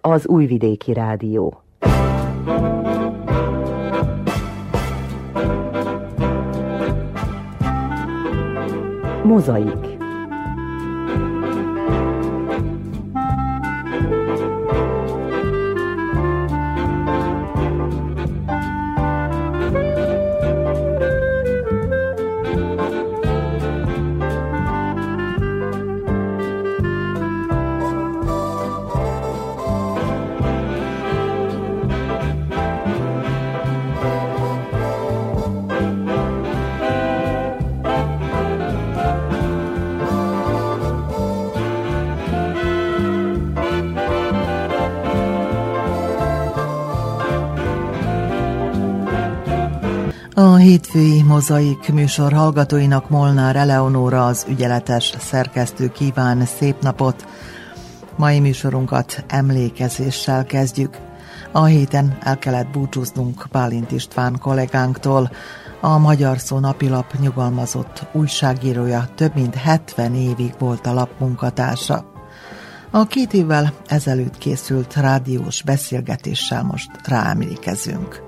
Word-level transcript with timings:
Az 0.00 0.26
Újvidéki 0.26 0.92
Rádió. 0.92 1.62
Mozaik 9.24 9.93
A 50.54 50.56
hétfői 50.56 51.22
mozaik 51.22 51.92
műsor 51.92 52.32
hallgatóinak 52.32 53.10
Molnár 53.10 53.56
Eleonóra 53.56 54.26
az 54.26 54.46
ügyeletes 54.48 55.14
szerkesztő 55.18 55.88
kíván 55.88 56.44
szép 56.44 56.82
napot. 56.82 57.26
Mai 58.16 58.40
műsorunkat 58.40 59.24
emlékezéssel 59.28 60.44
kezdjük. 60.44 60.98
A 61.52 61.64
héten 61.64 62.18
el 62.20 62.38
kellett 62.38 62.70
búcsúznunk 62.70 63.46
Bálint 63.52 63.90
István 63.90 64.38
kollégánktól, 64.38 65.30
a 65.80 65.98
Magyar 65.98 66.38
Szó 66.38 66.58
napilap 66.58 67.12
nyugalmazott 67.20 68.06
újságírója 68.12 69.08
több 69.14 69.34
mint 69.34 69.54
70 69.54 70.14
évig 70.14 70.54
volt 70.58 70.86
a 70.86 70.92
lap 70.92 71.10
munkatársa. 71.18 72.04
A 72.90 73.06
két 73.06 73.32
évvel 73.32 73.72
ezelőtt 73.86 74.38
készült 74.38 74.94
rádiós 74.94 75.62
beszélgetéssel 75.62 76.62
most 76.62 76.90
ráemlékezünk. 77.04 78.23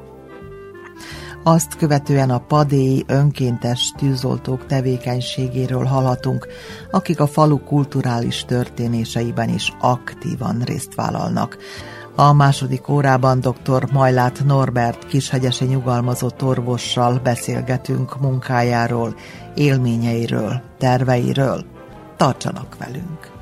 Azt 1.49 1.77
követően 1.77 2.31
a 2.31 2.39
padéi 2.39 3.05
önkéntes 3.07 3.93
tűzoltók 3.97 4.67
tevékenységéről 4.67 5.85
hallhatunk, 5.85 6.47
akik 6.91 7.21
a 7.21 7.27
falu 7.27 7.59
kulturális 7.59 8.45
történéseiben 8.45 9.49
is 9.49 9.73
aktívan 9.81 10.61
részt 10.65 10.95
vállalnak. 10.95 11.57
A 12.15 12.33
második 12.33 12.89
órában 12.89 13.41
dr. 13.41 13.93
Majlát 13.93 14.45
Norbert 14.45 15.07
kishegyesi 15.07 15.65
nyugalmazott 15.65 16.43
orvossal 16.43 17.21
beszélgetünk 17.23 18.21
munkájáról, 18.21 19.15
élményeiről, 19.55 20.63
terveiről. 20.79 21.65
Tartsanak 22.17 22.77
velünk! 22.79 23.36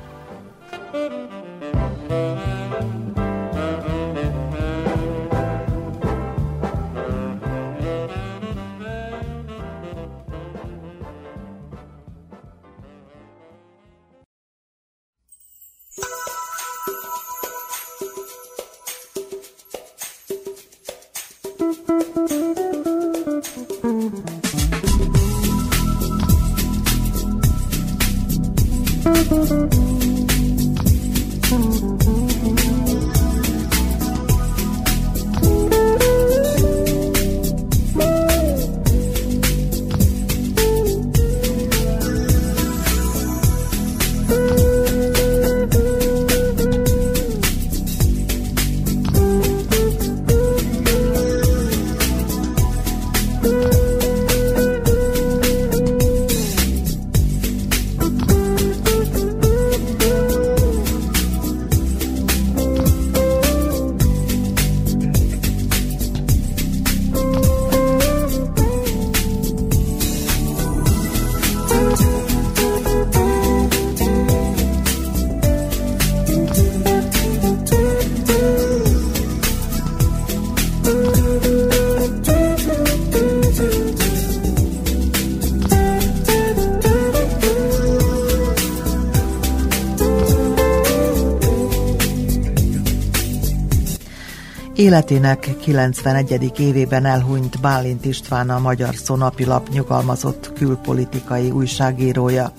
Életének 94.85 95.49
91. 95.61 96.59
évében 96.59 97.05
elhunyt 97.05 97.61
Bálint 97.61 98.05
István 98.05 98.49
a 98.49 98.59
Magyar 98.59 98.95
Szonapilap 98.95 99.69
nyugalmazott 99.69 100.53
külpolitikai 100.53 101.49
újságírója. 101.49 102.53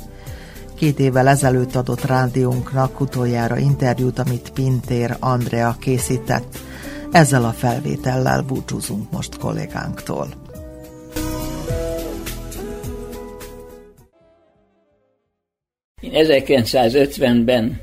Két 0.74 0.98
évvel 0.98 1.28
ezelőtt 1.28 1.74
adott 1.74 2.04
rádiónknak 2.04 3.00
utoljára 3.00 3.58
interjút, 3.58 4.18
amit 4.18 4.50
Pintér 4.50 5.16
Andrea 5.20 5.76
készített. 5.80 6.58
Ezzel 7.12 7.44
a 7.44 7.52
felvétellel 7.52 8.42
búcsúzunk 8.42 9.10
most 9.10 9.38
kollégánktól. 9.38 10.28
Én 16.00 16.12
1950-ben 16.14 17.80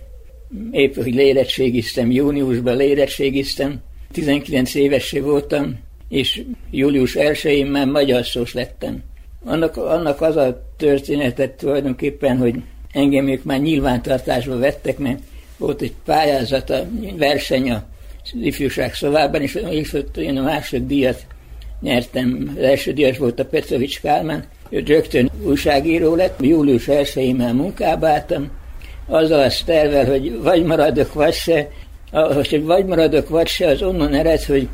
épp, 0.72 0.96
hogy 0.96 1.14
lérettségiztem, 1.14 2.12
júniusban 2.12 2.78
lérettségiztem, 2.78 3.82
19 4.13 4.75
évesé 4.75 5.19
voltam, 5.19 5.79
és 6.09 6.44
július 6.72 7.16
1-én 7.19 7.66
már 7.66 7.88
magyar 7.88 8.25
szós 8.25 8.53
lettem. 8.53 9.03
Annak, 9.46 9.78
annak 9.78 10.22
az 10.22 10.35
a 10.35 10.74
történetet 10.78 11.51
tulajdonképpen, 11.51 12.38
hogy 12.38 12.56
engem 12.91 13.28
ők 13.28 13.44
már 13.44 13.59
nyilvántartásba 13.59 14.57
vettek, 14.57 14.97
mert 14.97 15.19
volt 15.57 15.81
egy 15.81 15.94
pályázat, 16.06 16.69
a 16.69 16.85
verseny 17.18 17.72
a 17.72 17.84
ifjúság 18.41 18.94
szobában, 18.94 19.41
és, 19.41 19.59
és 19.69 19.94
ott 19.94 20.18
én 20.18 20.38
a 20.38 20.44
második 20.44 20.88
díjat 20.88 21.25
nyertem. 21.81 22.53
Az 22.57 22.63
első 22.63 22.94
díjas 22.94 23.18
volt 23.18 23.40
a 23.40 23.46
Petrovics 23.46 24.02
Kálmán, 24.02 24.46
ő 24.69 24.84
rögtön 24.85 25.31
újságíró 25.44 26.16
lett, 26.16 26.41
július 26.41 26.85
1-én 26.88 27.35
már 27.35 27.53
munkába 27.53 28.07
álltam, 28.07 28.52
azzal 29.07 29.40
a 29.40 29.52
tervel, 29.66 30.06
hogy 30.06 30.41
vagy 30.41 30.63
maradok, 30.63 31.13
vagy 31.13 31.34
se, 31.34 31.69
hogy 32.13 32.63
vagy 32.63 32.85
maradok, 32.85 33.29
vagy 33.29 33.47
se, 33.47 33.67
az 33.67 33.82
onnan 33.82 34.14
ered, 34.14 34.43
hogy 34.43 34.67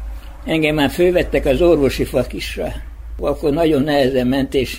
engem 0.46 0.76
már 0.76 0.90
fővettek 0.90 1.46
az 1.46 1.62
orvosi 1.62 2.04
fakisra. 2.04 2.74
Akkor 3.20 3.52
nagyon 3.52 3.82
nehezen 3.82 4.28
ment, 4.28 4.54
és 4.54 4.78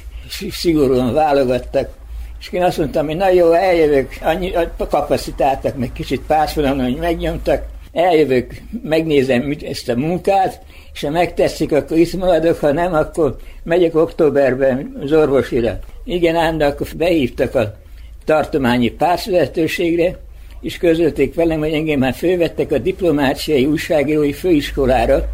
szigorúan 0.51 1.13
válogattak. 1.13 1.89
És 2.41 2.49
én 2.53 2.63
azt 2.63 2.79
mondtam, 2.79 3.07
hogy 3.07 3.17
na 3.17 3.31
jó, 3.31 3.53
eljövök, 3.53 4.09
annyi, 4.23 4.53
kapacitáltak, 4.77 5.77
meg 5.77 5.93
kicsit 5.93 6.21
párszonalon, 6.27 6.85
hogy 6.85 6.97
megnyomtak, 6.97 7.67
eljövök, 7.93 8.55
megnézem 8.83 9.57
ezt 9.63 9.89
a 9.89 9.97
munkát, 9.97 10.61
és 10.93 11.01
ha 11.01 11.11
megteszik, 11.11 11.73
akkor 11.73 11.97
itt 11.97 12.13
maradok, 12.13 12.59
ha 12.59 12.73
nem, 12.73 12.95
akkor 12.95 13.37
megyek 13.63 13.95
októberben 13.95 14.97
az 15.03 15.13
orvosira. 15.13 15.79
Igen, 16.05 16.37
ám, 16.37 16.59
de 16.59 16.67
akkor 16.67 16.87
behívtak 16.97 17.55
a 17.55 17.75
tartományi 18.25 18.89
párszvezetőségre, 18.89 20.19
és 20.61 20.79
közölték 20.79 21.35
velem, 21.35 21.59
hogy 21.59 21.73
engem 21.73 21.99
már 21.99 22.15
fölvettek 22.15 22.73
a 22.73 22.79
diplomáciai 22.79 23.67
újságírói 23.67 24.33
főiskolára, 24.33 25.29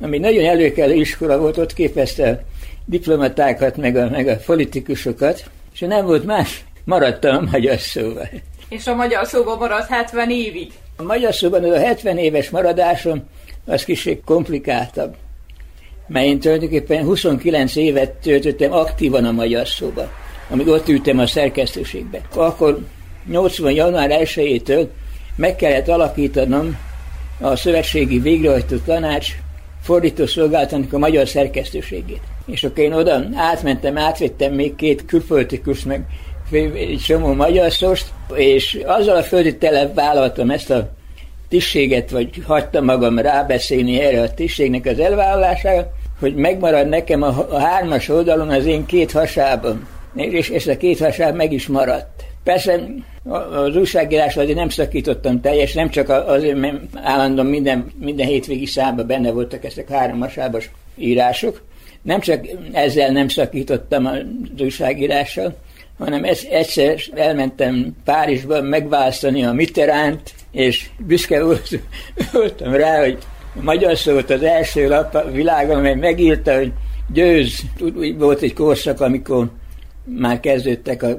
ami 0.00 0.18
nagyon 0.18 0.44
előkelő 0.44 0.94
iskola 0.94 1.38
volt, 1.38 1.58
ott 1.58 1.72
képezte 1.72 2.28
a 2.28 2.38
diplomatákat, 2.84 3.76
meg 3.76 3.96
a, 3.96 4.08
meg 4.10 4.28
a 4.28 4.36
politikusokat, 4.46 5.44
és 5.72 5.80
nem 5.80 6.04
volt 6.04 6.24
más, 6.24 6.64
maradtam 6.84 7.36
a 7.36 7.50
magyar 7.50 7.78
szóval. 7.78 8.28
És 8.68 8.86
a 8.86 8.94
magyar 8.94 9.26
szóban 9.26 9.58
maradt 9.58 9.88
70 9.88 10.30
évig? 10.30 10.72
A 10.96 11.02
magyar 11.02 11.34
szóban 11.34 11.64
ez 11.64 11.70
a 11.70 11.78
70 11.78 12.18
éves 12.18 12.50
maradásom 12.50 13.24
az 13.64 13.84
kicsit 13.84 14.22
komplikáltabb. 14.24 15.14
Mert 16.06 16.26
én 16.26 16.40
tulajdonképpen 16.40 17.04
29 17.04 17.76
évet 17.76 18.10
töltöttem 18.10 18.72
aktívan 18.72 19.24
a 19.24 19.32
magyar 19.32 19.66
szóba, 19.68 20.10
amíg 20.50 20.68
ott 20.68 20.88
ültem 20.88 21.18
a 21.18 21.26
szerkesztőségbe. 21.26 22.20
Akkor 22.34 22.78
80. 23.28 23.72
január 23.72 24.10
1-től 24.12 24.86
meg 25.36 25.56
kellett 25.56 25.88
alakítanom 25.88 26.78
a 27.40 27.56
Szövetségi 27.56 28.18
Végrehajtó 28.18 28.76
Tanács 28.76 29.26
fordító 29.82 30.26
szolgálatának 30.26 30.92
a 30.92 30.98
magyar 30.98 31.28
szerkesztőségét. 31.28 32.20
És 32.46 32.64
akkor 32.64 32.84
én 32.84 32.92
oda 32.92 33.22
átmentem, 33.34 33.98
átvettem 33.98 34.52
még 34.52 34.74
két 34.74 35.04
külpolitikus, 35.04 35.84
meg 35.84 36.06
egy 36.50 37.02
csomó 37.06 37.32
magyar 37.32 37.72
szóst, 37.72 38.06
és 38.34 38.78
azzal 38.84 39.16
a 39.16 39.22
földi 39.22 39.56
telep 39.56 39.94
vállaltam 39.94 40.50
ezt 40.50 40.70
a 40.70 40.88
tisztséget, 41.48 42.10
vagy 42.10 42.42
hagytam 42.46 42.84
magam 42.84 43.18
rábeszélni 43.18 44.00
erre 44.00 44.22
a 44.22 44.34
tisztségnek 44.34 44.86
az 44.86 44.98
elvállalására, 44.98 45.92
hogy 46.20 46.34
megmarad 46.34 46.88
nekem 46.88 47.22
a, 47.22 47.46
a 47.50 47.58
hármas 47.58 48.08
oldalon 48.08 48.48
az 48.48 48.64
én 48.64 48.86
két 48.86 49.12
hasában. 49.12 49.86
És 50.14 50.50
ezt 50.50 50.68
a 50.68 50.76
két 50.76 50.98
hasáb 50.98 51.36
meg 51.36 51.52
is 51.52 51.66
maradt. 51.66 52.24
Persze 52.46 52.80
az 53.50 53.76
újságírás 53.76 54.36
azért 54.36 54.56
nem 54.56 54.68
szakítottam 54.68 55.40
teljes, 55.40 55.72
nem 55.72 55.90
csak 55.90 56.08
azért, 56.08 56.56
mert 56.56 56.76
állandóan 56.94 57.46
minden, 57.46 57.92
minden 58.00 58.26
hétvégi 58.26 58.66
számban 58.66 59.06
benne 59.06 59.30
voltak 59.30 59.64
ezek 59.64 59.90
három 59.90 60.20
hasábos 60.20 60.70
írások, 60.96 61.62
nem 62.02 62.20
csak 62.20 62.46
ezzel 62.72 63.10
nem 63.10 63.28
szakítottam 63.28 64.06
az 64.06 64.20
újságírással, 64.60 65.56
hanem 65.98 66.24
egyszer 66.50 66.98
elmentem 67.14 67.96
Párizsba 68.04 68.62
megválasztani 68.62 69.44
a 69.44 69.52
Mitteránt, 69.52 70.34
és 70.50 70.88
büszke 70.98 71.44
voltam 72.32 72.72
rá, 72.72 72.98
hogy 72.98 73.18
magyar 73.54 73.96
szólt 73.96 74.30
az 74.30 74.42
első 74.42 74.88
lap 74.88 75.14
a 75.14 75.30
világon, 75.30 75.76
amely 75.76 75.94
megírta, 75.94 76.56
hogy 76.56 76.72
győz. 77.12 77.60
Úgy 77.96 78.18
volt 78.18 78.42
egy 78.42 78.54
korszak, 78.54 79.00
amikor 79.00 79.50
már 80.06 80.40
kezdődtek 80.40 81.02
a 81.02 81.18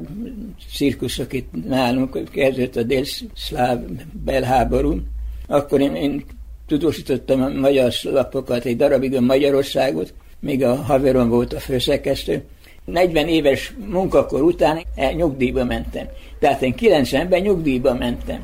cirkuszok 0.75 1.33
itt 1.33 1.67
nálunk, 1.67 2.29
kezdődött 2.31 2.75
a 2.75 2.83
dél-szláv 2.83 3.79
belháború. 4.23 4.99
Akkor 5.47 5.81
én, 5.81 5.95
én 5.95 6.25
tudósítottam 6.67 7.41
a 7.41 7.49
magyar 7.49 7.91
lapokat, 8.03 8.65
egy 8.65 8.75
darabig 8.75 9.15
a 9.15 9.21
Magyarországot, 9.21 10.13
még 10.39 10.63
a 10.63 10.75
haveron 10.75 11.29
volt 11.29 11.53
a 11.53 11.59
főszerkesztő. 11.59 12.43
40 12.85 13.27
éves 13.27 13.73
munkakor 13.85 14.41
után 14.41 14.83
nyugdíjba 15.15 15.63
mentem. 15.63 16.05
Tehát 16.39 16.61
én 16.61 16.73
90-ben 16.79 17.41
nyugdíjba 17.41 17.93
mentem. 17.93 18.39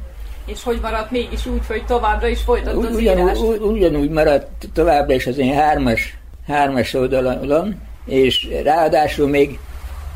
És 0.45 0.63
hogy 0.63 0.79
maradt 0.81 1.11
mégis 1.11 1.45
úgy, 1.45 1.65
hogy 1.67 1.85
továbbra 1.85 2.27
is 2.27 2.41
folytatott 2.41 2.85
az 2.85 2.95
ugyanúgy, 2.95 3.23
írás? 3.23 3.59
Ugyanúgy 3.59 4.09
maradt 4.09 4.69
továbbra 4.73 5.13
is 5.13 5.27
az 5.27 5.37
én 5.37 5.53
hármas, 5.53 6.17
hármas 6.47 6.93
oldalon, 6.93 7.81
és 8.05 8.47
ráadásul 8.63 9.27
még 9.27 9.59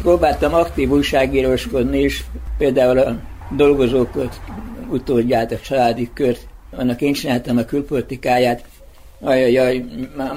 próbáltam 0.02 0.54
aktív 0.54 0.92
újságíróskodni 0.92 2.00
is, 2.00 2.24
például 2.58 3.00
a 3.00 3.20
dolgozókat, 3.56 4.42
utódját, 4.90 5.52
a 5.52 5.60
családi 5.60 6.10
kört, 6.14 6.48
annak 6.72 7.02
én 7.02 7.14
csináltam 7.14 7.58
a 7.58 7.66
külpolitikáját, 7.66 8.64
ajajaj, 9.22 9.84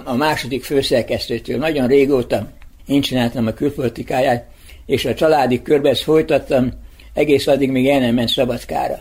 a 0.05 0.15
második 0.15 0.65
főszerkesztőtől, 0.65 1.59
nagyon 1.59 1.87
régóta 1.87 2.49
én 2.87 3.01
csináltam 3.01 3.47
a 3.47 3.53
külpolitikáját, 3.53 4.47
és 4.87 5.05
a 5.05 5.15
családi 5.15 5.63
körbe 5.63 5.89
ezt 5.89 6.03
folytattam, 6.03 6.73
egész 7.15 7.47
addig 7.47 7.71
még 7.71 7.89
el 7.89 8.01
nem 8.01 8.15
ment 8.15 8.29
Szabadkára. 8.29 8.99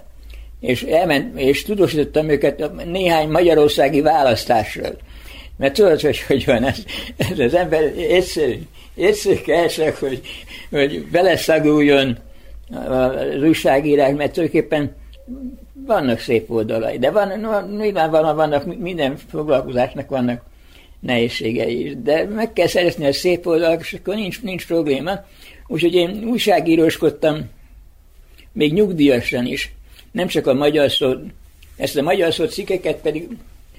És, 0.59 0.83
elment, 0.83 1.39
és 1.39 1.63
tudósítottam 1.63 2.29
őket 2.29 2.85
néhány 2.85 3.29
magyarországi 3.29 4.01
választásról. 4.01 4.97
Mert 5.57 5.73
tudod, 5.73 6.01
hogy 6.01 6.19
hogy 6.21 6.45
van 6.45 6.63
ez, 6.63 6.77
ez 7.17 7.39
az 7.39 7.53
ember 7.53 7.83
egyszerű, 8.09 8.59
kell 9.45 9.91
hogy, 9.99 10.21
hogy 10.69 11.05
beleszaguljon 11.11 12.17
az 12.87 13.43
újságírás, 13.43 14.13
mert 14.15 14.33
tulajdonképpen 14.33 14.95
vannak 15.85 16.19
szép 16.19 16.51
oldalai, 16.51 16.97
de 16.97 17.11
van, 17.11 17.65
nyilvánvalóan 17.77 18.35
vannak, 18.35 18.79
minden 18.79 19.17
foglalkozásnak 19.29 20.09
vannak 20.09 20.43
nehézségei 20.99 21.85
is, 21.85 21.93
de 22.03 22.25
meg 22.25 22.53
kell 22.53 22.67
szerezni 22.67 23.05
a 23.05 23.13
szép 23.13 23.45
oldalak, 23.45 23.79
és 23.79 23.93
akkor 23.93 24.15
nincs, 24.15 24.41
nincs 24.41 24.67
probléma. 24.67 25.25
Úgyhogy 25.67 25.93
én 25.93 26.23
újságíróskodtam 26.23 27.49
még 28.51 28.73
nyugdíjasan 28.73 29.45
is, 29.45 29.73
nem 30.11 30.27
csak 30.27 30.47
a 30.47 30.53
magyar 30.53 30.91
szó, 30.91 31.13
ezt 31.77 31.97
a 31.97 32.01
magyar 32.01 32.33
szó 32.33 32.45
cikkeket 32.45 32.95
pedig 32.95 33.27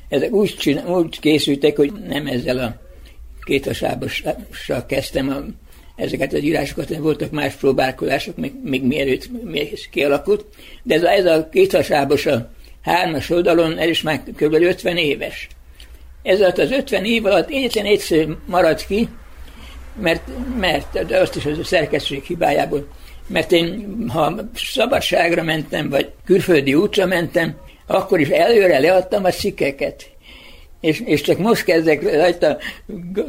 ezek 0.08 0.32
úgy, 0.32 0.56
csinál, 0.56 0.86
úgy 0.86 1.20
készültek, 1.20 1.76
hogy 1.76 1.92
nem 2.08 2.26
ezzel 2.26 2.58
a 2.58 2.89
kétasábossal 3.50 4.86
kezdtem 4.86 5.28
a, 5.28 5.44
ezeket 6.02 6.32
az 6.32 6.42
írásokat, 6.42 6.96
voltak 6.96 7.30
más 7.30 7.54
próbálkozások, 7.54 8.36
még, 8.36 8.52
még 8.62 8.84
mielőtt 8.84 9.28
még 9.44 9.88
kialakult, 9.90 10.44
de 10.82 10.94
ez 10.94 11.02
a, 11.02 11.10
ez 11.10 11.24
a 11.24 11.48
kétasábos 11.48 12.26
a 12.26 12.50
hármas 12.82 13.30
oldalon, 13.30 13.78
ez 13.78 13.88
is 13.88 14.02
már 14.02 14.22
kb. 14.36 14.54
50 14.54 14.96
éves. 14.96 15.48
Ez 16.22 16.40
alatt 16.40 16.58
az 16.58 16.70
50 16.70 17.04
év 17.04 17.26
alatt 17.26 17.50
egyetlen 17.50 17.84
egyszer 17.84 18.26
maradt 18.46 18.86
ki, 18.86 19.08
mert, 20.00 20.22
mert 20.58 21.06
de 21.06 21.18
azt 21.18 21.36
is 21.36 21.46
az 21.46 21.58
a 21.58 21.64
szerkesztőség 21.64 22.24
hibájából, 22.24 22.88
mert 23.26 23.52
én, 23.52 24.04
ha 24.08 24.34
szabadságra 24.54 25.42
mentem, 25.42 25.88
vagy 25.88 26.10
külföldi 26.24 26.74
útra 26.74 27.06
mentem, 27.06 27.56
akkor 27.86 28.20
is 28.20 28.28
előre 28.28 28.78
leadtam 28.78 29.24
a 29.24 29.30
cikkeket. 29.30 30.10
És, 30.80 31.00
és 31.00 31.20
csak 31.20 31.38
most 31.38 31.64
kezdek 31.64 32.02
rajta 32.02 32.58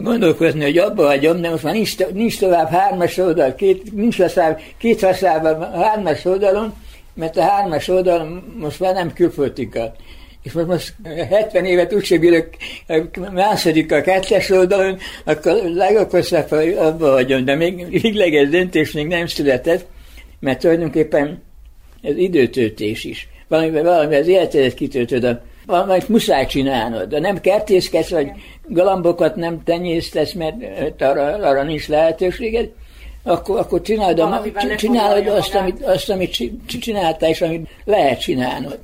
gondolkozni, 0.01 0.63
hogy 0.63 0.77
abba 0.77 1.05
hagyom, 1.05 1.41
de 1.41 1.49
most 1.49 1.63
már 1.63 1.73
nincs, 1.73 1.97
nincs 2.13 2.39
tovább 2.39 2.69
hármas 2.69 3.17
oldal, 3.17 3.55
két, 3.55 3.93
nincs 3.93 4.17
leszább, 4.17 4.59
két 4.77 5.01
használva 5.01 5.65
hármas 5.65 6.25
oldalon, 6.25 6.73
mert 7.13 7.37
a 7.37 7.41
hármas 7.41 7.87
oldal 7.87 8.43
most 8.59 8.79
már 8.79 8.93
nem 8.93 9.13
külpolitika. 9.13 9.95
És 10.43 10.51
most, 10.51 10.67
most 10.67 10.93
70 11.29 11.65
évet 11.65 11.93
úgyse 11.93 12.17
bírok 12.17 12.47
második 13.33 13.91
a 13.91 14.01
kettes 14.01 14.49
oldalon, 14.49 14.97
akkor 15.25 15.53
legokosabb, 15.63 16.51
abba 16.77 17.11
hagyom, 17.11 17.45
de 17.45 17.55
még 17.55 18.01
végleges 18.01 18.49
döntés 18.49 18.91
még 18.91 19.07
nem 19.07 19.27
született, 19.27 19.85
mert 20.39 20.59
tulajdonképpen 20.59 21.43
ez 22.01 22.17
időtöltés 22.17 23.03
is. 23.03 23.27
Valami, 23.47 23.69
valami 23.69 24.15
az 24.15 24.27
életedet 24.27 24.73
kitöltöd, 24.73 25.23
a, 25.23 25.41
valamit 25.65 26.09
muszáj 26.09 26.45
csinálnod, 26.45 27.09
de 27.09 27.19
nem 27.19 27.41
kertészkedsz, 27.41 28.09
vagy 28.09 28.31
galambokat 28.67 29.35
nem 29.35 29.63
tenyésztesz, 29.63 30.33
mert 30.33 30.55
arra, 31.01 31.23
arra 31.23 31.63
nincs 31.63 31.87
lehetőséged, 31.87 32.69
akkor, 33.23 33.59
akkor 33.59 33.81
csinálod, 33.81 34.19
a, 34.19 34.41
csinálod 34.75 35.27
azt, 35.27 35.55
amit, 35.55 35.83
azt, 35.83 36.09
amit 36.09 36.37
csináltál, 36.79 37.29
és 37.29 37.41
amit 37.41 37.69
lehet 37.85 38.19
csinálnod. 38.19 38.79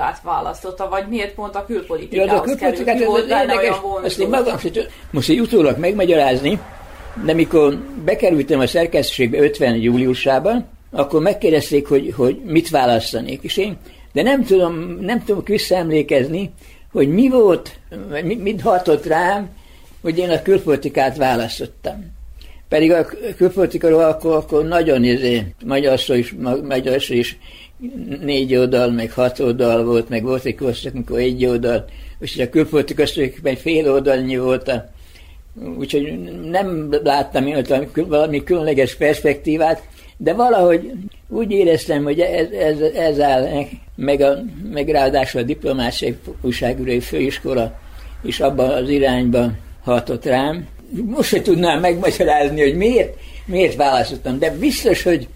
Külpolitikát 0.00 0.22
választotta, 0.22 0.88
vagy 0.88 1.08
miért 1.08 1.34
pont 1.34 1.54
a 1.54 1.64
külpolitikához 1.64 2.30
ja, 2.30 2.38
a 2.38 2.40
külpolitikát 2.40 2.98
került? 2.98 3.26
Mi 3.26 3.32
érdekes, 3.34 3.76
ezt 4.04 4.20
én 4.20 4.28
magam 4.28 4.56
most 5.10 5.28
egy 5.28 5.40
utólag 5.40 5.78
megmagyarázni, 5.78 6.60
de 7.24 7.34
mikor 7.34 7.78
bekerültem 8.04 8.60
a 8.60 8.66
szerkesztőségbe 8.66 9.38
50 9.38 9.74
júliusában, 9.74 10.68
akkor 10.90 11.20
megkérdezték, 11.20 11.88
hogy, 11.88 12.12
hogy 12.16 12.40
mit 12.44 12.70
választanék. 12.70 13.42
És 13.42 13.56
én, 13.56 13.76
de 14.12 14.22
nem 14.22 14.44
tudom, 14.44 14.98
nem 15.00 15.24
tudom 15.24 15.42
visszaemlékezni, 15.44 16.50
hogy 16.92 17.08
mi 17.08 17.28
volt, 17.28 17.78
mit, 18.22 18.42
mit 18.42 18.60
hatott 18.60 19.06
rám, 19.06 19.48
hogy 20.02 20.18
én 20.18 20.30
a 20.30 20.42
külpolitikát 20.42 21.16
választottam. 21.16 22.18
Pedig 22.68 22.92
a 22.92 23.06
külpolitikaról 23.36 24.04
akkor, 24.04 24.34
akkor 24.34 24.64
nagyon 24.64 25.04
izé, 25.04 25.54
magyar 25.64 26.00
szó 26.00 26.14
is, 26.14 26.34
magyar 26.62 27.02
szó 27.02 27.14
is 27.14 27.38
négy 28.20 28.56
oldal, 28.56 28.90
meg 28.90 29.12
hat 29.12 29.38
oldal 29.38 29.84
volt, 29.84 30.08
meg 30.08 30.22
volt 30.22 30.44
egy 30.44 30.56
korszak, 30.56 30.94
amikor 30.94 31.18
egy 31.18 31.46
oldal, 31.46 31.84
és 32.20 32.38
a 32.38 32.48
külpolitika 32.48 33.02
egy 33.42 33.58
fél 33.58 33.92
oldalnyi 33.92 34.36
volt 34.36 34.68
a 34.68 34.90
Úgyhogy 35.78 36.18
nem 36.50 36.88
láttam 37.02 37.46
én 37.46 37.64
valami 37.94 38.42
különleges 38.42 38.94
perspektívát, 38.94 39.82
de 40.16 40.32
valahogy 40.32 40.92
úgy 41.28 41.50
éreztem, 41.50 42.02
hogy 42.02 42.20
ez, 42.20 42.50
ez, 42.50 42.80
ez 42.80 43.20
áll 43.20 43.66
meg, 43.96 44.20
a, 44.20 44.38
meg 44.72 44.88
ráadásul 44.88 45.40
a 45.40 45.44
diplomáciai 45.44 46.18
újságírói 46.40 47.00
főiskola 47.00 47.80
is 48.22 48.40
abban 48.40 48.70
az 48.70 48.88
irányba 48.88 49.50
hatott 49.82 50.24
rám. 50.24 50.66
Most 51.06 51.28
se 51.28 51.42
tudnám 51.42 51.80
megmagyarázni, 51.80 52.60
hogy 52.60 52.76
miért, 52.76 53.16
miért 53.46 53.76
választottam, 53.76 54.38
de 54.38 54.50
biztos, 54.50 55.02
hogy, 55.02 55.28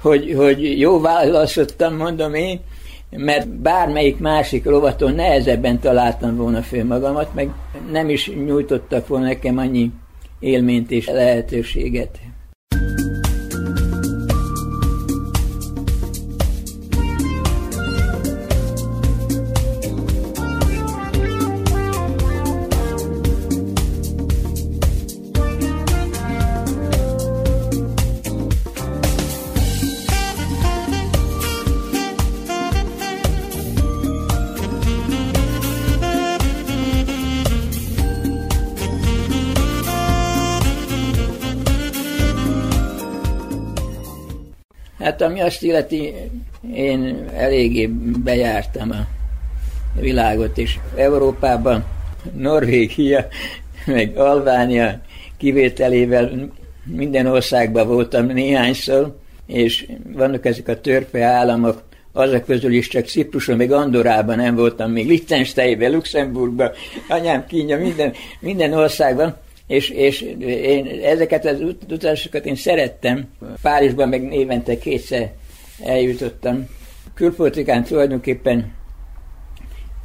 hogy, 0.00 0.34
hogy 0.36 0.78
jó 0.78 1.00
választottam, 1.00 1.96
mondom 1.96 2.34
én, 2.34 2.60
mert 3.10 3.48
bármelyik 3.48 4.18
másik 4.18 4.64
rovaton 4.64 5.14
nehezebben 5.14 5.80
találtam 5.80 6.36
volna 6.36 6.62
föl 6.62 6.84
magamat, 6.84 7.34
meg 7.34 7.50
nem 7.90 8.08
is 8.08 8.28
nyújtottak 8.28 9.06
volna 9.06 9.24
nekem 9.24 9.58
annyi 9.58 9.90
élményt 10.38 10.90
és 10.90 11.06
lehetőséget. 11.06 12.18
Hát 45.20 45.28
ami 45.28 45.40
azt 45.40 45.62
illeti, 45.62 46.14
én 46.74 47.28
eléggé 47.34 47.86
bejártam 48.24 48.90
a 48.90 49.06
világot, 50.00 50.58
és 50.58 50.78
Európában 50.96 51.84
Norvégia, 52.36 53.26
meg 53.86 54.16
Albánia 54.16 55.00
kivételével 55.36 56.50
minden 56.84 57.26
országban 57.26 57.86
voltam 57.86 58.26
néhányszor, 58.26 59.16
és 59.46 59.86
vannak 60.12 60.46
ezek 60.46 60.68
a 60.68 60.80
törpe 60.80 61.22
államok, 61.22 61.82
azok 62.12 62.44
közül 62.44 62.72
is 62.72 62.88
csak 62.88 63.06
Cipruson, 63.06 63.56
meg 63.56 63.72
Andorában 63.72 64.36
nem 64.36 64.54
voltam, 64.54 64.90
még 64.90 65.06
Liechtensteinben, 65.06 65.92
Luxemburgban, 65.92 66.70
anyám 67.08 67.46
kínja, 67.46 67.78
minden, 67.78 68.12
minden 68.40 68.72
országban, 68.72 69.36
és, 69.70 69.88
és 69.88 70.20
én 70.46 70.86
ezeket 71.02 71.44
az 71.46 71.60
utazásokat 71.60 72.46
én 72.46 72.54
szerettem. 72.54 73.28
Párizsban 73.62 74.08
meg 74.08 74.32
évente 74.32 74.78
kétszer 74.78 75.32
eljutottam. 75.84 76.68
Külpolitikán 77.14 77.84
tulajdonképpen 77.84 78.72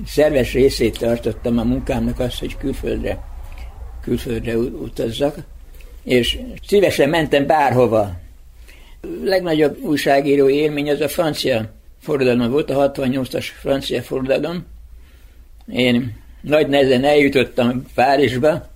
szerves 0.05 0.53
részét 0.53 0.99
tartottam 0.99 1.57
a 1.57 1.63
munkámnak 1.63 2.19
azt, 2.19 2.39
hogy 2.39 2.57
külföldre, 2.57 3.23
külföldre 4.01 4.57
utazzak, 4.57 5.37
és 6.03 6.39
szívesen 6.67 7.09
mentem 7.09 7.45
bárhova. 7.45 7.99
A 7.99 8.17
legnagyobb 9.23 9.77
újságíró 9.81 10.49
élmény 10.49 10.89
az 10.89 11.01
a 11.01 11.07
francia 11.07 11.71
forradalom 11.99 12.51
volt, 12.51 12.69
a 12.69 12.91
68-as 12.91 13.45
francia 13.59 14.01
forradalom. 14.01 14.65
Én 15.67 16.17
nagy 16.41 16.67
nehezen 16.67 17.03
eljutottam 17.03 17.85
Párizsba, 17.95 18.73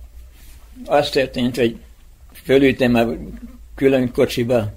az 0.84 1.10
történt, 1.10 1.56
hogy 1.56 1.76
fölültem 2.44 2.94
a 2.94 3.06
külön 3.74 4.12
kocsiba 4.12 4.72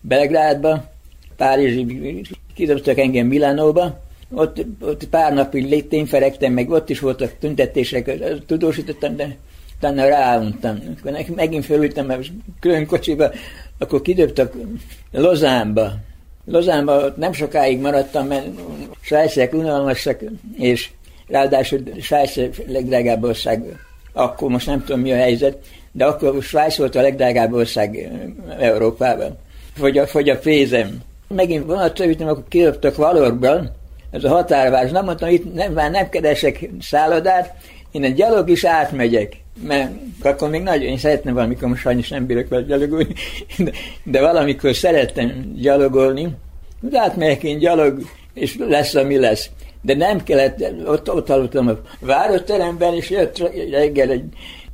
Belgrádba, 0.00 0.92
Párizsi, 1.36 2.22
kidobtak 2.54 2.98
engem 2.98 3.26
Milánóba, 3.26 4.02
ott, 4.34 4.64
ott 4.80 5.08
pár 5.08 5.32
napig 5.32 5.68
létén 5.68 6.06
feregtem, 6.06 6.52
meg 6.52 6.70
ott 6.70 6.90
is 6.90 7.00
voltak 7.00 7.38
tüntetések, 7.38 8.10
tudósítottam, 8.46 9.16
de 9.16 9.36
utána 9.76 10.08
ráuntam. 10.08 10.78
Akkor 10.98 11.34
megint 11.34 11.64
fölültem 11.64 12.10
a 12.10 12.14
külön 12.60 12.86
kocsiba, 12.86 13.30
akkor 13.78 14.02
kidobtak 14.02 14.54
Lozánba. 15.12 15.92
Lozánba 16.44 17.04
ott 17.04 17.16
nem 17.16 17.32
sokáig 17.32 17.80
maradtam, 17.80 18.26
mert 18.26 18.46
Svájcek 19.00 19.52
unalmasak, 19.52 20.20
és 20.58 20.90
ráadásul 21.28 21.82
Svájc 22.00 22.36
legdrágább 22.66 23.22
ország 23.22 23.62
akkor 24.16 24.50
most 24.50 24.66
nem 24.66 24.84
tudom 24.84 25.00
mi 25.00 25.12
a 25.12 25.16
helyzet, 25.16 25.58
de 25.92 26.04
akkor 26.04 26.42
Svájc 26.42 26.76
volt 26.76 26.94
a 26.94 27.00
legdrágább 27.00 27.52
ország 27.52 28.10
Európában. 28.58 29.38
Fogy 29.74 29.98
a, 29.98 30.06
fogy 30.06 30.28
a 30.28 30.38
pénzem. 30.38 31.00
Megint 31.28 31.64
vonatra 31.64 32.04
ültem, 32.04 32.28
akkor 32.28 32.44
kiröptök 32.48 32.96
Valorban, 32.96 33.70
ez 34.10 34.24
a 34.24 34.28
határváros. 34.28 34.90
Nem 34.90 35.04
mondtam, 35.04 35.28
itt 35.28 35.54
nem, 35.54 35.72
már 35.72 35.90
nem 35.90 36.08
keresek 36.08 36.68
szállodát, 36.80 37.54
én 37.90 38.04
egy 38.04 38.14
gyalog 38.14 38.50
is 38.50 38.64
átmegyek. 38.64 39.32
Mert 39.66 39.90
akkor 40.22 40.50
még 40.50 40.62
nagyon, 40.62 40.88
én 40.88 40.98
szeretném 40.98 41.34
valamikor, 41.34 41.68
most 41.68 41.80
sajnos 41.80 42.08
nem 42.08 42.26
bírok 42.26 42.48
vele 42.48 42.62
gyalogolni, 42.62 43.14
de, 43.58 43.70
de 44.04 44.20
valamikor 44.20 44.74
szerettem 44.74 45.52
gyalogolni. 45.56 46.28
De 46.80 47.00
átmegyek 47.00 47.42
én 47.42 47.58
gyalog, 47.58 48.02
és 48.34 48.56
lesz, 48.68 48.94
ami 48.94 49.18
lesz 49.18 49.50
de 49.84 49.94
nem 49.94 50.22
kellett, 50.22 50.64
ott, 50.86 51.12
ott 51.12 51.30
aludtam 51.30 51.68
a 51.68 51.78
váróteremben, 52.00 52.94
és 52.94 53.10
jött 53.10 53.50
reggel 53.70 54.10
egy 54.10 54.24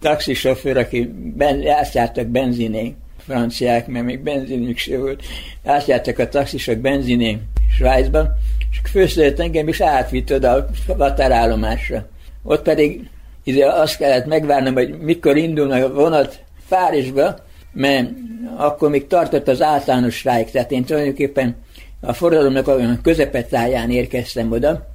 taxisofőr, 0.01 0.77
aki 0.77 1.13
ben, 1.37 1.69
átjártak 1.69 2.27
benziné, 2.27 2.95
franciák, 3.19 3.87
mert 3.87 4.05
még 4.05 4.21
benzinük 4.21 4.79
se 4.79 4.99
volt, 4.99 5.23
átjártak 5.65 6.19
a 6.19 6.29
taxisok 6.29 6.79
benziné 6.79 7.39
Svájcban, 7.77 8.29
és 8.71 8.91
főszedett 8.91 9.41
engem, 9.41 9.69
és 9.69 9.81
átvitt 9.81 10.33
oda 10.33 10.53
a 10.53 10.67
határállomásra. 10.99 12.07
Ott 12.43 12.63
pedig 12.63 13.09
ide 13.45 13.67
azt 13.67 13.97
kellett 13.97 14.27
megvárnom, 14.27 14.75
hogy 14.75 14.99
mikor 14.99 15.37
indulna 15.37 15.75
a 15.75 15.93
vonat 15.93 16.43
Párizsba, 16.69 17.37
mert 17.73 18.09
akkor 18.57 18.91
még 18.91 19.07
tartott 19.07 19.49
az 19.49 19.63
általános 19.63 20.17
strájk, 20.17 20.51
tehát 20.51 20.71
én 20.71 20.85
tulajdonképpen 20.85 21.57
a 22.01 22.13
forradalomnak 22.13 22.69
a 22.69 22.77
közepetáján 23.03 23.91
érkeztem 23.91 24.53
oda, 24.53 24.90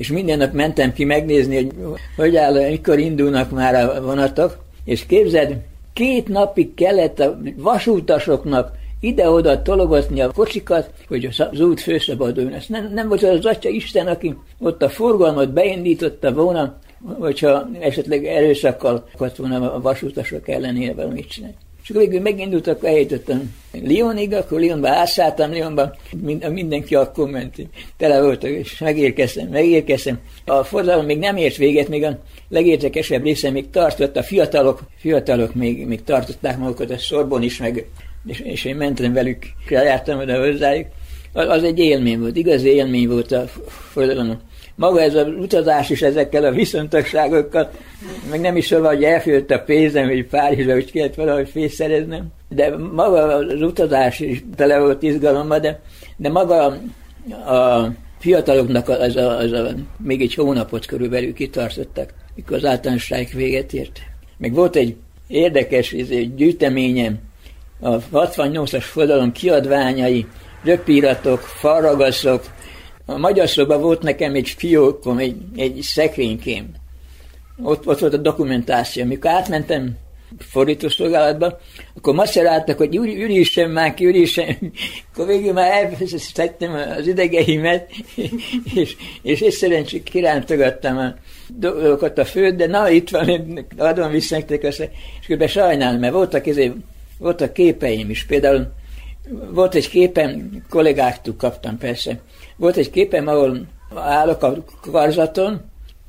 és 0.00 0.08
minden 0.08 0.38
nap 0.38 0.52
mentem 0.52 0.92
ki 0.92 1.04
megnézni, 1.04 1.54
hogy 1.54 1.72
hogy 2.16 2.36
áll, 2.36 2.68
mikor 2.68 2.98
indulnak 2.98 3.50
már 3.50 3.74
a 3.74 4.02
vonatok, 4.02 4.64
és 4.84 5.06
képzeld, 5.06 5.56
két 5.92 6.28
napig 6.28 6.74
kellett 6.74 7.20
a 7.20 7.38
vasútasoknak 7.56 8.72
ide-oda 9.00 9.62
tologatni 9.62 10.20
a 10.20 10.30
kocsikat, 10.30 10.90
hogy 11.08 11.28
az 11.38 11.60
út 11.60 11.80
főszabaduljon. 11.80 12.52
Ez 12.52 12.64
nem, 12.68 12.92
nem 12.92 13.08
volt 13.08 13.22
az 13.22 13.46
Atya 13.46 13.68
Isten, 13.68 14.06
aki 14.06 14.34
ott 14.58 14.82
a 14.82 14.88
forgalmat 14.88 15.52
beindította 15.52 16.32
volna, 16.32 16.78
hogyha 17.18 17.68
esetleg 17.80 18.26
erőszakkal 18.26 19.08
volna 19.36 19.74
a 19.74 19.80
vasútasok 19.80 20.48
ellenére 20.48 20.94
valamit 20.94 21.28
csinálni. 21.28 21.56
És 21.90 21.96
akkor 21.96 22.08
végül 22.08 22.22
megindultak, 22.22 22.84
eljutottam 22.84 23.54
Lyonig, 23.72 24.32
akkor 24.32 24.60
Lyonba 24.60 24.88
átszálltam, 24.88 25.52
Lyonba 25.52 25.96
mind, 26.20 26.52
mindenki 26.52 26.94
akkor 26.94 27.30
ment, 27.30 27.56
tele 27.96 28.22
voltak, 28.22 28.50
és 28.50 28.78
megérkeztem, 28.78 29.48
megérkeztem. 29.48 30.18
A 30.46 30.64
forradalom 30.64 31.04
még 31.04 31.18
nem 31.18 31.36
ért 31.36 31.56
véget, 31.56 31.88
még 31.88 32.04
a 32.04 32.18
legértekesebb 32.48 33.22
része 33.22 33.50
még 33.50 33.70
tartott, 33.70 34.16
a 34.16 34.22
fiatalok, 34.22 34.80
fiatalok 34.96 35.54
még, 35.54 35.86
még 35.86 36.04
tartották 36.04 36.58
magukat 36.58 36.90
a 36.90 36.98
sorban 36.98 37.42
is, 37.42 37.58
meg, 37.58 37.86
és, 38.26 38.40
és 38.40 38.64
én 38.64 38.76
mentem 38.76 39.12
velük, 39.12 39.44
jártam 39.68 40.18
oda 40.18 40.38
hozzájuk. 40.38 40.86
Az 41.32 41.64
egy 41.64 41.78
élmény 41.78 42.18
volt, 42.18 42.36
igazi 42.36 42.68
élmény 42.68 43.08
volt 43.08 43.32
a 43.32 43.46
forradalom 43.92 44.40
maga 44.80 45.00
ez 45.00 45.14
az 45.14 45.26
utazás 45.38 45.90
is 45.90 46.02
ezekkel 46.02 46.44
a 46.44 46.50
viszontagságokkal, 46.50 47.70
meg 48.30 48.40
nem 48.40 48.56
is 48.56 48.66
szóval, 48.66 48.94
hogy 48.94 49.04
elfőtt 49.04 49.50
a 49.50 49.58
pénzem, 49.58 50.08
hogy 50.08 50.26
Párizsba, 50.26 50.72
hogy 50.72 50.92
kellett 50.92 51.14
valahogy 51.14 51.48
fészereznem, 51.48 52.26
de 52.48 52.76
maga 52.76 53.22
az 53.22 53.62
utazás 53.62 54.20
is 54.20 54.44
tele 54.56 54.78
volt 54.78 55.02
izgalommal, 55.02 55.58
de, 55.58 55.80
de 56.16 56.28
maga 56.28 56.64
a 57.46 57.88
fiataloknak 58.18 58.88
az 58.88 59.16
a, 59.16 59.36
az 59.36 59.52
a, 59.52 59.74
még 59.98 60.20
egy 60.20 60.34
hónapot 60.34 60.86
körülbelül 60.86 61.32
kitartottak, 61.32 62.14
mikor 62.34 62.56
az 62.56 62.64
általános 62.64 63.12
véget 63.34 63.72
ért. 63.72 64.00
Meg 64.38 64.54
volt 64.54 64.76
egy 64.76 64.96
érdekes 65.26 65.92
egy 65.92 66.34
gyűjteményem, 66.34 67.18
a 67.80 67.98
68-as 67.98 68.84
forradalom 68.84 69.32
kiadványai, 69.32 70.26
röpíratok, 70.62 71.40
faragaszok, 71.40 72.44
a 73.10 73.18
magyar 73.18 73.48
szoba 73.48 73.78
volt 73.78 74.02
nekem 74.02 74.34
egy 74.34 74.48
fiókom, 74.48 75.18
egy, 75.18 75.36
egy 75.56 75.80
szekrénykém. 75.82 76.70
Ott, 77.62 77.86
ott 77.86 77.98
volt 77.98 78.14
a 78.14 78.16
dokumentáció. 78.16 79.02
Amikor 79.02 79.30
átmentem 79.30 79.96
fordítószolgálatba, 80.38 81.60
akkor 81.96 82.14
maceráltak, 82.14 82.78
hogy 82.78 82.96
ülésen 82.96 83.70
már 83.70 83.94
ki, 83.94 84.06
ülésen. 84.06 84.56
Akkor 85.12 85.26
végül 85.26 85.52
már 85.52 85.70
elvesztettem 85.70 86.72
az 86.98 87.06
idegeimet, 87.06 87.90
és, 88.74 88.96
és 89.22 89.40
egyszerűen 89.40 89.84
csak 89.84 90.04
kirántogattam 90.04 90.98
a 90.98 91.14
dolgokat 91.48 92.18
a 92.18 92.24
főt, 92.24 92.56
de 92.56 92.66
na, 92.66 92.90
itt 92.90 93.10
van, 93.10 93.66
adom 93.76 94.10
vissza 94.10 94.36
nektek 94.36 94.62
azt, 94.62 94.88
és 95.20 95.26
közben 95.26 95.48
sajnálom, 95.48 96.00
mert 96.00 96.12
voltak, 96.12 96.46
ezért, 96.46 96.74
voltak 97.18 97.52
képeim 97.52 98.10
is. 98.10 98.24
Például 98.26 98.72
volt 99.50 99.74
egy 99.74 99.88
képen, 99.88 100.62
kollégáktól 100.68 101.34
kaptam 101.36 101.78
persze, 101.78 102.20
volt 102.60 102.76
egy 102.76 102.90
képem, 102.90 103.28
ahol 103.28 103.66
állok 103.94 104.42
a 104.42 104.64
karzaton, 104.90 105.60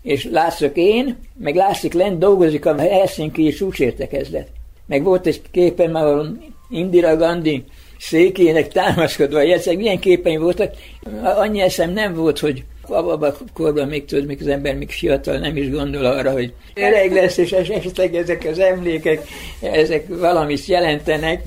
és 0.01 0.27
látszok 0.31 0.71
én, 0.77 1.17
meg 1.37 1.55
látszik 1.55 1.93
lent 1.93 2.17
dolgozik 2.17 2.65
a 2.65 2.79
Helsinki 2.79 3.49
csúcsértekezlet. 3.49 4.47
Meg 4.85 5.03
volt 5.03 5.25
egy 5.25 5.41
képem, 5.51 5.95
ahol 5.95 6.37
Indira 6.69 7.15
Gandhi 7.15 7.63
székének 7.99 8.67
támaszkodva 8.67 9.41
ezek 9.41 9.77
milyen 9.77 9.99
képeim 9.99 10.41
voltak. 10.41 10.73
Annyi 11.23 11.61
eszem 11.61 11.91
nem 11.91 12.13
volt, 12.13 12.39
hogy 12.39 12.63
abban 12.87 13.29
a 13.29 13.35
korban 13.53 13.87
még 13.87 14.05
tudod, 14.05 14.25
még 14.25 14.37
az 14.41 14.47
ember 14.47 14.75
még 14.75 14.89
fiatal 14.89 15.37
nem 15.37 15.57
is 15.57 15.69
gondol 15.69 16.05
arra, 16.05 16.31
hogy 16.31 16.53
öreg 16.75 17.11
lesz, 17.11 17.37
és 17.37 17.51
esetleg 17.51 18.15
ezek 18.15 18.47
az 18.51 18.59
emlékek, 18.59 19.27
ezek 19.61 20.05
valamit 20.07 20.65
jelentenek. 20.65 21.43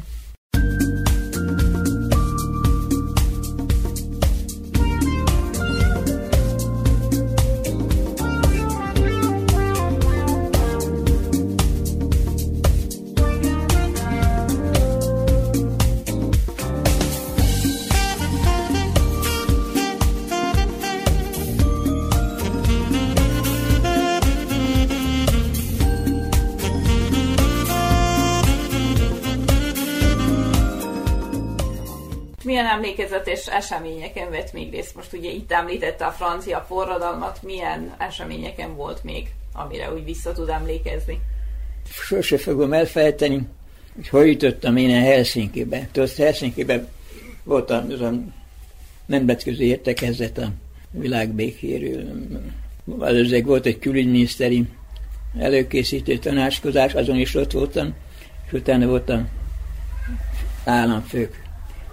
Emlékezetes 33.35 33.65
eseményeken 33.65 34.31
vett 34.31 34.53
még 34.53 34.71
részt? 34.71 34.95
Most 34.95 35.13
ugye 35.13 35.31
itt 35.31 35.53
említette 35.53 36.07
a 36.07 36.11
francia 36.11 36.65
forradalmat, 36.69 37.43
milyen 37.43 37.95
eseményeken 37.99 38.77
volt 38.77 39.05
még, 39.05 39.29
amire 39.53 39.93
úgy 39.93 40.05
vissza 40.05 40.33
tud 40.33 40.49
emlékezni? 40.49 41.21
Sose 41.91 42.39
fogom 42.39 42.73
elfelejteni, 42.73 43.47
hogy 43.95 44.09
hogy 44.09 44.27
jutottam 44.27 44.77
én 44.77 44.91
a 44.91 45.01
Helsinki-be. 45.01 45.89
Tudod, 45.93 46.11
Helsinki-be 46.11 46.89
voltam 47.43 47.87
az 47.91 48.01
a 48.01 48.13
nemzetközi 49.07 49.65
értekezet 49.65 50.39
a 50.39 50.51
világbékéről. 50.91 52.05
Valószínűleg 52.85 53.47
volt 53.47 53.67
egy 53.67 53.79
külügyminiszteri 53.79 54.69
előkészítő 55.39 56.19
tanácskozás, 56.19 56.95
azon 56.95 57.17
is 57.17 57.35
ott 57.35 57.53
voltam, 57.53 57.95
és 58.47 58.53
utána 58.53 58.87
voltam 58.87 59.29
államfők 60.65 61.44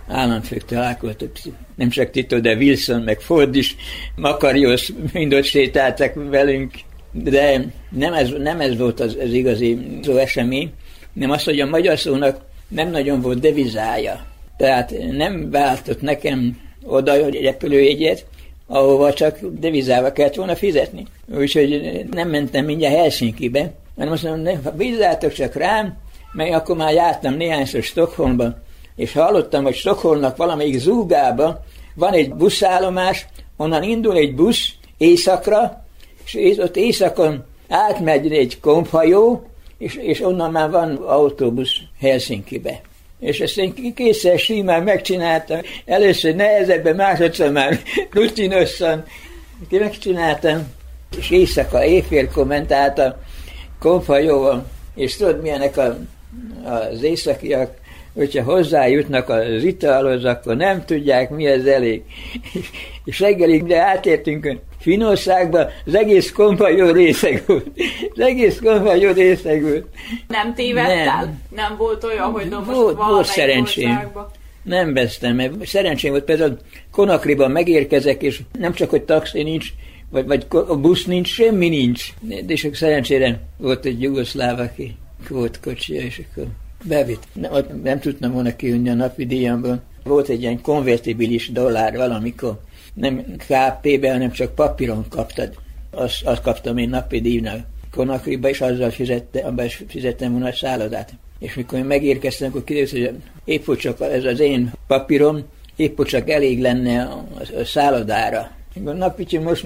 államfők 0.07 0.65
találkoztak, 0.65 1.31
nem 1.75 1.89
csak 1.89 2.09
Tito, 2.09 2.39
de 2.39 2.55
Wilson, 2.55 3.01
meg 3.01 3.19
Ford 3.19 3.55
is, 3.55 3.75
Makarios 4.15 4.91
mind 5.13 5.33
ott 5.33 5.43
sétáltak 5.43 6.13
velünk, 6.29 6.71
de 7.11 7.65
nem 7.89 8.13
ez, 8.13 8.29
nem 8.37 8.59
ez 8.59 8.77
volt 8.77 8.99
az, 8.99 9.17
az 9.23 9.33
igazi 9.33 9.99
az 10.01 10.15
esemény, 10.15 10.71
nem 11.13 11.31
az, 11.31 11.43
hogy 11.43 11.59
a 11.59 11.65
magyar 11.65 11.99
szónak 11.99 12.41
nem 12.67 12.89
nagyon 12.89 13.21
volt 13.21 13.39
devizája. 13.39 14.25
Tehát 14.57 14.93
nem 15.11 15.49
váltott 15.49 16.01
nekem 16.01 16.59
oda, 16.83 17.23
hogy 17.23 17.35
egy 17.35 17.43
repülőjegyet, 17.43 18.25
ahova 18.67 19.13
csak 19.13 19.39
devizával 19.59 20.11
kellett 20.11 20.35
volna 20.35 20.55
fizetni. 20.55 21.05
Úgyhogy 21.37 22.01
nem 22.11 22.29
mentem 22.29 22.65
mindjárt 22.65 22.95
Helsinki-be, 22.95 23.73
hanem 23.97 24.11
azt 24.13 24.23
mondom, 24.23 24.41
ne, 24.41 24.71
bízzátok 24.71 25.33
csak 25.33 25.55
rám, 25.55 25.97
meg 26.31 26.51
akkor 26.51 26.75
már 26.75 26.93
jártam 26.93 27.33
néhányszor 27.33 27.83
Stockholmba, 27.83 28.57
és 28.95 29.13
hallottam, 29.13 29.63
hogy 29.63 29.75
Stockholmnak 29.75 30.37
valamelyik 30.37 30.77
zúgába 30.77 31.63
van 31.95 32.13
egy 32.13 32.33
buszállomás, 32.33 33.25
onnan 33.57 33.83
indul 33.83 34.15
egy 34.15 34.35
busz 34.35 34.69
éjszakra, 34.97 35.85
és 36.33 36.57
ott 36.57 36.75
éjszakon 36.75 37.43
átmegy 37.67 38.31
egy 38.31 38.59
komphajó, 38.59 39.45
és, 39.77 39.95
és 39.95 40.21
onnan 40.21 40.51
már 40.51 40.69
van 40.69 40.95
autóbusz 40.95 41.75
Helsinkibe. 41.99 42.81
És 43.19 43.39
ezt 43.39 43.57
én 43.57 43.93
kétszer 43.93 44.39
simán 44.39 44.83
megcsináltam. 44.83 45.59
Először 45.85 46.35
nehezebben, 46.35 46.95
másodszor 46.95 47.51
már 47.51 47.79
rutinosan 48.11 49.03
megcsináltam. 49.69 50.67
És 51.17 51.29
éjszaka, 51.29 51.85
éjfélkor 51.85 52.45
ment 52.45 52.71
át 52.71 52.99
a 52.99 53.17
komfajóval, 53.79 54.65
és 54.95 55.15
tudod 55.15 55.41
milyenek 55.41 55.77
a, 55.77 55.97
az 56.63 57.03
északiak, 57.03 57.80
hogyha 58.13 58.43
hozzájutnak 58.43 59.29
az 59.29 59.63
italhoz, 59.63 60.25
akkor 60.25 60.55
nem 60.55 60.85
tudják, 60.85 61.29
mi 61.29 61.47
az 61.47 61.65
elég. 61.65 62.03
És 63.05 63.19
reggelig, 63.19 63.63
de 63.63 63.81
átértünk 63.81 64.59
Finországba, 64.79 65.67
az 65.85 65.95
egész 65.95 66.31
kompa 66.31 66.69
jó 66.69 66.91
részeg 66.91 67.43
volt. 67.45 67.67
Az 68.13 68.19
egész 68.19 68.59
kompa 68.63 68.95
jó 68.95 69.11
részeg 69.11 69.61
volt. 69.61 69.85
Nem 70.27 70.53
tévedtál? 70.53 71.23
Nem, 71.23 71.41
nem 71.55 71.77
volt 71.77 72.03
olyan, 72.03 72.31
hogy 72.31 72.49
most 72.49 72.65
volt, 72.65 72.97
volt 72.97 73.25
szerencsém. 73.25 73.89
Országba. 73.89 74.31
Nem 74.63 74.93
vesztem, 74.93 75.35
mert 75.35 75.65
szerencsém 75.65 76.11
volt, 76.11 76.23
például 76.23 76.57
Konakriban 76.91 77.51
megérkezek, 77.51 78.21
és 78.21 78.41
nem 78.59 78.73
csak, 78.73 78.89
hogy 78.89 79.03
taxi 79.03 79.43
nincs, 79.43 79.67
vagy, 80.09 80.25
vagy 80.25 80.45
a 80.49 80.75
busz 80.75 81.05
nincs, 81.05 81.27
semmi 81.27 81.69
nincs. 81.69 82.07
De 82.21 82.53
és 82.53 82.69
szerencsére 82.73 83.39
volt 83.57 83.85
egy 83.85 84.01
jugoszláv, 84.01 84.59
aki 84.59 84.95
volt 85.29 85.59
kocsia, 85.59 86.01
és 86.01 86.21
akkor 86.31 86.45
bevitt. 86.83 87.27
Nem, 87.33 87.51
nem 87.83 87.99
tudtam 87.99 88.31
volna 88.31 88.55
kijönni 88.55 88.89
a 88.89 88.93
napi 88.93 89.25
díjamból. 89.25 89.81
Volt 90.03 90.29
egy 90.29 90.41
ilyen 90.41 90.61
konvertibilis 90.61 91.51
dollár 91.51 91.95
valamikor, 91.95 92.59
nem 92.93 93.25
KP-be, 93.37 94.11
hanem 94.11 94.31
csak 94.31 94.55
papíron 94.55 95.05
kaptad. 95.09 95.53
Azt, 95.91 96.23
azt 96.23 96.41
kaptam 96.41 96.77
én 96.77 96.89
napi 96.89 97.21
díjnak 97.21 97.59
Konakriba, 97.91 98.49
és 98.49 98.61
azzal 98.61 98.89
fizette, 98.89 99.39
abban 99.39 99.65
is 99.65 99.83
fizettem 99.87 100.31
volna 100.31 100.47
a 100.47 100.53
szállodát. 100.53 101.13
És 101.39 101.53
mikor 101.53 101.77
én 101.79 101.85
megérkeztem, 101.85 102.49
akkor 102.49 102.63
kiderült, 102.63 102.91
hogy 102.91 103.11
épp 103.45 103.65
hogy 103.65 103.77
csak 103.77 104.01
ez 104.01 104.25
az 104.25 104.39
én 104.39 104.71
papírom, 104.87 105.41
épp 105.75 105.97
hogy 105.97 106.05
csak 106.05 106.29
elég 106.29 106.61
lenne 106.61 107.03
a, 107.03 107.25
a, 107.39 107.59
a 107.59 107.65
szállodára. 107.65 108.51
Na, 108.73 109.09
picsi, 109.09 109.37
most 109.37 109.65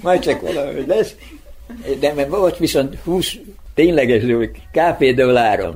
majd 0.00 0.20
csak 0.20 0.40
valahogy 0.40 0.86
lesz. 0.86 1.14
De 2.00 2.12
mert 2.12 2.28
volt 2.28 2.56
viszont 2.56 2.96
20 3.04 3.34
tényleges 3.74 4.22
KP 4.72 5.14
dollárom 5.14 5.74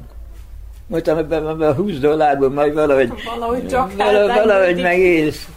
mondtam, 0.87 1.18
ebben 1.18 1.47
a 1.47 1.73
20 1.73 1.99
dollárból 1.99 2.51
majd 2.51 2.75
valahogy, 2.75 3.12
valahogy, 3.25 3.68
csak 3.68 3.97
valahogy, 3.97 4.35
valahogy 4.35 4.83
megélsz. 4.83 5.49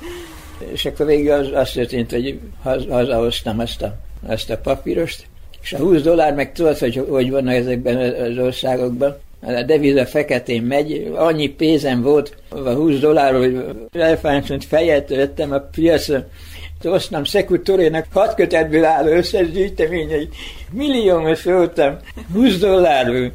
És 0.72 0.86
akkor 0.86 1.06
végül 1.06 1.32
az, 1.32 1.50
az 1.54 1.72
történt, 1.72 2.12
hogy 2.12 2.40
haz, 2.63 2.86
hazahoztam 2.90 3.60
azt 3.60 3.82
a, 3.82 3.96
azt 4.28 4.50
a 4.50 4.58
papírost, 4.58 5.26
és 5.62 5.74
a 5.74 5.78
20 5.78 6.02
dollár 6.02 6.34
meg 6.34 6.52
tudod, 6.52 6.78
hogy 6.78 7.06
hogy 7.10 7.32
vannak 7.32 7.54
ezekben 7.54 7.98
az 7.98 8.38
országokban. 8.38 9.18
A 9.42 9.63
deviza 9.63 10.06
feketén 10.06 10.63
megy, 10.63 11.12
annyi 11.16 11.48
pénzem 11.48 12.02
volt, 12.02 12.36
a 12.50 12.70
20 12.70 13.00
dollárról, 13.00 13.40
hogy 13.42 13.62
elfáncsolt 13.92 14.66
fejet 14.66 15.10
vettem 15.10 15.52
a 15.52 15.60
piacon, 15.60 16.24
hoztam 16.84 17.24
Szekutorének 17.24 18.08
hat 18.13 18.34
kötetből 18.34 18.86
álló 18.86 19.08
összes 19.08 19.52
gyűjteményeit. 19.52 20.36
Milliómos 20.72 21.44
voltam, 21.44 21.98
20 22.34 22.58
dollárból. 22.58 23.32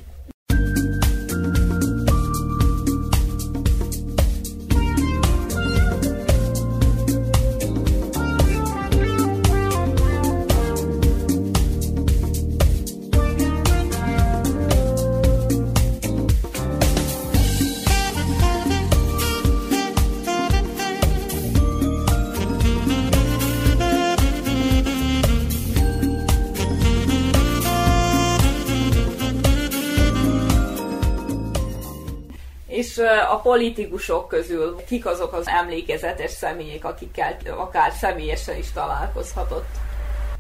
Politikusok 33.43 34.29
közül 34.29 34.77
kik 34.89 35.07
azok 35.07 35.33
az 35.33 35.49
emlékezetes 35.49 36.31
személyek, 36.31 36.85
akikkel 36.85 37.37
akár 37.59 37.93
személyesen 37.93 38.59
is 38.59 38.73
találkozhatott? 38.73 39.69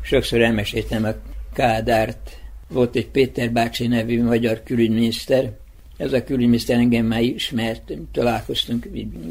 Sokszor 0.00 0.40
elmeséltem 0.40 1.04
a 1.04 1.12
Kádárt. 1.52 2.36
Volt 2.68 2.96
egy 2.96 3.08
Péter 3.08 3.50
bácsi 3.50 3.86
nevű 3.86 4.22
magyar 4.22 4.62
külügyminiszter. 4.62 5.50
Ez 5.96 6.12
a 6.12 6.24
külügyminiszter 6.24 6.76
engem 6.76 7.06
már 7.06 7.22
ismert, 7.22 7.92
találkoztunk 8.12 8.88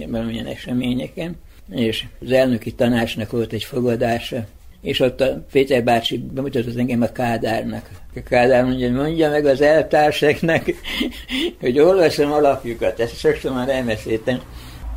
valamilyen 0.07 0.45
eseményeken, 0.45 1.35
és 1.69 2.05
az 2.21 2.31
elnöki 2.31 2.73
tanácsnak 2.73 3.31
volt 3.31 3.53
egy 3.53 3.63
fogadása, 3.63 4.45
és 4.81 4.99
ott 4.99 5.21
a 5.21 5.45
Péter 5.51 5.83
bácsi 5.83 6.17
bemutatott 6.17 6.77
engem 6.77 7.01
a 7.01 7.11
Kádárnak. 7.11 7.89
A 8.15 8.19
Kádár 8.23 8.63
mondja, 8.63 8.91
mondja 8.91 9.29
meg 9.29 9.45
az 9.45 9.61
eltárseknek, 9.61 10.75
hogy 11.61 11.79
olvasom 11.79 12.31
alapjukat, 12.31 12.99
ezt 12.99 13.17
sokszor 13.17 13.51
már 13.51 13.69
elmeséltem. 13.69 14.41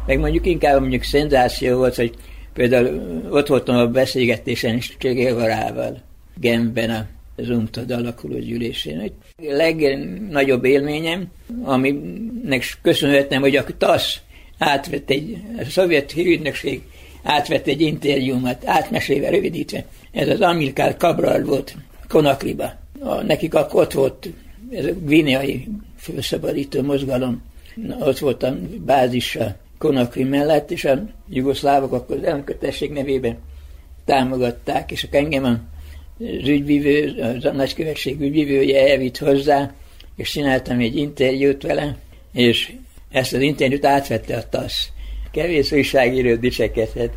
Meg 0.06 0.18
mondjuk 0.18 0.46
inkább 0.46 0.80
mondjuk 0.80 1.02
szenzáció 1.02 1.76
volt, 1.76 1.94
hogy 1.94 2.14
például 2.52 3.00
ott 3.30 3.46
voltam 3.46 3.76
a 3.76 3.86
beszélgetésen 3.86 4.76
is 4.76 4.96
Csegévarával, 4.98 6.02
Genben 6.40 7.08
az 7.36 7.48
UNCTAD 7.48 7.90
alakuló 7.90 8.38
gyűlésén. 8.38 8.98
A 9.00 9.10
legnagyobb 9.38 10.64
élményem, 10.64 11.26
aminek 11.62 12.78
köszönhetem, 12.82 13.40
hogy 13.40 13.56
a 13.56 13.64
TASZ 13.78 14.20
átvett 14.58 15.10
egy, 15.10 15.38
a 15.58 15.64
szovjet 15.64 16.10
hírügynökség 16.10 16.82
átvett 17.24 17.66
egy 17.66 17.80
interjúmat, 17.80 18.62
átmesélve 18.66 19.30
rövidítve. 19.30 19.84
Ez 20.12 20.28
az 20.28 20.40
Amilkár 20.40 20.96
Cabral 20.96 21.42
volt 21.42 21.76
Konakriba. 22.08 22.72
A, 23.00 23.22
nekik 23.22 23.54
akkor 23.54 23.82
ott 23.82 23.92
volt 23.92 24.28
ez 24.70 24.84
a 24.84 24.92
gvineai 24.92 25.68
felszabadító 25.96 26.82
mozgalom, 26.82 27.42
ott 28.00 28.18
volt 28.18 28.42
a 28.42 28.56
bázisa 28.84 29.56
Konakri 29.78 30.24
mellett, 30.24 30.70
és 30.70 30.84
a 30.84 31.04
jugoszlávok 31.28 31.92
akkor 31.92 32.16
az 32.16 32.24
elkötesség 32.24 32.90
nevében 32.90 33.38
támogatták, 34.04 34.90
és 34.90 35.04
akkor 35.04 35.18
engem 35.18 35.44
az 35.44 36.48
ügyvívő, 36.48 37.20
az 37.20 37.44
a 37.44 37.52
nagykövetség 37.52 38.20
ügyvívője 38.20 38.90
elvitt 38.90 39.18
hozzá, 39.18 39.72
és 40.16 40.30
csináltam 40.30 40.78
egy 40.78 40.96
interjút 40.96 41.62
vele, 41.62 41.96
és 42.32 42.72
ezt 43.10 43.32
az 43.32 43.40
interjút 43.40 43.84
átvette 43.84 44.36
a 44.36 44.48
TASZ. 44.48 44.92
Kevés 45.34 45.72
újságíró 45.72 46.34
dicsekedhet. 46.34 47.12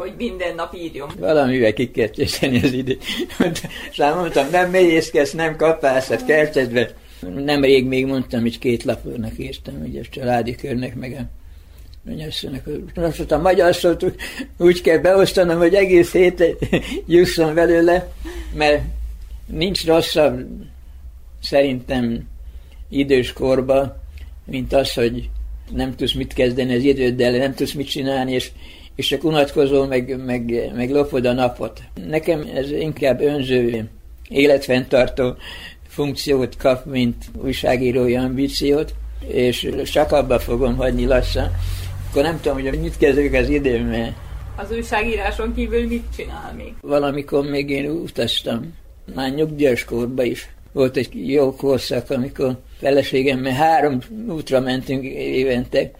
Hogy 0.00 0.14
minden 0.16 0.54
nap 0.54 0.74
írjon? 0.74 1.10
Valamivel 1.18 1.72
ki 1.72 1.90
kell 1.90 2.08
tészni 2.08 2.62
az 2.62 2.72
időt. 2.72 3.04
Szóval 3.94 4.14
mondtam, 4.14 4.50
nem 4.50 4.70
mélyészkedsz, 4.70 5.32
nem 5.32 5.56
kapászat, 5.56 6.24
kertedbe. 6.24 6.90
Nem 7.34 7.64
rég 7.64 7.86
még 7.86 8.06
mondtam, 8.06 8.40
hogy 8.40 8.58
két 8.58 8.84
lapnak 8.84 9.38
írtam, 9.38 9.82
ugye 9.82 10.00
a 10.00 10.08
családi 10.10 10.54
körnek, 10.54 10.94
meg 10.94 11.12
a 11.12 11.38
Menyasszonynak, 12.04 12.68
azt 12.94 13.30
a 13.30 13.38
magyar 13.38 13.74
szót 13.74 14.04
úgy 14.58 14.80
kell 14.80 14.98
beosztanom, 14.98 15.58
hogy 15.58 15.74
egész 15.74 16.12
héten 16.12 16.56
jusson 17.06 17.54
belőle, 17.54 18.12
mert 18.54 18.82
nincs 19.46 19.86
rosszabb 19.86 20.46
szerintem 21.42 22.28
idős 22.88 23.32
korba, 23.32 23.96
mint 24.44 24.72
az, 24.72 24.92
hogy 24.92 25.28
nem 25.72 25.96
tudsz 25.96 26.14
mit 26.14 26.32
kezdeni 26.32 26.74
az 26.74 26.82
időddel, 26.82 27.30
nem 27.30 27.54
tudsz 27.54 27.72
mit 27.72 27.88
csinálni, 27.88 28.32
és, 28.32 28.50
és 29.00 29.06
csak 29.06 29.24
unatkozol, 29.24 29.86
meg, 29.86 30.24
meg, 30.24 30.72
meg 30.74 30.90
lopod 30.90 31.24
a 31.26 31.32
napot. 31.32 31.80
Nekem 32.06 32.50
ez 32.54 32.70
inkább 32.70 33.20
önző, 33.20 33.90
életfenntartó 34.28 35.36
funkciót 35.88 36.56
kap, 36.56 36.84
mint 36.84 37.24
újságírói 37.42 38.16
ambíciót, 38.16 38.94
és 39.26 39.68
csak 39.84 40.12
abba 40.12 40.38
fogom 40.38 40.76
hagyni 40.76 41.06
lassan. 41.06 41.50
Akkor 42.10 42.22
nem 42.22 42.40
tudom, 42.40 42.62
hogy 42.62 42.80
mit 42.80 42.96
kezdők 42.96 43.34
az 43.34 43.48
időmmel. 43.48 44.16
Az 44.56 44.70
újságíráson 44.70 45.54
kívül 45.54 45.86
mit 45.86 46.04
csinál 46.16 46.54
még? 46.56 46.74
Valamikor 46.80 47.44
még 47.44 47.70
én 47.70 47.90
utaztam, 47.90 48.74
már 49.14 49.34
nyugdíjas 49.34 49.84
korban 49.84 50.26
is. 50.26 50.48
Volt 50.72 50.96
egy 50.96 51.30
jó 51.30 51.54
korszak, 51.54 52.10
amikor 52.10 52.58
feleségemmel 52.78 53.52
három 53.52 53.98
útra 54.28 54.60
mentünk 54.60 55.04
évente. 55.14 55.90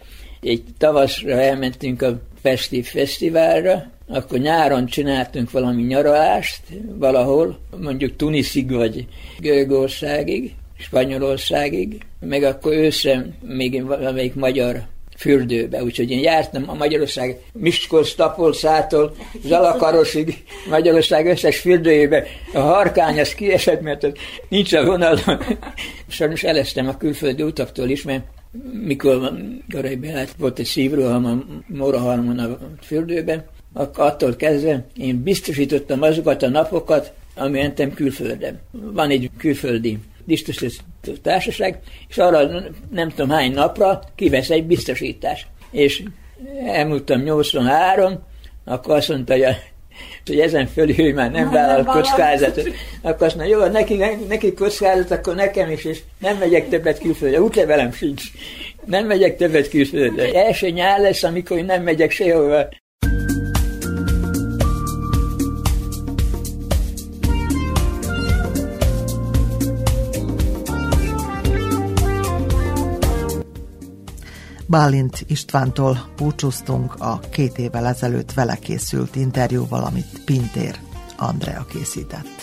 Egy 0.41 0.63
tavaszra 0.77 1.31
elmentünk 1.31 2.01
a 2.01 2.19
Festi 2.41 2.81
Fesztiválra, 2.81 3.91
akkor 4.07 4.39
nyáron 4.39 4.85
csináltunk 4.85 5.51
valami 5.51 5.81
nyaralást 5.81 6.61
valahol, 6.97 7.59
mondjuk 7.77 8.15
Tunisig 8.15 8.71
vagy 8.71 9.05
Görögországig, 9.39 10.55
Spanyolországig, 10.77 11.97
meg 12.19 12.43
akkor 12.43 12.73
őszre 12.73 13.25
még 13.41 13.85
valamelyik 13.85 14.35
magyar 14.35 14.81
fürdőbe. 15.17 15.83
Úgyhogy 15.83 16.11
én 16.11 16.19
jártam 16.19 16.63
a 16.67 16.73
Magyarország 16.73 17.37
Miskolc, 17.53 18.13
Tapolszától, 18.13 19.15
Zalakarosig, 19.45 20.43
Magyarország 20.69 21.25
összes 21.25 21.57
fürdőjébe. 21.57 22.25
A 22.53 22.59
harkány 22.59 23.19
az 23.19 23.33
kiesett, 23.33 23.81
mert 23.81 24.07
nincs 24.49 24.73
a 24.73 24.85
vonalon. 24.85 25.43
Sajnos 26.07 26.43
eleztem 26.43 26.87
a 26.87 26.97
külföldi 26.97 27.43
utaktól 27.43 27.89
is, 27.89 28.03
mert 28.03 28.23
mikor 28.85 29.33
Garai 29.67 29.95
Bélát 29.95 30.35
volt 30.37 30.59
egy 30.59 30.65
szívroham 30.65 31.25
a 31.25 31.43
Morahalmon 31.67 32.39
a 32.39 32.57
fürdőben, 32.81 33.45
akkor 33.73 34.05
attól 34.05 34.35
kezdve 34.35 34.85
én 34.97 35.23
biztosítottam 35.23 36.01
azokat 36.01 36.43
a 36.43 36.49
napokat, 36.49 37.13
ami 37.35 37.59
mentem 37.59 37.93
külföldre. 37.93 38.61
Van 38.71 39.09
egy 39.09 39.29
külföldi 39.37 39.99
biztosító 40.25 41.13
társaság, 41.21 41.79
és 42.07 42.17
arra 42.17 42.49
nem 42.91 43.09
tudom 43.09 43.29
hány 43.29 43.53
napra 43.53 44.03
kivesz 44.15 44.49
egy 44.49 44.65
biztosítás. 44.65 45.47
És 45.71 46.03
elmúltam 46.65 47.21
83, 47.21 48.19
akkor 48.65 48.95
azt 48.95 49.09
mondta, 49.09 49.33
hogy, 49.33 49.43
a, 49.43 49.55
hogy 50.25 50.39
ezen 50.39 50.67
fölül 50.67 50.99
ő 50.99 51.13
már 51.13 51.31
nem 51.31 51.51
vállal 51.51 51.83
kockázatot. 51.83 52.69
Akkor 53.01 53.27
azt 53.27 53.35
mondja, 53.35 53.57
jó, 53.57 53.65
neki, 53.65 53.99
neki 54.27 54.53
kockázat, 54.53 55.11
akkor 55.11 55.35
nekem 55.35 55.71
is, 55.71 55.85
és 55.85 55.99
nem 56.19 56.37
megyek 56.37 56.69
többet 56.69 56.99
külföldre. 56.99 57.41
Útlevelem 57.41 57.91
sincs. 57.91 58.23
Nem 58.85 59.05
megyek 59.05 59.37
többet 59.37 59.69
külföldre. 59.69 60.31
Első 60.45 60.69
nyár 60.69 60.99
lesz, 60.99 61.23
amikor 61.23 61.57
én 61.57 61.65
nem 61.65 61.83
megyek 61.83 62.11
sehova. 62.11 62.67
Bálint 74.71 75.23
Istvántól 75.27 75.97
búcsúztunk 76.17 76.95
a 76.99 77.19
két 77.19 77.57
évvel 77.57 77.85
ezelőtt 77.85 78.33
vele 78.33 78.55
készült 78.55 79.15
interjúval, 79.15 79.83
amit 79.83 80.21
Pintér 80.25 80.79
Andrea 81.17 81.65
készített. 81.65 82.40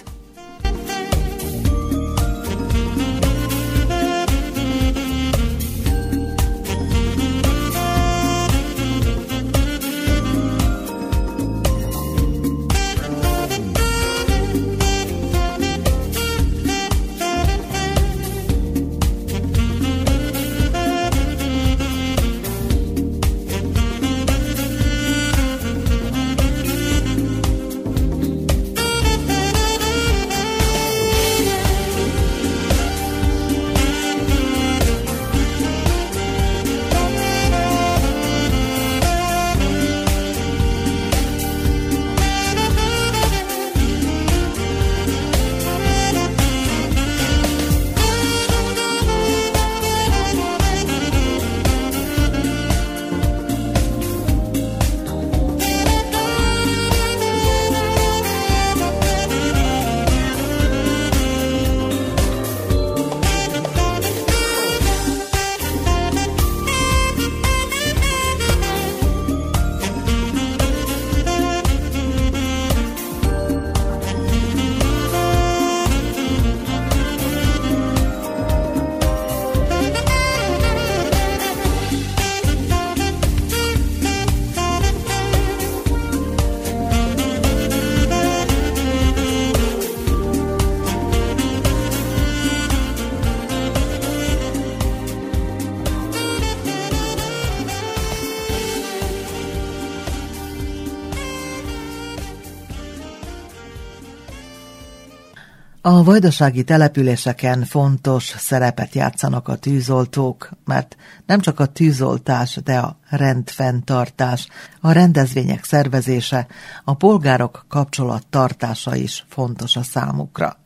A 105.98 106.02
vajdasági 106.02 106.64
településeken 106.64 107.64
fontos 107.64 108.24
szerepet 108.24 108.94
játszanak 108.94 109.48
a 109.48 109.56
tűzoltók, 109.56 110.50
mert 110.64 110.96
nem 111.26 111.40
csak 111.40 111.60
a 111.60 111.66
tűzoltás, 111.66 112.60
de 112.64 112.78
a 112.78 112.98
rendfenntartás, 113.10 114.48
a 114.80 114.92
rendezvények 114.92 115.64
szervezése, 115.64 116.46
a 116.84 116.94
polgárok 116.94 117.64
kapcsolattartása 117.68 118.96
is 118.96 119.24
fontos 119.28 119.76
a 119.76 119.82
számukra. 119.82 120.56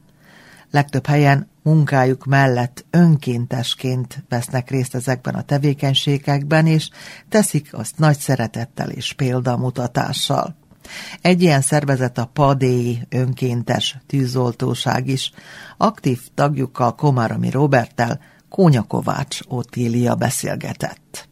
Legtöbb 0.70 1.06
helyen 1.06 1.48
munkájuk 1.62 2.24
mellett 2.24 2.84
önkéntesként 2.90 4.24
vesznek 4.28 4.70
részt 4.70 4.94
ezekben 4.94 5.34
a 5.34 5.42
tevékenységekben, 5.42 6.66
és 6.66 6.88
teszik 7.28 7.74
azt 7.74 7.98
nagy 7.98 8.18
szeretettel 8.18 8.90
és 8.90 9.12
példamutatással. 9.12 10.56
Egy 11.20 11.42
ilyen 11.42 11.61
szervezet 11.61 12.18
a 12.18 12.31
Padéi 12.33 13.02
önkéntes 13.09 13.96
tűzoltóság 14.07 15.09
is. 15.09 15.33
Aktív 15.76 16.20
tagjukkal 16.35 16.94
Komáromi 16.94 17.50
Roberttel 17.50 18.20
Kónya 18.48 18.83
Kovács 18.83 19.38
Otília 19.48 20.14
beszélgetett. 20.14 21.31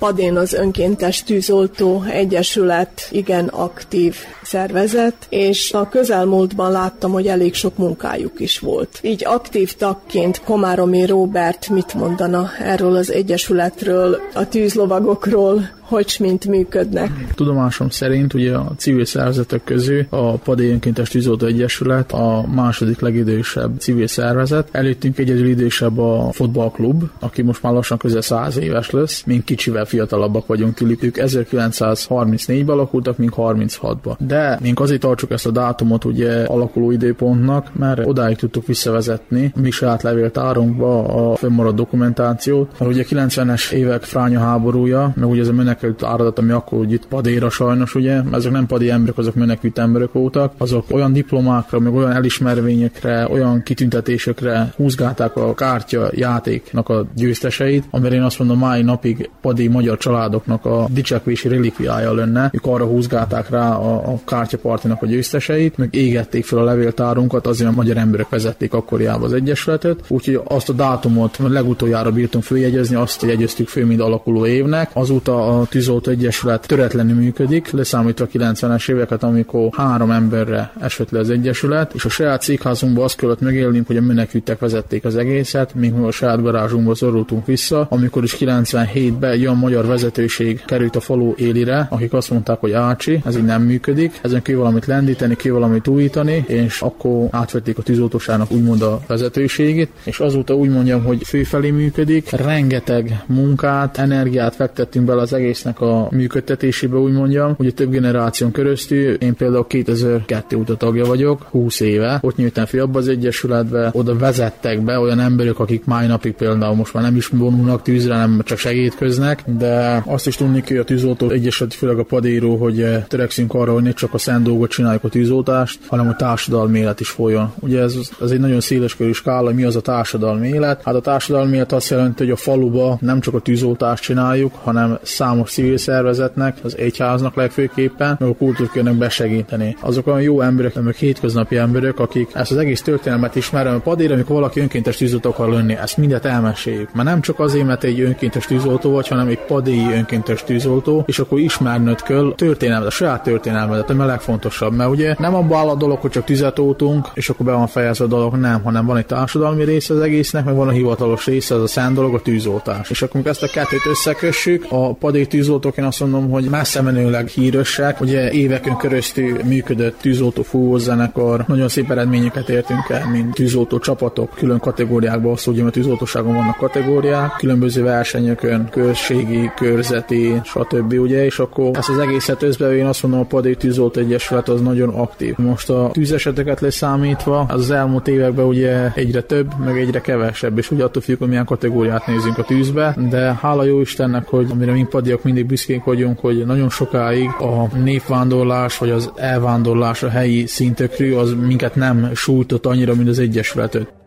Padén 0.00 0.36
az 0.36 0.52
önkéntes 0.52 1.22
tűzoltó 1.22 2.02
egyesület 2.02 3.08
igen 3.10 3.46
aktív 3.46 4.16
szervezet, 4.42 5.26
és 5.28 5.72
a 5.72 5.88
közelmúltban 5.88 6.70
láttam, 6.72 7.12
hogy 7.12 7.26
elég 7.26 7.54
sok 7.54 7.76
munkájuk 7.76 8.40
is 8.40 8.58
volt. 8.58 8.98
Így 9.02 9.24
aktív 9.24 9.74
tagként 9.74 10.40
Komáromi 10.44 11.06
Robert 11.06 11.68
mit 11.68 11.94
mondana 11.94 12.50
erről 12.58 12.96
az 12.96 13.12
egyesületről, 13.12 14.20
a 14.34 14.48
tűzlovagokról, 14.48 15.68
hogy 15.90 16.16
mint 16.20 16.46
működnek. 16.46 17.34
Tudomásom 17.34 17.88
szerint 17.88 18.34
ugye 18.34 18.54
a 18.54 18.72
civil 18.76 19.04
szervezetek 19.04 19.64
közül 19.64 20.06
a 20.08 20.36
Padé 20.36 20.70
Önkéntes 20.70 21.08
Tűzoltó 21.08 21.46
Egyesület 21.46 22.12
a 22.12 22.44
második 22.54 23.00
legidősebb 23.00 23.78
civil 23.78 24.06
szervezet. 24.06 24.68
Előttünk 24.70 25.18
egyedül 25.18 25.46
idősebb 25.46 25.98
a 25.98 26.28
fotballklub, 26.32 27.02
aki 27.18 27.42
most 27.42 27.62
már 27.62 27.72
lassan 27.72 27.98
közel 27.98 28.20
száz 28.20 28.58
éves 28.58 28.90
lesz. 28.90 29.22
Még 29.26 29.44
kicsivel 29.44 29.84
fiatalabbak 29.84 30.46
vagyunk 30.46 30.74
tőlük. 30.74 31.02
Ők 31.02 31.16
1934-ben 31.18 32.74
alakultak, 32.74 33.16
mint 33.16 33.34
36-ban. 33.36 34.14
De 34.18 34.58
még 34.62 34.80
azért 34.80 35.00
tartsuk 35.00 35.30
ezt 35.30 35.46
a 35.46 35.50
dátumot 35.50 36.04
ugye 36.04 36.44
alakuló 36.44 36.90
időpontnak, 36.90 37.74
mert 37.74 38.06
odáig 38.06 38.36
tudtuk 38.36 38.66
visszavezetni 38.66 39.52
mi 39.56 39.70
saját 39.70 40.02
levéltárunkba 40.02 41.04
a 41.04 41.36
fönnmaradt 41.36 41.76
dokumentációt. 41.76 42.70
Mert 42.78 42.92
ugye 42.92 43.04
90-es 43.08 43.70
évek 43.70 44.02
fránya 44.02 44.40
háborúja, 44.40 45.12
meg 45.16 45.28
ugye 45.28 45.40
ez 45.40 45.48
a 45.48 45.52
menekült 45.80 46.12
áradat, 46.12 46.38
ami 46.38 46.50
akkor 46.50 46.78
úgy 46.78 46.92
itt 46.92 47.06
padéra 47.06 47.50
sajnos, 47.50 47.94
ugye, 47.94 48.20
ezek 48.32 48.52
nem 48.52 48.66
padi 48.66 48.90
emberek, 48.90 49.18
azok 49.18 49.34
menekült 49.34 49.78
emberek 49.78 50.12
voltak, 50.12 50.52
azok 50.58 50.84
olyan 50.90 51.12
diplomákra, 51.12 51.78
meg 51.78 51.94
olyan 51.94 52.12
elismervényekre, 52.12 53.28
olyan 53.30 53.62
kitüntetésekre 53.62 54.72
húzgálták 54.76 55.36
a 55.36 55.54
kártya 55.54 56.10
játéknak 56.14 56.88
a 56.88 57.06
győzteseit, 57.14 57.84
amire 57.90 58.14
én 58.14 58.22
azt 58.22 58.38
mondom, 58.38 58.58
mai 58.58 58.82
napig 58.82 59.30
padi 59.40 59.68
magyar 59.68 59.98
családoknak 59.98 60.64
a 60.64 60.86
dicsekvési 60.90 61.48
relikviája 61.48 62.14
lenne. 62.14 62.50
Ők 62.52 62.66
arra 62.66 62.84
húzgálták 62.84 63.50
rá 63.50 63.74
a, 63.74 64.12
a 64.12 64.20
kártyapartinak 64.24 65.02
a 65.02 65.06
győzteseit, 65.06 65.76
meg 65.76 65.94
égették 65.94 66.44
fel 66.44 66.58
a 66.58 66.64
levéltárunkat, 66.64 67.46
azért 67.46 67.70
a 67.70 67.72
magyar 67.72 67.96
emberek 67.96 68.28
vezették 68.28 68.72
akkoriában 68.72 69.22
az 69.22 69.32
egyesületet. 69.32 70.00
Úgyhogy 70.08 70.40
azt 70.44 70.68
a 70.68 70.72
dátumot 70.72 71.38
legutoljára 71.48 72.10
bírtunk 72.10 72.44
följegyezni, 72.44 72.96
azt 72.96 73.22
jegyeztük 73.22 73.68
föl, 73.68 73.86
mint 73.86 74.00
alakuló 74.00 74.46
évnek. 74.46 74.90
Azóta 74.92 75.60
a 75.60 75.66
Tűzoltó 75.70 76.10
Egyesület 76.10 76.66
töretlenül 76.66 77.14
működik, 77.14 77.70
leszámítva 77.70 78.24
a 78.24 78.28
90-es 78.38 78.90
éveket, 78.90 79.22
amikor 79.22 79.68
három 79.72 80.10
emberre 80.10 80.72
esett 80.80 81.10
le 81.10 81.18
az 81.18 81.30
Egyesület, 81.30 81.94
és 81.94 82.04
a 82.04 82.08
saját 82.08 82.42
cégházunkban 82.42 83.04
azt 83.04 83.16
kellett 83.16 83.40
megélnünk, 83.40 83.86
hogy 83.86 83.96
a 83.96 84.00
menekültek 84.00 84.58
vezették 84.58 85.04
az 85.04 85.16
egészet, 85.16 85.74
míg 85.74 85.92
mi 85.92 86.06
a 86.06 86.10
saját 86.10 86.42
garázsunkba 86.42 86.94
szorultunk 86.94 87.46
vissza, 87.46 87.86
amikor 87.90 88.22
is 88.22 88.36
97-ben 88.40 89.30
egy 89.30 89.40
olyan 89.40 89.56
magyar 89.56 89.86
vezetőség 89.86 90.64
került 90.64 90.96
a 90.96 91.00
falu 91.00 91.32
élire, 91.36 91.86
akik 91.90 92.12
azt 92.12 92.30
mondták, 92.30 92.60
hogy 92.60 92.72
Ácsi, 92.72 93.22
ez 93.24 93.36
így 93.36 93.44
nem 93.44 93.62
működik, 93.62 94.18
ezen 94.22 94.42
kell 94.42 94.56
valamit 94.56 94.86
lendíteni, 94.86 95.36
kell 95.36 95.52
valamit 95.52 95.88
újítani, 95.88 96.44
és 96.46 96.80
akkor 96.80 97.28
átvették 97.30 97.78
a 97.78 97.82
tűzoltóságnak 97.82 98.50
úgymond 98.50 98.82
a 98.82 99.00
vezetőségét, 99.06 99.90
és 100.04 100.20
azóta 100.20 100.54
úgy 100.54 100.70
mondjam, 100.70 101.04
hogy 101.04 101.22
főfelé 101.26 101.70
működik, 101.70 102.30
rengeteg 102.30 103.22
munkát, 103.26 103.98
energiát 103.98 104.54
fektettünk 104.54 105.06
bele 105.06 105.20
az 105.20 105.32
egész 105.32 105.59
egésznek 105.60 105.80
a 105.80 106.08
működtetésébe, 106.10 106.96
úgy 106.96 107.12
mondjam. 107.12 107.54
Ugye 107.58 107.70
több 107.70 107.90
generáción 107.90 108.50
köröztül, 108.50 109.14
én 109.14 109.34
például 109.34 109.66
2002 109.66 110.56
óta 110.56 110.76
tagja 110.76 111.04
vagyok, 111.04 111.42
20 111.50 111.80
éve, 111.80 112.18
ott 112.22 112.36
nyújtam 112.36 112.66
fi 112.66 112.78
abba 112.78 112.98
az 112.98 113.08
egyesületbe, 113.08 113.90
oda 113.92 114.16
vezettek 114.16 114.84
be 114.84 114.98
olyan 114.98 115.20
emberek, 115.20 115.58
akik 115.58 115.84
mai 115.84 116.06
napig 116.06 116.32
például 116.32 116.74
most 116.74 116.94
már 116.94 117.02
nem 117.02 117.16
is 117.16 117.26
vonulnak 117.26 117.82
tűzre, 117.82 118.16
nem 118.16 118.40
csak 118.44 118.58
segítkeznek, 118.58 119.42
de 119.58 120.02
azt 120.06 120.26
is 120.26 120.36
tudni 120.36 120.62
hogy 120.66 120.76
a 120.76 120.84
tűzoltó 120.84 121.30
egyesület, 121.30 121.74
főleg 121.74 121.98
a 121.98 122.02
padíró, 122.02 122.56
hogy 122.56 122.82
eh, 122.82 123.04
törekszünk 123.08 123.54
arra, 123.54 123.72
hogy 123.72 123.82
ne 123.82 123.92
csak 123.92 124.14
a 124.14 124.18
szent 124.18 124.42
dolgot 124.42 124.70
csináljuk 124.70 125.04
a 125.04 125.08
tűzoltást, 125.08 125.78
hanem 125.86 126.08
a 126.08 126.16
társadalmi 126.16 126.78
élet 126.78 127.00
is 127.00 127.08
folyjon. 127.08 127.52
Ugye 127.60 127.80
ez, 127.80 127.94
ez 128.20 128.30
egy 128.30 128.40
nagyon 128.40 128.60
széles 128.60 128.96
körű 128.96 129.12
skála, 129.12 129.52
mi 129.52 129.64
az 129.64 129.76
a 129.76 129.80
társadalmi 129.80 130.48
élet? 130.48 130.82
Hát 130.84 130.94
a 130.94 131.00
társadalmi 131.00 131.54
élet 131.56 131.72
azt 131.72 131.90
jelenti, 131.90 132.22
hogy 132.22 132.32
a 132.32 132.36
faluba 132.36 132.98
nem 133.00 133.20
csak 133.20 133.34
a 133.34 133.40
tűzoltást 133.40 134.02
csináljuk, 134.02 134.52
hanem 134.62 134.98
számos 135.02 135.39
civil 135.48 135.78
szervezetnek, 135.78 136.56
az 136.62 136.76
egyháznak 136.78 137.34
legfőképpen, 137.34 138.16
meg 138.18 138.28
a 138.28 138.34
kultúrkörnek 138.34 138.94
besegíteni. 138.94 139.76
Azok 139.80 140.06
olyan 140.06 140.22
jó 140.22 140.40
emberek, 140.40 140.82
meg 140.82 140.94
hétköznapi 140.94 141.56
emberek, 141.56 141.98
akik 141.98 142.28
ezt 142.34 142.50
az 142.50 142.56
egész 142.56 142.82
történelmet 142.82 143.36
ismerem, 143.36 143.74
a 143.74 143.78
padér, 143.78 144.12
amikor 144.12 144.34
valaki 144.34 144.60
önkéntes 144.60 144.96
tűzoltó 144.96 145.30
akar 145.30 145.48
lenni, 145.48 145.76
ezt 145.76 145.96
mindet 145.96 146.24
elmeséljük. 146.24 146.94
Mert 146.94 147.08
nem 147.08 147.20
csak 147.20 147.38
azért, 147.38 147.66
mert 147.66 147.84
egy 147.84 148.00
önkéntes 148.00 148.46
tűzoltó 148.46 148.90
vagy, 148.90 149.08
hanem 149.08 149.28
egy 149.28 149.38
padéi 149.38 149.86
önkéntes 149.92 150.44
tűzoltó, 150.44 151.04
és 151.06 151.18
akkor 151.18 151.38
ismernöd 151.38 152.02
kell 152.02 152.32
történelmet, 152.36 152.86
a 152.86 152.90
saját 152.90 153.22
történelmet, 153.22 153.90
ami 153.90 154.00
a 154.00 154.04
legfontosabb. 154.04 154.74
Mert 154.74 154.90
ugye 154.90 155.14
nem 155.18 155.34
abban 155.34 155.58
áll 155.58 155.68
a 155.68 155.74
dolog, 155.74 155.98
hogy 155.98 156.10
csak 156.10 156.24
tüzet 156.24 156.58
ótunk, 156.58 157.08
és 157.14 157.28
akkor 157.28 157.46
be 157.46 157.52
van 157.52 157.66
fejezve 157.66 158.04
a 158.04 158.08
dolog, 158.08 158.34
nem, 158.34 158.62
hanem 158.62 158.86
van 158.86 158.96
egy 158.96 159.06
társadalmi 159.06 159.64
része 159.64 159.94
az 159.94 160.00
egésznek, 160.00 160.44
meg 160.44 160.54
van 160.54 160.68
a 160.68 160.70
hivatalos 160.70 161.26
része, 161.26 161.54
az 161.54 161.62
a 161.62 161.66
szent 161.66 161.94
dolog, 161.94 162.14
a 162.14 162.20
tűzoltás. 162.20 162.90
És 162.90 163.02
akkor 163.02 163.20
ezt 163.24 163.42
a 163.42 163.46
kettőt 163.46 163.86
összekössük, 163.90 164.66
a 164.68 164.94
padéi 164.94 165.26
tűzoltók 165.30 165.76
én 165.76 165.84
azt 165.84 166.00
mondom, 166.00 166.30
hogy 166.30 166.44
messze 166.44 166.80
menőleg 166.82 167.28
hírösek. 167.28 168.00
Ugye 168.00 168.30
éveken 168.30 168.76
keresztül 168.76 169.38
működött 169.44 169.98
tűzoltó 170.00 170.42
fúvózenekar, 170.42 171.44
nagyon 171.46 171.68
szép 171.68 171.90
eredményeket 171.90 172.48
értünk 172.48 172.88
el, 172.88 173.10
mint 173.10 173.34
tűzoltó 173.34 173.78
csapatok, 173.78 174.34
külön 174.34 174.58
kategóriákban, 174.58 175.32
azt 175.32 175.46
ugye, 175.46 175.62
mert 175.62 175.74
tűzoltóságon 175.74 176.34
vannak 176.34 176.56
kategóriák, 176.56 177.34
különböző 177.38 177.82
versenyökön, 177.82 178.68
községi, 178.70 179.50
körzeti, 179.56 180.40
stb. 180.44 180.92
Ugye, 180.92 181.24
és 181.24 181.38
akkor 181.38 181.70
ezt 181.76 181.88
az 181.88 181.98
egészet 181.98 182.42
összbe, 182.42 182.76
én 182.76 182.86
azt 182.86 183.02
mondom, 183.02 183.20
a 183.20 183.24
Padé 183.24 183.52
Tűzoltó 183.54 184.00
Egyesület 184.00 184.48
az 184.48 184.60
nagyon 184.60 184.88
aktív. 184.88 185.36
Most 185.36 185.70
a 185.70 185.90
tűzeseteket 185.92 186.60
leszámítva, 186.60 187.40
az, 187.48 187.60
az 187.60 187.70
elmúlt 187.70 188.08
években 188.08 188.44
ugye 188.44 188.92
egyre 188.94 189.20
több, 189.20 189.52
meg 189.64 189.78
egyre 189.78 190.00
kevesebb, 190.00 190.58
és 190.58 190.70
ugye 190.70 190.84
attól 190.84 191.02
függ, 191.02 191.18
hogy 191.18 191.28
milyen 191.28 191.44
kategóriát 191.44 192.06
nézünk 192.06 192.38
a 192.38 192.44
tűzbe, 192.44 192.96
de 193.10 193.38
hála 193.40 193.64
jó 193.64 193.80
Istennek, 193.80 194.28
hogy 194.28 194.46
amire 194.50 194.72
mi 194.72 194.86
padiak 194.90 195.19
mindig 195.24 195.46
büszkék 195.46 195.84
vagyunk, 195.84 196.18
hogy 196.18 196.46
nagyon 196.46 196.70
sokáig 196.70 197.28
a 197.38 197.76
népvándorlás 197.76 198.78
vagy 198.78 198.90
az 198.90 199.10
elvándorlás 199.16 200.02
a 200.02 200.08
helyi 200.08 200.46
szintökről 200.46 201.18
az 201.18 201.34
minket 201.46 201.74
nem 201.74 202.10
sújtott 202.14 202.66
annyira, 202.66 202.94
mint 202.94 203.08
az 203.08 203.18
Egyesületet. 203.18 203.99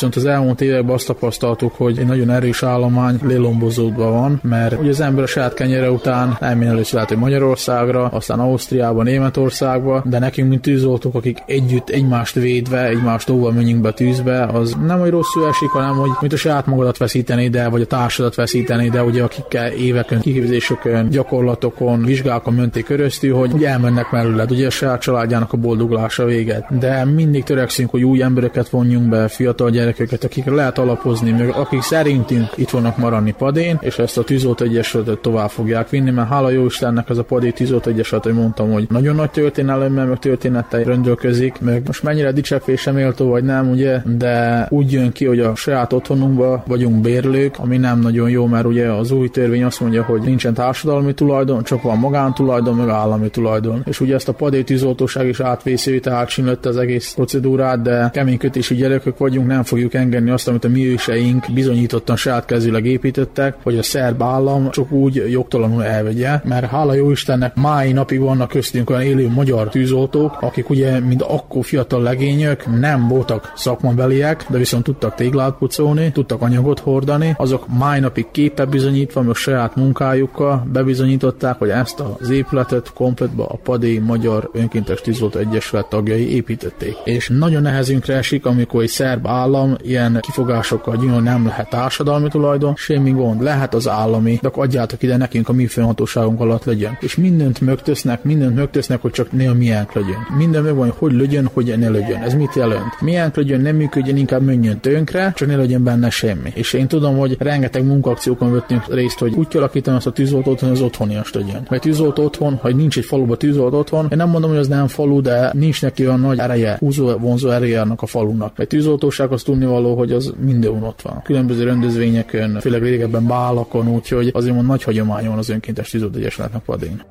Viszont 0.00 0.26
az 0.26 0.34
elmúlt 0.34 0.60
években 0.60 0.94
azt 0.94 1.06
tapasztaltuk, 1.06 1.74
hogy 1.74 1.98
egy 1.98 2.06
nagyon 2.06 2.30
erős 2.30 2.62
állomány 2.62 3.18
lélombozódva 3.22 4.10
van, 4.10 4.40
mert 4.42 4.80
ugye 4.80 4.90
az 4.90 5.00
ember 5.00 5.24
a 5.24 5.26
saját 5.26 5.54
kenyere 5.54 5.90
után 5.90 6.36
elmény 6.40 6.68
először 6.68 6.94
lehet, 6.94 7.08
hogy 7.08 7.18
Magyarországra, 7.18 8.04
aztán 8.04 8.40
Ausztriába, 8.40 9.02
Németországba, 9.02 10.02
de 10.06 10.18
nekünk, 10.18 10.48
mint 10.48 10.62
tűzoltók, 10.62 11.14
akik 11.14 11.42
együtt 11.46 11.88
egymást 11.88 12.34
védve, 12.34 12.86
egymást 12.86 13.30
óva 13.30 13.52
menjünk 13.52 13.82
be 13.82 13.92
tűzbe, 13.92 14.44
az 14.44 14.76
nem, 14.86 14.98
hogy 14.98 15.10
rosszul 15.10 15.48
esik, 15.48 15.68
hanem 15.68 15.96
hogy 15.96 16.10
mint 16.20 16.32
a 16.32 16.36
saját 16.36 16.66
magadat 16.66 16.98
veszíteni, 16.98 17.48
de 17.48 17.68
vagy 17.68 17.80
a 17.80 17.86
társadat 17.86 18.34
veszíteni, 18.34 18.88
de 18.88 19.02
ugye 19.02 19.22
akikkel 19.22 19.70
éveken, 19.72 20.20
kiképzéseken, 20.20 21.08
gyakorlatokon, 21.08 22.04
vizsgákon 22.04 22.54
menték 22.54 22.84
köröztül, 22.84 23.34
hogy 23.34 23.52
ugye 23.52 23.68
elmennek 23.68 24.10
mellőled, 24.10 24.50
ugye 24.50 24.66
a 24.66 24.70
saját 24.70 25.00
családjának 25.00 25.52
a 25.52 25.56
boldoglása 25.56 26.24
véget. 26.24 26.78
De 26.78 27.04
mindig 27.04 27.44
törekszünk, 27.44 27.90
hogy 27.90 28.02
új 28.02 28.22
embereket 28.22 28.68
vonjunk 28.68 29.08
be, 29.08 29.28
fiatal 29.28 29.70
gyerekeket, 29.90 30.24
akikre 30.24 30.54
lehet 30.54 30.78
alapozni, 30.78 31.30
meg 31.30 31.48
akik 31.48 31.82
szerintünk 31.82 32.48
itt 32.54 32.70
vannak 32.70 32.96
maradni 32.96 33.34
padén, 33.38 33.78
és 33.80 33.98
ezt 33.98 34.18
a 34.18 34.22
tűzoltó 34.22 34.64
egyesületet 34.64 35.18
tovább 35.18 35.50
fogják 35.50 35.88
vinni, 35.88 36.10
mert 36.10 36.28
hála 36.28 36.50
jó 36.50 36.64
Istennek 36.64 37.10
az 37.10 37.18
a 37.18 37.22
padé 37.22 37.50
tűzoltó 37.50 37.90
egyesület, 37.90 38.24
hogy 38.24 38.34
mondtam, 38.34 38.72
hogy 38.72 38.86
nagyon 38.90 39.14
nagy 39.14 39.30
történelemmel, 39.30 40.06
meg 40.06 40.18
történettel 40.18 40.82
rendelkezik, 40.82 41.60
meg 41.60 41.82
most 41.86 42.02
mennyire 42.02 42.32
dicsepésem 42.32 42.94
méltó 42.94 43.28
vagy 43.28 43.44
nem, 43.44 43.70
ugye, 43.70 44.02
de 44.18 44.66
úgy 44.70 44.92
jön 44.92 45.12
ki, 45.12 45.24
hogy 45.24 45.40
a 45.40 45.54
saját 45.54 45.92
otthonunkba 45.92 46.62
vagyunk 46.66 47.00
bérlők, 47.00 47.54
ami 47.58 47.76
nem 47.76 48.00
nagyon 48.00 48.30
jó, 48.30 48.46
mert 48.46 48.66
ugye 48.66 48.92
az 48.92 49.10
új 49.10 49.28
törvény 49.28 49.64
azt 49.64 49.80
mondja, 49.80 50.02
hogy 50.02 50.20
nincsen 50.20 50.54
társadalmi 50.54 51.14
tulajdon, 51.14 51.62
csak 51.62 51.82
van 51.82 51.98
magántulajdon, 51.98 52.76
meg 52.76 52.88
állami 52.88 53.30
tulajdon. 53.30 53.82
És 53.86 54.00
ugye 54.00 54.14
ezt 54.14 54.28
a 54.28 54.32
padé 54.32 54.62
tűzoltóság 54.62 55.26
is 55.26 55.40
átvészi, 55.40 56.00
tehát 56.00 56.38
az 56.62 56.76
egész 56.76 57.12
procedúrát, 57.14 57.82
de 57.82 58.10
kemény 58.12 58.38
kötési 58.38 58.74
gyerekek 58.74 59.18
vagyunk, 59.18 59.46
nem 59.46 59.62
fogjuk 59.80 60.02
engedni 60.02 60.30
azt, 60.30 60.48
amit 60.48 60.64
a 60.64 60.68
mi 60.68 60.86
őseink 60.86 61.46
bizonyítottan 61.54 62.16
saját 62.16 62.44
kezűleg 62.44 62.86
építettek, 62.86 63.56
hogy 63.62 63.78
a 63.78 63.82
szerb 63.82 64.22
állam 64.22 64.70
csak 64.70 64.92
úgy 64.92 65.24
jogtalanul 65.30 65.84
elvegye, 65.84 66.40
mert 66.44 66.66
hála 66.66 66.94
jó 66.94 67.10
Istennek 67.10 67.54
mai 67.54 67.92
napig 67.92 68.20
vannak 68.20 68.48
köztünk 68.48 68.90
olyan 68.90 69.02
élő 69.02 69.28
magyar 69.28 69.68
tűzoltók, 69.68 70.36
akik 70.40 70.70
ugye 70.70 70.98
mind 70.98 71.24
akkor 71.28 71.64
fiatal 71.64 72.02
legények 72.02 72.78
nem 72.80 73.08
voltak 73.08 73.52
szakmabeliek, 73.56 74.46
de 74.48 74.58
viszont 74.58 74.84
tudtak 74.84 75.14
téglát 75.14 75.56
pucolni, 75.58 76.12
tudtak 76.12 76.42
anyagot 76.42 76.78
hordani, 76.78 77.34
azok 77.36 77.64
mai 77.68 78.00
napig 78.00 78.26
képe 78.30 78.64
bizonyítva, 78.64 79.22
meg 79.22 79.34
saját 79.34 79.76
munkájukkal 79.76 80.66
bebizonyították, 80.72 81.58
hogy 81.58 81.68
ezt 81.68 82.02
az 82.20 82.30
épületet 82.30 82.92
kompletba 82.92 83.46
a 83.46 83.56
Padé 83.56 83.98
Magyar 83.98 84.50
Önkéntes 84.52 85.00
Tűzoltó 85.00 85.38
Egyesület 85.38 85.88
tagjai 85.88 86.34
építették. 86.34 86.96
És 87.04 87.28
nagyon 87.28 87.62
nehezünkre 87.62 88.14
esik, 88.14 88.46
amikor 88.46 88.82
egy 88.82 88.88
szerb 88.88 89.26
állam 89.26 89.69
ilyen 89.82 90.18
kifogásokkal 90.20 90.96
gyűjön, 90.96 91.22
nem 91.22 91.46
lehet 91.46 91.70
társadalmi 91.70 92.28
tulajdon, 92.28 92.74
semmi 92.76 93.10
gond, 93.10 93.42
lehet 93.42 93.74
az 93.74 93.88
állami, 93.88 94.38
de 94.42 94.48
akkor 94.48 94.64
adjátok 94.64 95.02
ide 95.02 95.16
nekünk 95.16 95.48
a 95.48 95.52
mi 95.52 95.66
főhatóságunk 95.66 96.40
alatt 96.40 96.64
legyen. 96.64 96.96
És 97.00 97.16
mindent 97.16 97.60
mögtöznek, 97.60 98.22
mindent 98.22 98.54
mögtöznek, 98.54 99.02
hogy 99.02 99.10
csak 99.10 99.32
ne 99.32 99.48
a 99.48 99.54
miénk 99.54 99.92
legyen. 99.92 100.26
Minden 100.36 100.62
meg 100.62 100.74
van, 100.74 100.92
hogy 100.98 101.12
legyen, 101.12 101.50
hogy 101.52 101.74
ne 101.78 101.88
legyen. 101.88 102.22
Ez 102.22 102.34
mit 102.34 102.54
jelent? 102.54 103.00
Miénk 103.00 103.36
legyen, 103.36 103.60
nem 103.60 103.76
működjön, 103.76 104.16
inkább 104.16 104.42
menjön 104.42 104.80
tönkre, 104.80 105.32
csak 105.36 105.48
ne 105.48 105.56
legyen 105.56 105.84
benne 105.84 106.10
semmi. 106.10 106.52
És 106.54 106.72
én 106.72 106.88
tudom, 106.88 107.16
hogy 107.16 107.36
rengeteg 107.38 107.84
munkakciókon 107.84 108.52
vettünk 108.52 108.94
részt, 108.94 109.18
hogy 109.18 109.32
úgy 109.34 109.48
kialakítani 109.48 109.96
azt 109.96 110.06
a 110.06 110.12
tűzoltót, 110.12 110.60
hogy 110.60 110.70
az 110.70 110.80
otthonias 110.80 111.32
legyen. 111.32 111.66
Mert 111.68 111.82
tűzolt 111.82 112.18
otthon, 112.18 112.58
ha 112.62 112.68
nincs 112.68 112.98
egy 112.98 113.04
faluba 113.04 113.36
tűzolt 113.36 113.74
otthon, 113.74 114.06
én 114.10 114.16
nem 114.16 114.28
mondom, 114.28 114.50
hogy 114.50 114.58
az 114.58 114.68
nem 114.68 114.86
falu, 114.86 115.20
de 115.20 115.50
nincs 115.54 115.82
neki 115.82 116.06
olyan 116.06 116.20
nagy 116.20 116.38
ereje, 116.38 116.76
húzó, 116.78 117.16
vonzó 117.16 117.48
ereje 117.48 117.80
annak 117.80 118.02
a 118.02 118.06
falunak. 118.06 118.52
Egy 118.56 118.66
tűzoltóság 118.66 119.32
az 119.50 119.56
tudnivaló, 119.56 119.96
hogy 119.96 120.12
az 120.12 120.34
minden 120.40 120.82
ott 120.82 121.02
van. 121.02 121.22
Különböző 121.22 121.64
rendezvényeken, 121.64 122.60
főleg 122.60 122.82
régebben 122.82 123.26
bálakon, 123.26 123.88
úgyhogy 123.88 124.30
azért 124.32 124.54
mond 124.54 124.66
nagy 124.66 124.82
hagyomány 124.82 125.26
van 125.26 125.38
az 125.38 125.48
önkéntes 125.48 125.90
tűzoltó 125.90 126.18
egyesületnek 126.18 126.62
padén. 126.62 127.02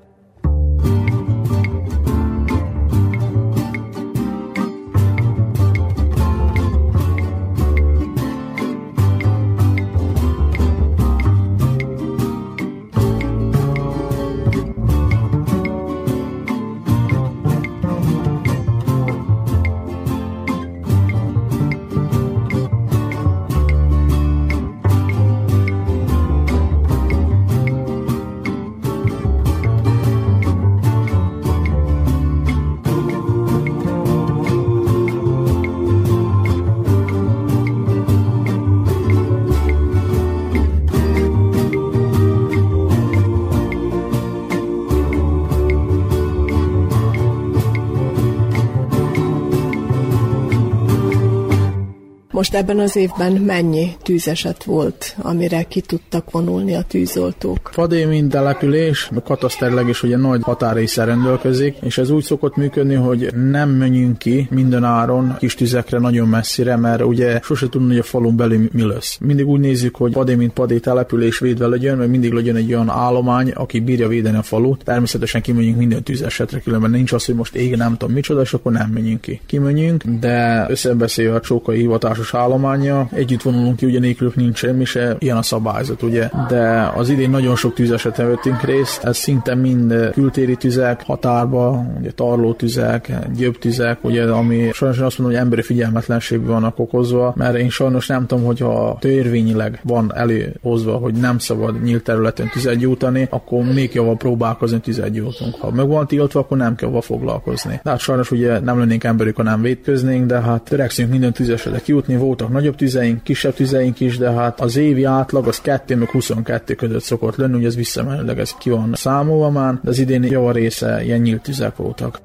Most 52.50 52.62
ebben 52.62 52.80
az 52.80 52.96
évben 52.96 53.32
mennyi 53.32 53.92
tűzeset 54.04 54.64
volt, 54.64 55.16
amire 55.22 55.64
ki 55.64 55.82
tudtak 55.82 56.32
vonulni 56.32 56.76
a 56.76 56.82
tűzoltók? 56.82 57.70
Fadé, 57.74 58.06
mint 58.06 58.32
település, 58.32 59.10
kataszterleg 59.24 59.88
is 59.88 60.04
ugye 60.04 60.18
nagy 60.18 60.42
határészel 60.44 61.06
rendelkezik, 61.06 61.78
és 61.82 61.98
ez 61.98 62.10
úgy 62.10 62.24
szokott 62.24 62.56
működni, 62.56 62.94
hogy 62.94 63.34
nem 63.36 63.70
menjünk 63.70 64.18
ki 64.18 64.48
minden 64.52 64.84
áron 64.84 65.36
kis 65.40 65.56
tüzekre 65.56 66.00
nagyon 66.00 66.28
messzire, 66.28 66.76
mert 66.76 67.04
ugye 67.04 67.40
sose 67.44 67.70
tudni, 67.70 67.88
hogy 67.88 67.98
a 67.98 68.04
falun 68.04 68.36
belül 68.36 68.70
mi 68.72 68.86
lesz. 68.86 69.18
Mindig 69.22 69.48
úgy 69.48 69.60
nézzük, 69.60 69.96
hogy 69.96 70.12
Padé, 70.12 70.36
mint 70.36 70.54
Padé 70.54 70.78
település 70.78 71.40
védve 71.40 71.68
legyen, 71.68 71.98
mert 71.98 72.10
mindig 72.10 72.32
legyen 72.32 72.56
egy 72.56 72.74
olyan 72.74 72.90
állomány, 72.90 73.52
aki 73.52 73.80
bírja 73.80 74.08
védeni 74.08 74.38
a 74.38 74.44
falut. 74.44 74.84
Természetesen 74.84 75.42
kimegyünk 75.42 75.78
minden 75.78 76.04
tűzesetre, 76.04 76.60
különben 76.60 76.92
nincs 76.92 77.12
az, 77.12 77.26
hogy 77.26 77.36
most 77.36 77.56
ég 77.56 77.76
nem 77.76 77.98
tudom 77.98 78.14
micsoda, 78.14 78.42
és 78.42 78.54
akkor 78.54 78.72
nem 78.72 78.90
menjünk 78.90 79.22
ki. 79.22 79.42
Kimegyünk, 79.46 80.04
de 80.04 80.66
összebeszélve 80.70 81.36
a 81.36 81.40
csókai 81.40 81.78
hivatásos 81.80 82.38
állománya. 82.40 83.08
Együtt 83.14 83.42
vonulunk 83.42 83.76
ki, 83.76 83.86
ugye 83.86 84.00
nélkülük 84.00 84.36
nincs 84.36 84.58
semmi 84.58 84.86
se, 84.86 85.16
ilyen 85.20 85.38
a 85.38 85.42
szabályzat, 85.42 86.02
ugye. 86.02 86.30
De 86.48 86.92
az 86.96 87.10
idén 87.10 87.30
nagyon 87.30 87.56
sok 87.56 87.74
tűzeseten 87.74 88.28
vettünk 88.28 88.62
részt, 88.62 89.04
ez 89.04 89.18
szinte 89.18 89.56
mind 89.56 90.10
kültéri 90.12 90.56
tüzek, 90.56 91.04
határba, 91.06 91.86
ugye 92.00 92.12
tarló 92.12 92.54
tüzek, 92.54 93.12
gyöbb 93.36 93.58
tüzek, 93.58 94.04
ugye, 94.04 94.24
ami 94.24 94.70
sajnos 94.74 94.98
azt 94.98 95.18
mondom, 95.18 95.36
hogy 95.36 95.46
emberi 95.46 95.62
figyelmetlenségben 95.62 96.50
vannak 96.50 96.80
okozva, 96.80 97.34
mert 97.36 97.58
én 97.58 97.70
sajnos 97.70 98.08
nem 98.08 98.26
tudom, 98.26 98.46
hogyha 98.46 98.98
törvényileg 99.00 99.80
van 99.84 100.12
előhozva, 100.16 100.94
hogy 100.94 101.14
nem 101.14 101.38
szabad 101.38 101.84
nyílt 101.84 102.04
területen 102.04 102.50
tüzet 102.50 102.76
gyújtani, 102.76 103.28
akkor 103.30 103.64
még 103.64 103.94
jobban 103.94 104.18
próbálkozni 104.18 104.80
tüzet 104.80 105.12
gyújtunk. 105.12 105.56
Ha 105.56 105.72
meg 105.72 105.88
van 105.88 106.08
tiltva, 106.08 106.40
akkor 106.40 106.58
nem 106.58 106.76
kell 106.76 107.02
foglalkozni. 107.02 107.80
De 107.84 107.90
hát 107.90 108.00
sajnos 108.00 108.32
ugye 108.32 108.60
nem 108.60 108.80
lennénk 108.80 109.04
emberük, 109.04 109.36
ha 109.36 109.44
nem 109.44 109.62
védkeznénk, 109.62 110.26
de 110.26 110.40
hát 110.42 110.62
törekszünk 110.62 111.10
minden 111.10 111.34
tüzesetre 111.34 111.80
kijutni, 111.80 112.16
voltak 112.30 112.50
nagyobb 112.50 112.76
tüzeink, 112.76 113.24
kisebb 113.24 113.54
tüzeink 113.54 114.00
is, 114.00 114.18
de 114.18 114.32
hát 114.32 114.60
az 114.62 114.78
évi 114.78 115.04
átlag 115.04 115.48
az 115.48 115.62
2 115.62 115.96
meg 115.96 116.10
22 116.10 116.76
között 116.76 117.02
szokott 117.02 117.36
lenni, 117.36 117.58
ugye 117.58 117.68
ez 117.68 117.76
visszamenőleg 117.76 118.40
ez 118.40 118.52
ki 118.52 118.70
van 118.70 118.94
számolva 118.94 119.50
már, 119.50 119.80
de 119.84 119.90
az 119.90 120.00
idén 120.00 120.24
javarésze 120.24 121.04
ilyen 121.04 121.20
nyílt 121.20 121.42
tüzek 121.42 121.76
voltak. 121.76 122.20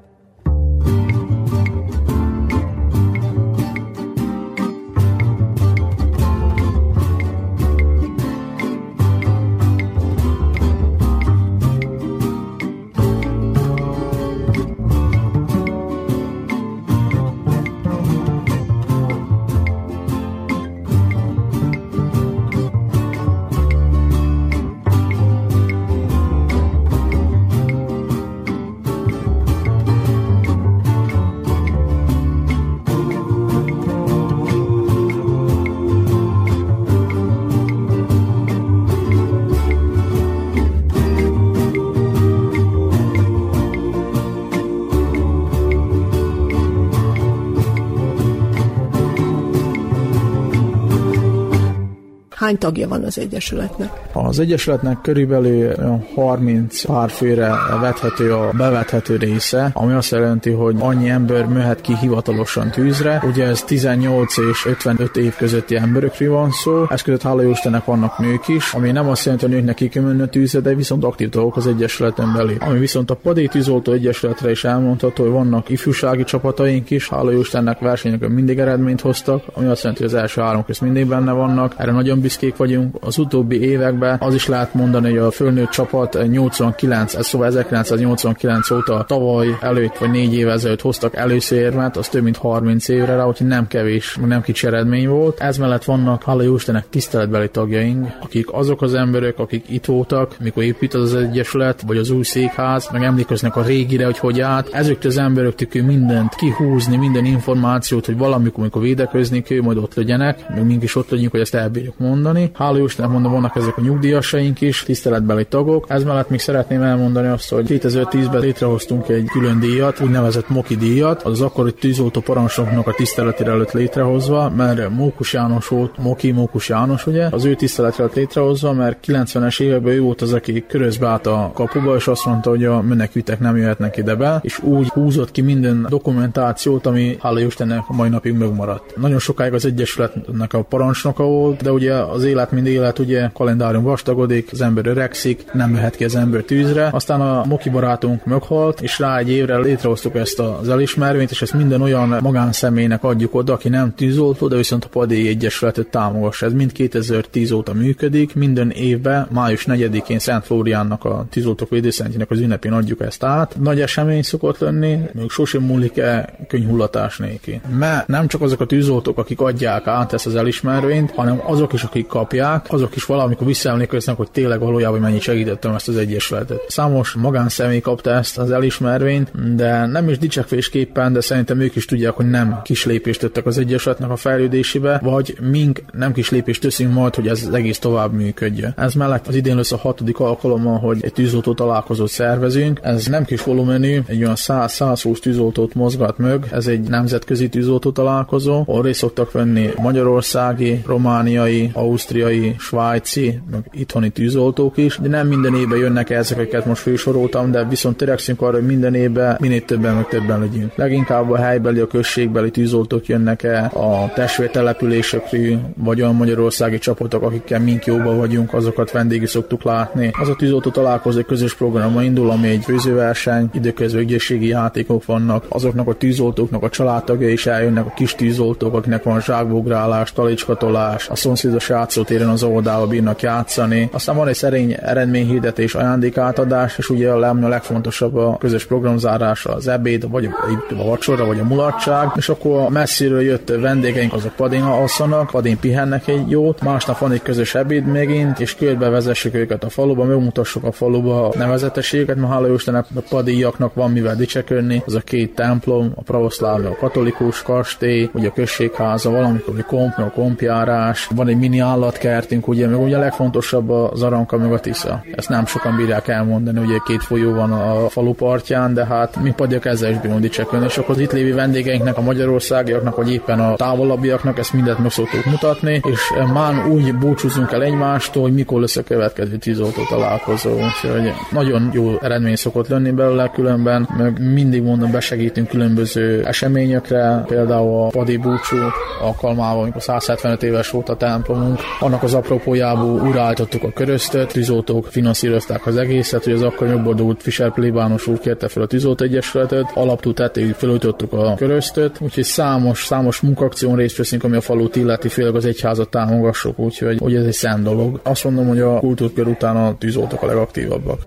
Hány 52.45 52.57
tagja 52.57 52.87
van 52.87 53.03
az 53.03 53.17
Egyesületnek? 53.17 54.04
Az 54.35 54.41
Egyesületnek 54.41 54.97
körülbelül 55.01 55.73
30 56.15 56.85
pár 56.85 57.09
főre 57.09 57.53
vethető 57.81 58.33
a 58.33 58.51
bevethető 58.57 59.15
része, 59.15 59.69
ami 59.73 59.93
azt 59.93 60.11
jelenti, 60.11 60.49
hogy 60.49 60.75
annyi 60.79 61.09
ember 61.09 61.45
möhet 61.45 61.81
ki 61.81 61.95
hivatalosan 62.01 62.71
tűzre. 62.71 63.21
Ugye 63.25 63.45
ez 63.45 63.63
18 63.63 64.37
és 64.37 64.65
55 64.65 65.17
év 65.17 65.35
közötti 65.35 65.75
emberekről 65.75 66.31
van 66.31 66.51
szó, 66.51 66.85
ez 66.89 67.01
között 67.01 67.21
hála 67.21 67.43
Istennek 67.43 67.85
vannak 67.85 68.19
nők 68.19 68.47
is, 68.47 68.73
ami 68.73 68.91
nem 68.91 69.09
azt 69.09 69.23
jelenti, 69.23 69.45
hogy 69.45 69.55
nőknek 69.55 69.75
ki 69.75 69.87
kell 69.87 70.27
tűzre, 70.29 70.59
de 70.59 70.75
viszont 70.75 71.03
aktív 71.03 71.29
dolgok 71.29 71.55
az 71.55 71.67
Egyesületen 71.67 72.33
belül. 72.33 72.57
Ami 72.59 72.79
viszont 72.79 73.11
a 73.11 73.15
Padé 73.15 73.45
Tűzoltó 73.45 73.91
Egyesületre 73.91 74.51
is 74.51 74.63
elmondható, 74.63 75.23
hogy 75.23 75.31
vannak 75.31 75.69
ifjúsági 75.69 76.23
csapataink 76.23 76.89
is, 76.89 77.09
hála 77.09 77.33
Istennek 77.33 77.79
versenyeken 77.79 78.31
mindig 78.31 78.59
eredményt 78.59 79.01
hoztak, 79.01 79.43
ami 79.53 79.67
azt 79.67 79.81
jelenti, 79.81 80.03
hogy 80.03 80.13
az 80.13 80.19
első 80.19 80.41
három 80.41 80.65
közt 80.65 80.81
mindig 80.81 81.07
benne 81.07 81.31
vannak. 81.31 81.73
Erre 81.77 81.91
nagyon 81.91 82.19
büszkék 82.19 82.55
vagyunk. 82.55 82.95
Az 83.01 83.17
utóbbi 83.17 83.61
években 83.61 84.23
az 84.25 84.33
is 84.33 84.47
lehet 84.47 84.73
mondani, 84.73 85.09
hogy 85.09 85.17
a 85.17 85.31
fölnőtt 85.31 85.69
csapat 85.69 86.17
89, 86.27 87.13
ez 87.13 87.27
szóval 87.27 87.47
1989 87.47 88.71
óta 88.71 89.03
tavaly 89.07 89.57
előtt 89.61 89.97
vagy 89.97 90.11
négy 90.11 90.33
év 90.33 90.47
ezelőtt 90.47 90.81
hoztak 90.81 91.15
először 91.15 91.59
érmet, 91.59 91.97
az 91.97 92.07
több 92.07 92.23
mint 92.23 92.37
30 92.37 92.87
évre 92.87 93.15
rá, 93.15 93.25
úgyhogy 93.25 93.47
nem 93.47 93.67
kevés, 93.67 94.17
nem 94.25 94.41
kicsi 94.41 94.67
eredmény 94.67 95.07
volt. 95.07 95.39
Ez 95.39 95.57
mellett 95.57 95.83
vannak, 95.83 96.23
hála 96.23 96.43
Istennek 96.43 96.89
tiszteletbeli 96.89 97.49
tagjaink, 97.49 98.07
akik 98.21 98.53
azok 98.53 98.81
az 98.81 98.93
emberek, 98.93 99.39
akik 99.39 99.65
itt 99.69 99.85
voltak, 99.85 100.35
mikor 100.39 100.63
épít 100.63 100.93
az 100.93 101.15
Egyesület, 101.15 101.81
vagy 101.81 101.97
az 101.97 102.09
új 102.09 102.23
székház, 102.23 102.89
meg 102.91 103.03
emlékeznek 103.03 103.55
a 103.55 103.63
régire, 103.63 104.05
hogy 104.05 104.17
hogy 104.17 104.39
állt. 104.39 104.73
Ezek 104.73 105.03
az 105.03 105.17
emberek 105.17 105.83
mindent 105.83 106.35
kihúzni, 106.35 106.97
minden 106.97 107.25
információt, 107.25 108.05
hogy 108.05 108.17
valamikor, 108.17 108.59
amikor 108.59 108.81
védekezni 108.81 109.41
kell, 109.41 109.61
majd 109.61 109.77
ott 109.77 109.93
legyenek, 109.93 110.49
meg 110.49 110.65
mink 110.65 110.83
is 110.83 110.95
ott 110.95 111.09
legyünk, 111.09 111.31
hogy 111.31 111.39
ezt 111.39 111.55
elbírjuk 111.55 111.97
mondani. 111.97 112.51
Hála 112.53 112.79
Istennek 112.79 113.11
mondom, 113.11 113.31
vannak 113.31 113.55
ezek 113.55 113.77
a 113.77 113.81
nyugdíjasaink 114.15 114.61
is, 114.61 114.83
tiszteletbeli 114.83 115.45
tagok. 115.45 115.85
Ez 115.89 116.03
mellett 116.03 116.29
még 116.29 116.39
szeretném 116.39 116.81
elmondani 116.81 117.27
azt, 117.27 117.49
hogy 117.49 117.65
2010-ben 117.69 118.41
létrehoztunk 118.41 119.09
egy 119.09 119.25
külön 119.25 119.59
díjat, 119.59 119.99
úgynevezett 119.99 120.49
Moki 120.49 120.75
díjat, 120.75 121.23
az 121.23 121.41
akkori 121.41 121.73
tűzoltó 121.73 122.21
parancsnoknak 122.21 122.87
a 122.87 122.93
tiszteletére 122.93 123.51
előtt 123.51 123.71
létrehozva, 123.71 124.49
mert 124.49 124.89
Mókus 124.89 125.33
János 125.33 125.67
volt, 125.67 125.97
Moki 125.97 126.31
Mókus 126.31 126.69
János, 126.69 127.07
ugye, 127.07 127.27
az 127.31 127.45
ő 127.45 127.55
tiszteletre 127.55 128.03
lett 128.03 128.13
létrehozva, 128.13 128.73
mert 128.73 129.05
90-es 129.07 129.61
években 129.61 129.93
ő 129.93 130.01
volt 130.01 130.21
az, 130.21 130.33
aki 130.33 130.65
körözbe 130.67 131.07
állt 131.07 131.27
a 131.27 131.51
kapuba, 131.53 131.95
és 131.95 132.07
azt 132.07 132.25
mondta, 132.25 132.49
hogy 132.49 132.65
a 132.65 132.81
menekültek 132.81 133.39
nem 133.39 133.57
jöhetnek 133.57 133.97
ide 133.97 134.15
be, 134.15 134.39
és 134.41 134.59
úgy 134.59 134.87
húzott 134.87 135.31
ki 135.31 135.41
minden 135.41 135.85
dokumentációt, 135.89 136.85
ami 136.85 137.17
hála 137.19 137.39
Istennek 137.39 137.83
a 137.87 137.93
mai 137.93 138.09
napig 138.09 138.33
megmaradt. 138.33 138.95
Nagyon 138.95 139.19
sokáig 139.19 139.53
az 139.53 139.65
Egyesületnek 139.65 140.53
a 140.53 140.61
parancsnoka 140.61 141.23
volt, 141.23 141.61
de 141.61 141.71
ugye 141.71 141.93
az 141.93 142.23
élet, 142.23 142.51
mind 142.51 142.67
élet, 142.67 142.99
ugye 142.99 143.29
kalendárium 143.33 143.83
vastagodik, 143.95 144.49
az 144.51 144.61
ember 144.61 144.87
öregszik, 144.87 145.45
nem 145.53 145.69
mehet 145.69 145.95
ki 145.95 146.03
az 146.03 146.15
ember 146.15 146.41
tűzre. 146.41 146.89
Aztán 146.91 147.21
a 147.21 147.45
Moki 147.45 147.69
barátunk 147.69 148.25
meghalt, 148.25 148.81
és 148.81 148.99
rá 148.99 149.17
egy 149.17 149.29
évre 149.29 149.57
létrehoztuk 149.57 150.15
ezt 150.15 150.39
az 150.39 150.69
elismervényt, 150.69 151.31
és 151.31 151.41
ezt 151.41 151.53
minden 151.53 151.81
olyan 151.81 152.17
magánszemélynek 152.21 153.03
adjuk 153.03 153.35
oda, 153.35 153.53
aki 153.53 153.69
nem 153.69 153.93
tűzoltó, 153.95 154.47
de 154.47 154.55
viszont 154.55 154.85
a 154.85 154.87
Padi 154.87 155.27
Egyesületet 155.27 155.87
támogassa. 155.87 156.45
Ez 156.45 156.53
mind 156.53 156.71
2010 156.71 157.51
óta 157.51 157.73
működik, 157.73 158.35
minden 158.35 158.71
évben, 158.71 159.27
május 159.31 159.65
4-én 159.67 160.19
Szent 160.19 160.45
Flóriánnak 160.45 161.05
a 161.05 161.25
tűzoltók 161.29 161.69
védőszentjének 161.69 162.31
az 162.31 162.39
ünnepén 162.39 162.71
adjuk 162.71 163.01
ezt 163.01 163.23
át. 163.23 163.55
Nagy 163.61 163.81
esemény 163.81 164.23
szokott 164.23 164.59
lenni, 164.59 164.99
még 165.13 165.29
sosem 165.29 165.61
múlik-e 165.61 166.35
könyhullatás 166.47 167.17
néki. 167.17 167.61
Mert 167.77 168.07
nem 168.07 168.27
csak 168.27 168.41
azok 168.41 168.59
a 168.59 168.65
tűzoltók, 168.65 169.17
akik 169.17 169.39
adják 169.39 169.87
át 169.87 170.13
ezt 170.13 170.25
az 170.25 170.35
elismervényt, 170.35 171.11
hanem 171.11 171.41
azok 171.45 171.73
is, 171.73 171.83
akik 171.83 172.07
kapják, 172.07 172.65
azok 172.69 172.95
is 172.95 173.05
valamikor 173.05 173.47
visszaemlékeznek, 173.47 173.84
hogy 173.89 174.31
tényleg 174.31 174.59
valójában 174.59 174.99
mennyit 174.99 175.21
segítettem 175.21 175.73
ezt 175.73 175.87
az 175.87 175.97
egyesületet. 175.97 176.61
Számos 176.67 177.13
magánszemély 177.13 177.79
kapta 177.79 178.09
ezt 178.09 178.37
az 178.37 178.51
elismervényt, 178.51 179.55
de 179.55 179.85
nem 179.85 180.09
is 180.09 180.17
dicsekvésképpen, 180.17 181.13
de 181.13 181.21
szerintem 181.21 181.59
ők 181.59 181.75
is 181.75 181.85
tudják, 181.85 182.13
hogy 182.13 182.29
nem 182.29 182.59
kis 182.63 182.85
lépést 182.85 183.19
tettek 183.19 183.45
az 183.45 183.57
egyesületnek 183.57 184.09
a 184.09 184.15
fejlődésébe, 184.15 184.99
vagy 185.03 185.37
mink 185.41 185.83
nem 185.91 186.13
kis 186.13 186.29
lépést 186.29 186.61
teszünk 186.61 186.93
majd, 186.93 187.15
hogy 187.15 187.27
ez 187.27 187.43
az 187.47 187.53
egész 187.53 187.79
tovább 187.79 188.13
működjön. 188.13 188.73
Ez 188.77 188.93
mellett 188.93 189.27
az 189.27 189.35
idén 189.35 189.55
lesz 189.55 189.71
a 189.71 189.77
hatodik 189.77 190.19
alkalommal, 190.19 190.79
hogy 190.79 190.97
egy 191.01 191.13
tűzoltó 191.13 191.53
találkozót 191.53 192.09
szervezünk. 192.09 192.79
Ez 192.83 193.05
nem 193.05 193.25
kis 193.25 193.43
volumenű, 193.43 193.99
egy 194.05 194.23
olyan 194.23 194.35
100-120 194.37 195.19
tűzoltót 195.19 195.73
mozgat 195.73 196.17
meg. 196.17 196.47
Ez 196.51 196.67
egy 196.67 196.89
nemzetközi 196.89 197.49
tűzoltó 197.49 197.91
találkozó, 197.91 198.63
ahol 198.67 198.83
részt 198.83 198.99
szoktak 198.99 199.31
venni 199.31 199.69
magyarországi, 199.77 200.83
romániai, 200.85 201.69
ausztriai, 201.73 202.55
svájci, 202.59 203.39
meg 203.51 203.67
itthoni 203.75 204.09
tűzoltók 204.09 204.77
is, 204.77 204.97
de 205.01 205.07
nem 205.07 205.27
minden 205.27 205.55
évben 205.55 205.77
jönnek 205.77 206.09
ezeket 206.09 206.65
most 206.65 206.81
felsoroltam, 206.81 207.51
de 207.51 207.63
viszont 207.63 207.97
törekszünk 207.97 208.41
arra, 208.41 208.53
hogy 208.53 208.65
minden 208.65 208.93
évben 208.95 209.37
minél 209.39 209.65
többen 209.65 209.95
meg 209.95 210.07
többen 210.07 210.39
legyünk. 210.39 210.71
Leginkább 210.75 211.31
a 211.31 211.37
helybeli, 211.37 211.79
a 211.79 211.87
községbeli 211.87 212.51
tűzoltók 212.51 213.07
jönnek 213.07 213.43
el, 213.43 213.65
a 213.65 214.13
testvértelepülésekről, 214.13 215.59
vagy 215.77 216.01
olyan 216.01 216.15
magyarországi 216.15 216.77
csapatok, 216.77 217.23
akikkel 217.23 217.59
mink 217.59 217.85
jóba 217.85 218.15
vagyunk, 218.15 218.53
azokat 218.53 218.91
vendégi 218.91 219.25
szoktuk 219.25 219.63
látni. 219.63 220.11
Az 220.21 220.29
a 220.29 220.35
tűzoltó 220.35 220.69
találkozó 220.69 221.21
közös 221.21 221.53
programa 221.53 222.03
indul, 222.03 222.29
ami 222.29 222.47
egy 222.47 222.63
főzőverseny, 222.63 223.49
időközben 223.53 224.01
ügyességi 224.01 224.47
játékok 224.47 225.05
vannak, 225.05 225.45
azoknak 225.49 225.87
a 225.87 225.93
tűzoltóknak 225.93 226.63
a 226.63 226.69
családtagja 226.69 227.29
is 227.29 227.45
eljönnek, 227.45 227.85
a 227.85 227.93
kis 227.95 228.15
tűzoltók, 228.15 228.73
akinek 228.73 229.03
van 229.03 229.21
zsákbográlás, 229.21 230.13
talicskatolás, 230.13 231.09
a 231.09 231.15
szomszédos 231.15 231.69
játszótéren 231.69 232.29
az 232.29 232.43
óvodába 232.43 232.87
bírnak 232.87 233.21
játszani. 233.21 233.64
Aztán 233.91 234.15
van 234.15 234.27
egy 234.27 234.35
szerény 234.35 234.75
eredményhirdetés, 234.81 235.75
ajándékátadás, 235.75 236.77
és 236.77 236.89
ugye 236.89 237.11
a, 237.11 237.33
legfontosabb 237.47 238.15
a 238.15 238.37
közös 238.37 238.65
programzárás, 238.65 239.45
az 239.45 239.67
ebéd, 239.67 240.09
vagy 240.09 240.25
a, 240.25 240.83
vacsora, 240.83 241.25
vagy 241.25 241.39
a 241.39 241.43
mulatság, 241.43 242.11
és 242.15 242.29
akkor 242.29 242.59
a 242.59 242.69
messziről 242.69 243.21
jött 243.21 243.49
vendégeink, 243.49 244.13
azok 244.13 244.35
padén 244.35 244.61
alszanak, 244.61 245.29
padén 245.29 245.59
pihennek 245.59 246.07
egy 246.07 246.29
jót, 246.29 246.61
másnap 246.61 246.97
van 246.97 247.11
egy 247.11 247.21
közös 247.21 247.55
ebéd 247.55 247.85
megint, 247.85 248.39
és 248.39 248.55
körbe 248.55 248.89
vezessük 248.89 249.35
őket 249.35 249.63
a 249.63 249.69
faluba, 249.69 250.03
megmutassuk 250.03 250.63
a 250.63 250.71
faluba 250.71 251.27
a 251.27 251.37
nevezetességet, 251.37 252.15
mert 252.15 252.31
hála 252.31 252.53
Istennek 252.53 252.85
a 252.95 252.99
padíjaknak 253.09 253.73
van 253.73 253.91
mivel 253.91 254.15
dicsekedni, 254.15 254.83
az 254.85 254.95
a 254.95 254.99
két 254.99 255.35
templom, 255.35 255.91
a 255.95 256.01
pravoszláv, 256.01 256.65
a 256.65 256.75
katolikus 256.79 257.41
kastély, 257.41 258.09
ugye 258.13 258.27
a 258.27 258.33
községháza, 258.33 259.09
valamikor 259.09 259.59
a 259.59 259.63
komp, 259.63 259.97
a 259.97 260.11
kompjárás, 260.15 261.07
van 261.15 261.27
egy 261.27 261.37
mini 261.37 261.59
állatkertünk, 261.59 262.47
ugye, 262.47 262.67
meg 262.67 262.79
ugye 262.79 262.95
a 262.95 262.99
legfontosabb 262.99 263.54
az 263.69 264.03
Aranka 264.03 264.37
meg 264.37 264.53
a 264.53 264.59
Tisza. 264.59 265.03
Ezt 265.15 265.29
nem 265.29 265.45
sokan 265.45 265.75
bírják 265.75 266.07
elmondani, 266.07 266.59
ugye 266.59 266.77
két 266.85 267.03
folyó 267.03 267.33
van 267.33 267.51
a 267.51 267.89
falu 267.89 268.13
partján, 268.13 268.73
de 268.73 268.85
hát 268.85 269.21
mi 269.21 269.33
padjak 269.35 269.65
ezzel 269.65 269.91
is 269.91 269.97
bírunk 269.97 270.19
dicsekedni, 270.19 270.65
és 270.65 270.77
akkor 270.77 270.95
az 270.95 271.01
itt 271.01 271.11
lévő 271.11 271.35
vendégeinknek, 271.35 271.97
a 271.97 272.01
magyarországiaknak, 272.01 272.95
vagy 272.95 273.11
éppen 273.11 273.39
a 273.39 273.55
távolabbiaknak 273.55 274.37
ezt 274.37 274.53
mindent 274.53 274.79
meg 274.79 274.91
szoktuk 274.91 275.25
mutatni, 275.25 275.81
és 275.83 275.99
már 276.33 276.67
úgy 276.67 276.95
búcsúzunk 276.95 277.51
el 277.51 277.63
egymástól, 277.63 278.21
hogy 278.21 278.33
mikor 278.33 278.59
lesz 278.59 278.75
a 278.75 278.83
következő 278.83 279.35
tűzoltó 279.35 279.81
találkozó. 279.89 280.49
Úgyhogy 280.51 281.13
nagyon 281.31 281.69
jó 281.73 281.97
eredmény 282.01 282.35
szokott 282.35 282.67
lenni 282.67 282.91
belőle 282.91 283.29
különben, 283.33 283.89
meg 283.97 284.33
mindig 284.33 284.63
mondom, 284.63 284.91
besegítünk 284.91 285.47
különböző 285.47 286.25
eseményekre, 286.25 287.23
például 287.27 287.83
a 287.85 287.87
padi 287.87 288.17
búcsú 288.17 288.57
alkalmával, 289.01 289.61
amikor 289.61 289.81
175 289.81 290.43
éves 290.43 290.69
volt 290.69 290.89
a 290.89 290.95
templomunk, 290.95 291.59
annak 291.79 292.03
az 292.03 292.13
apropójából 292.13 292.99
uráltottuk 293.45 293.69
a 293.69 293.73
köröztöt, 293.73 294.31
tűzoltók 294.31 294.85
finanszírozták 294.85 295.65
az 295.65 295.77
egészet, 295.77 296.23
hogy 296.23 296.33
az 296.33 296.41
akkor 296.41 296.67
megboldogult 296.67 297.21
Fischer 297.21 297.53
plébános 297.53 298.07
úr 298.07 298.19
kérte 298.19 298.47
fel 298.47 298.63
a 298.63 298.67
tűzoltó 298.67 299.05
egyesületet, 299.05 299.71
alaptú 299.73 300.13
tettéig 300.13 300.53
felújítottuk 300.53 301.13
a 301.13 301.35
köröztöt, 301.35 301.97
úgyhogy 302.01 302.23
számos, 302.23 302.85
számos 302.85 303.19
munkakción 303.19 303.75
részt 303.75 303.97
veszünk, 303.97 304.23
ami 304.23 304.35
a 304.35 304.41
falut 304.41 304.75
illeti, 304.75 305.07
főleg 305.07 305.35
az 305.35 305.45
egyházat 305.45 305.89
támogassuk, 305.89 306.59
úgyhogy 306.59 306.97
hogy 306.97 307.15
ez 307.15 307.25
egy 307.25 307.33
szent 307.33 307.63
dolog. 307.63 307.99
Azt 308.03 308.23
mondom, 308.23 308.47
hogy 308.47 308.59
a 308.59 308.79
kultúrkör 308.79 309.27
után 309.27 309.55
a 309.55 309.77
tűzoltók 309.77 310.21
a 310.21 310.25
legaktívabbak. 310.25 310.99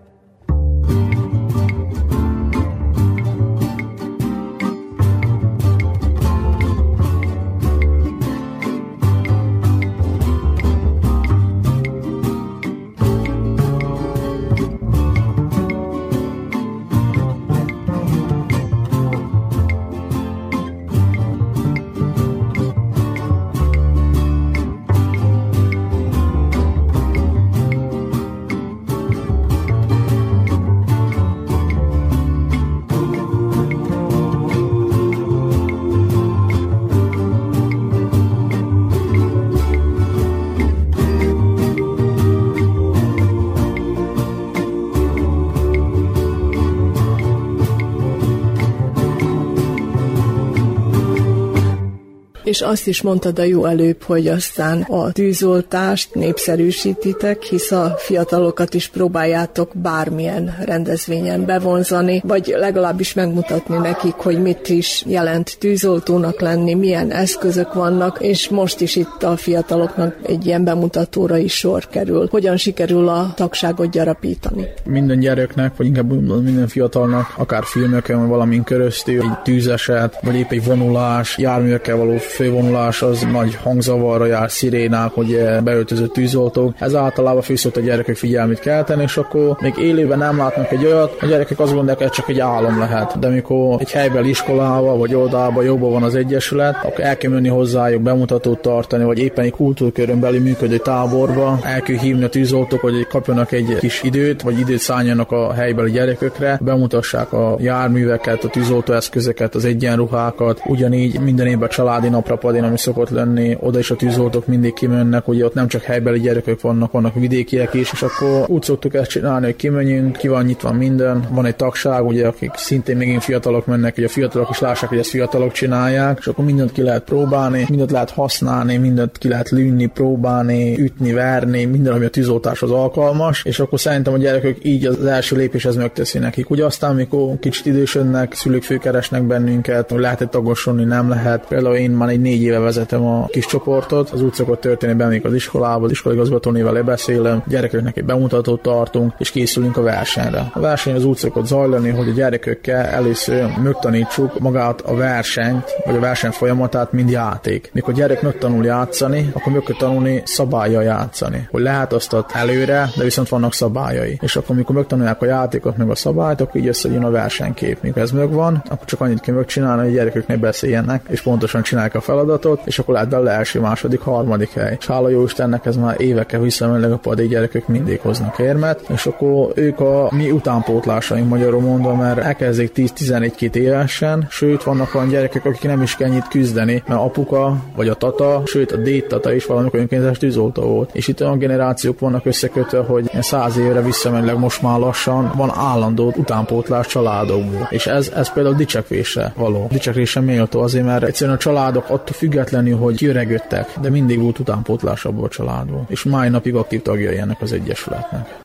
És 52.59 52.65
azt 52.65 52.87
is 52.87 53.03
mondtad 53.03 53.39
a 53.39 53.43
jó 53.43 53.65
előbb, 53.65 54.03
hogy 54.03 54.27
aztán 54.27 54.83
a 54.83 55.13
tűzoltást 55.13 56.15
népszerűsítitek, 56.15 57.43
hisz 57.43 57.71
a 57.71 57.95
fiatalokat 57.99 58.75
is 58.75 58.89
próbáljátok 58.89 59.71
bármilyen 59.75 60.57
rendezvényen 60.65 61.45
bevonzani, 61.45 62.23
vagy 62.25 62.55
legalábbis 62.57 63.15
megmutatni 63.15 63.77
nekik, 63.77 64.13
hogy 64.13 64.43
mit 64.43 64.69
is 64.69 65.05
jelent 65.07 65.57
tűzoltónak 65.59 66.41
lenni, 66.41 66.75
milyen 66.75 67.13
eszközök 67.13 67.75
vannak, 67.75 68.19
és 68.21 68.49
most 68.49 68.81
is 68.81 68.97
itt 68.97 69.23
a 69.23 69.37
fiataloknak 69.37 70.17
egy 70.23 70.47
ilyen 70.47 70.65
bemutatóra 70.65 71.37
is 71.37 71.57
sor 71.57 71.89
kerül. 71.89 72.29
Hogyan 72.31 72.57
sikerül 72.57 73.09
a 73.09 73.33
tagságot 73.37 73.91
gyarapítani? 73.91 74.67
Minden 74.85 75.19
gyereknek, 75.19 75.77
vagy 75.77 75.87
inkább 75.87 76.43
minden 76.43 76.69
fiatalnak, 76.69 77.35
akár 77.37 77.65
filmeken, 77.65 78.29
valamin 78.29 78.65
köröztül, 78.65 79.23
egy 79.23 79.39
tűzeset, 79.43 80.19
vagy 80.23 80.35
épp 80.35 80.51
egy 80.51 80.65
vonulás, 80.65 81.39
járművekkel 81.39 81.97
való 81.97 82.17
fővonulás, 82.49 83.03
az 83.03 83.27
nagy 83.33 83.55
hangzavarra 83.55 84.27
jár, 84.27 84.51
szirénák, 84.51 85.11
hogy 85.13 85.39
beöltözött 85.65 86.13
tűzoltók. 86.13 86.75
Ez 86.79 86.95
általában 86.95 87.43
főszött 87.43 87.77
a 87.77 87.81
gyerekek 87.81 88.17
figyelmét 88.17 88.59
kelteni, 88.59 89.03
és 89.03 89.17
akkor 89.17 89.57
még 89.61 89.75
élőben 89.79 90.19
nem 90.19 90.37
látnak 90.37 90.73
egy 90.73 90.85
olyat, 90.85 91.17
a 91.21 91.27
gyerekek 91.27 91.61
azt 91.61 91.73
gondolják, 91.73 91.99
hogy 91.99 92.11
csak 92.11 92.29
egy 92.29 92.41
álom 92.41 92.79
lehet. 92.79 93.19
De 93.19 93.27
amikor 93.27 93.81
egy 93.81 93.91
helyben 93.91 94.25
iskolába 94.25 94.97
vagy 94.97 95.15
oldalba 95.15 95.63
jobban 95.63 95.91
van 95.91 96.03
az 96.03 96.15
egyesület, 96.15 96.77
akkor 96.85 97.05
el 97.05 97.17
kell 97.17 97.31
menni 97.31 97.49
hozzájuk 97.49 98.03
bemutatót 98.03 98.59
tartani, 98.59 99.05
vagy 99.05 99.19
éppen 99.19 99.45
egy 99.45 99.51
kultúrkörön 99.51 100.21
belül 100.21 100.41
működő 100.41 100.77
táborba, 100.77 101.59
el 101.63 101.81
kell 101.81 101.97
hívni 101.99 102.25
a 102.25 102.29
tűzoltók, 102.29 102.81
hogy 102.81 103.07
kapjanak 103.07 103.53
egy 103.53 103.77
kis 103.79 104.03
időt, 104.03 104.43
vagy 104.43 104.59
időt 104.59 104.79
szálljanak 104.79 105.33
a 105.33 105.53
helybeli 105.53 105.91
gyerekekre, 105.91 106.59
bemutassák 106.63 107.33
a 107.33 107.57
járműveket, 107.61 108.45
a 108.45 108.49
tűzoltóeszközeket, 108.49 109.55
az 109.55 109.65
egyenruhákat, 109.65 110.63
ugyanígy 110.67 111.21
minden 111.21 111.47
évben 111.47 111.69
családi 111.69 112.09
napra 112.09 112.37
padén, 112.39 112.65
ami 112.65 112.79
szokott 112.79 113.11
lenni, 113.11 113.57
oda 113.61 113.79
is 113.79 113.91
a 113.91 113.97
tűzoltók 113.97 114.47
mindig 114.47 114.73
kimennek, 114.73 115.29
ugye 115.29 115.45
ott 115.45 115.55
nem 115.55 115.69
csak 115.69 115.83
helybeli 115.83 116.21
gyerekek 116.21 116.61
vannak, 116.61 116.93
vannak 116.93 117.15
vidékiek 117.15 117.75
is, 117.75 117.93
és 117.93 118.03
akkor 118.03 118.45
úgy 118.47 118.63
szoktuk 118.63 118.95
ezt 118.95 119.11
csinálni, 119.11 119.45
hogy 119.45 119.57
kimenjünk, 119.57 120.17
ki 120.17 120.29
van 120.29 120.45
nyitva 120.45 120.73
minden, 120.73 121.27
van 121.31 121.47
egy 121.47 121.57
tagság, 121.57 122.07
ugye, 122.07 122.27
akik 122.27 122.51
szintén 122.55 122.97
még 122.97 123.21
fiatalok 123.21 123.67
mennek, 123.67 123.95
hogy 123.95 124.05
a 124.05 124.09
fiatalok 124.09 124.49
is 124.51 124.59
lássák, 124.59 124.89
hogy 124.89 124.99
ezt 124.99 125.11
fiatalok 125.11 125.53
csinálják, 125.53 126.19
és 126.21 126.27
akkor 126.27 126.45
mindent 126.45 126.73
ki 126.73 126.83
lehet 126.83 127.03
próbálni, 127.05 127.67
mindent 127.69 127.91
lehet 127.91 128.11
használni, 128.11 128.77
mindent 128.77 129.19
ki 129.19 129.29
lehet 129.29 129.51
lűnni, 129.51 129.87
próbálni, 129.87 130.79
ütni, 130.79 131.13
verni, 131.13 131.65
minden, 131.65 131.93
ami 131.93 132.05
a 132.05 132.11
tűzoltáshoz 132.11 132.71
alkalmas, 132.71 133.45
és 133.45 133.59
akkor 133.59 133.81
szerintem 133.81 134.13
a 134.13 134.19
gyerekek 134.19 134.57
így 134.63 134.87
az 134.87 135.05
első 135.05 135.37
lépés 135.37 135.65
ez 135.65 135.77
megteszi 135.77 136.19
nekik. 136.19 136.51
Ugye 136.51 136.65
aztán, 136.65 136.91
amikor 136.91 137.39
kicsit 137.41 137.67
idősödnek, 137.67 138.35
szülők 138.35 138.63
főkeresnek 138.63 139.23
bennünket, 139.23 139.91
hogy 139.91 140.01
lehet 140.01 140.21
egy 140.21 140.29
tagosulni, 140.29 140.85
nem 140.85 141.09
lehet. 141.09 141.47
Például 141.49 141.75
én 141.75 141.91
már 141.91 142.09
egy 142.09 142.21
négy 142.29 142.43
éve 142.43 142.59
vezetem 142.59 143.07
a 143.07 143.27
kis 143.27 143.47
csoportot, 143.47 144.11
az 144.11 144.23
úgy 144.23 144.33
szokott 144.33 144.61
történni 144.61 144.95
bennünk 144.95 145.25
az 145.25 145.35
iskolába, 145.35 145.85
az 145.85 145.91
iskoligazgatónével 145.91 146.73
lebeszélem, 146.73 147.43
gyerekeknek 147.47 147.97
egy 147.97 148.05
bemutatót 148.05 148.63
tartunk, 148.63 149.13
és 149.19 149.31
készülünk 149.31 149.77
a 149.77 149.83
versenyre. 149.83 150.51
A 150.53 150.61
verseny 150.61 150.95
az 150.95 151.05
úgy 151.05 151.17
szokott 151.17 151.47
zajlani, 151.47 151.91
hogy 151.91 152.09
a 152.09 152.13
gyerekekkel 152.13 152.85
először 152.85 153.51
megtanítsuk 153.63 154.39
magát 154.39 154.81
a 154.81 154.95
versenyt, 154.95 155.65
vagy 155.85 155.97
a 155.97 156.01
verseny 156.01 156.31
folyamatát, 156.31 156.93
mind 156.93 157.11
játék. 157.11 157.71
Mikor 157.73 157.93
a 157.93 157.97
gyerek 157.97 158.23
megtanul 158.23 158.65
játszani, 158.65 159.31
akkor 159.33 159.53
meg 159.53 159.63
kell 159.63 159.77
tanulni 159.77 160.23
szabálya 160.25 160.81
játszani. 160.81 161.49
Hogy 161.51 161.63
lehet 161.63 161.93
azt 161.93 162.17
előre, 162.33 162.91
de 162.97 163.05
viszont 163.05 163.29
vannak 163.29 163.55
szabályai. 163.55 164.19
És 164.23 164.37
akkor, 164.37 164.55
amikor 164.55 164.75
megtanulják 164.75 165.23
a 165.23 165.27
játékot, 165.27 165.77
meg 165.77 165.91
a 165.91 165.95
szabályt, 165.95 166.41
akkor 166.41 166.61
így 166.61 166.69
összejön 166.69 167.05
a 167.05 167.11
versenykép. 167.11 167.83
Mikor 167.83 168.03
ez 168.03 168.11
megvan, 168.11 168.63
akkor 168.69 168.87
csak 168.87 169.01
annyit 169.01 169.21
kell 169.21 169.35
megcsinálni, 169.35 169.83
hogy 169.83 169.91
a 169.91 169.95
gyerekek 169.95 170.27
ne 170.27 170.37
beszéljenek, 170.37 171.07
és 171.09 171.23
pontosan 171.23 171.63
csinálják 171.63 171.95
a 171.95 172.01
feladatot, 172.09 172.61
és 172.65 172.79
akkor 172.79 172.95
lehet 172.95 173.09
bele 173.09 173.31
első, 173.31 173.61
második, 173.61 174.01
harmadik 174.01 174.51
hely. 174.51 174.77
És 174.81 174.87
hála 174.87 175.09
jó 175.09 175.25
Istennek 175.25 175.67
ez 175.67 175.77
már 175.77 176.01
évekkel 176.01 176.41
visszamenőleg 176.41 176.93
a 176.93 176.97
padi 176.97 177.27
gyerekek 177.27 177.67
mindig 177.67 178.01
hoznak 178.01 178.39
érmet, 178.39 178.81
és 178.89 179.07
akkor 179.07 179.53
ők 179.55 179.81
a 179.81 180.09
mi 180.11 180.31
utánpótlásaink 180.31 181.29
magyarul 181.29 181.61
mondom, 181.61 181.99
mert 181.99 182.19
elkezdik 182.19 182.73
10-11-2 182.75 183.55
évesen, 183.55 184.27
sőt 184.31 184.63
vannak 184.63 184.95
olyan 184.95 185.09
gyerekek, 185.09 185.45
akik 185.45 185.63
nem 185.63 185.83
is 185.83 185.97
kell 185.97 186.11
küzdeni, 186.31 186.83
mert 186.87 187.01
apuka 187.01 187.57
vagy 187.77 187.89
a 187.89 187.95
tata, 187.95 188.43
sőt 188.45 188.73
a 188.73 188.77
dédtata 188.77 189.33
is 189.33 189.47
valamikor 189.47 189.81
önkéntes 189.81 190.19
tűzoltó 190.19 190.63
volt. 190.63 190.91
És 190.93 191.09
itt 191.09 191.21
olyan 191.21 191.39
generációk 191.39 191.99
vannak 191.99 192.27
összekötve, 192.27 192.79
hogy 192.79 193.11
száz 193.21 193.57
évre 193.57 193.81
visszamenőleg 193.81 194.39
most 194.39 194.63
már 194.63 194.79
lassan 194.79 195.33
van 195.37 195.53
állandó 195.55 196.13
utánpótlás 196.17 196.87
családokból. 196.87 197.67
És 197.71 197.87
ez, 197.87 198.13
ez 198.17 198.33
például 198.33 198.55
dicsekvése 198.55 199.33
való. 199.37 199.67
Dicsekvése 199.71 200.21
méltó 200.21 200.61
azért, 200.61 200.85
mert 200.85 201.03
egyszerűen 201.03 201.37
a 201.37 201.41
családok 201.41 201.91
attól 201.99 202.17
függetlenül, 202.17 202.77
hogy 202.77 202.97
kiöregödtek, 202.97 203.79
de 203.81 203.91
mindig 203.91 204.21
volt 204.21 204.39
utánpótlás 204.39 205.05
abból 205.05 205.25
a 205.25 205.29
családból. 205.29 205.85
És 205.89 206.03
mai 206.03 206.29
napig 206.29 206.55
aktív 206.55 206.83
tagjai 206.83 207.19
ennek 207.19 207.41
az 207.41 207.53
egyesületnek. 207.53 208.41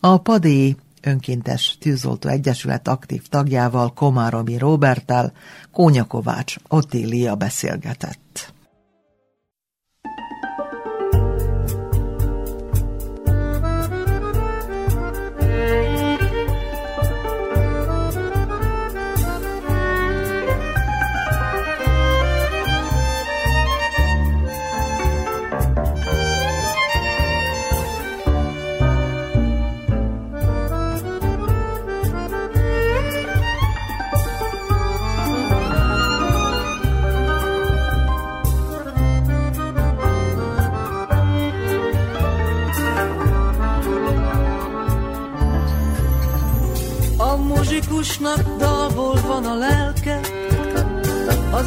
A 0.00 0.18
PADI 0.18 0.76
önkéntes 1.02 1.78
tűzoltó 1.80 2.28
egyesület 2.28 2.88
aktív 2.88 3.22
tagjával 3.28 3.92
Komáromi 3.92 4.58
Robertel 4.58 5.32
Kónya 5.72 6.04
Kovács 6.04 6.56
Otília 6.68 7.34
beszélgetett. 7.34 8.53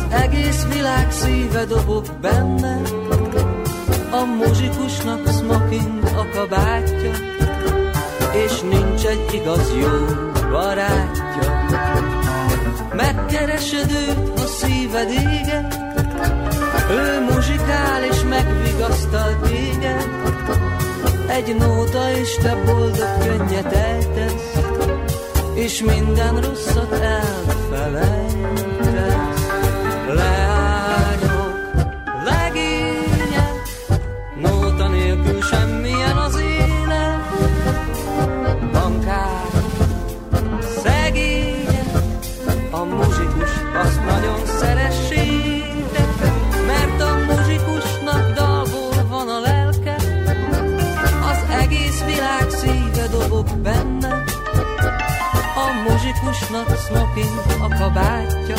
Egész 0.09 0.65
világ 0.73 1.11
szíve 1.11 1.65
dobog 1.65 2.05
benne, 2.21 2.81
a 4.11 4.23
muzsikusnak 4.25 5.27
smoking 5.27 6.03
a 6.03 6.25
kabátja, 6.33 7.11
és 8.45 8.61
nincs 8.61 9.05
egy 9.05 9.33
igaz 9.33 9.73
jó 9.79 10.15
barátja. 10.51 11.65
Megkeresed 12.93 13.91
őt, 13.91 14.39
a 14.39 14.45
szíved 14.45 15.09
ége, 15.09 15.67
ő 16.91 17.25
muzsikál 17.31 18.03
és 18.03 18.23
megvigasztal 18.29 19.39
téged, 19.39 20.09
egy 21.27 21.55
nóta 21.55 22.11
és 22.11 22.35
te 22.35 22.55
boldog 22.65 23.17
könnyet 23.19 23.73
ejtesz, 23.73 24.53
és 25.53 25.81
minden 25.81 26.41
rosszat 26.41 26.91
elfelejtesz. 26.91 28.76
Muzsikusnak 56.49 56.77
smoking 56.77 57.61
a 57.61 57.77
kabátja, 57.77 58.55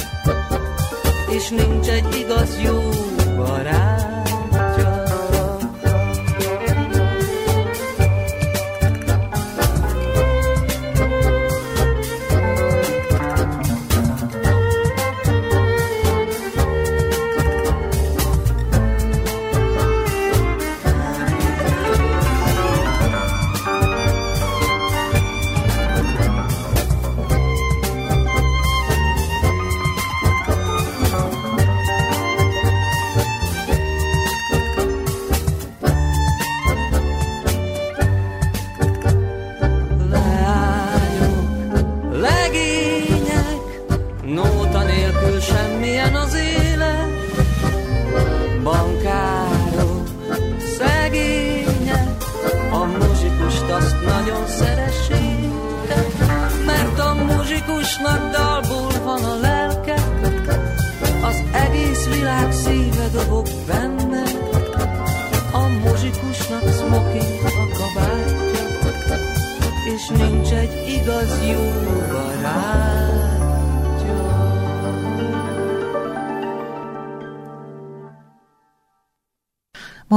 és 1.30 1.48
nincs 1.48 1.88
egy 1.88 2.14
igaz 2.14 2.60
jó 2.62 2.90
barát. 3.36 3.97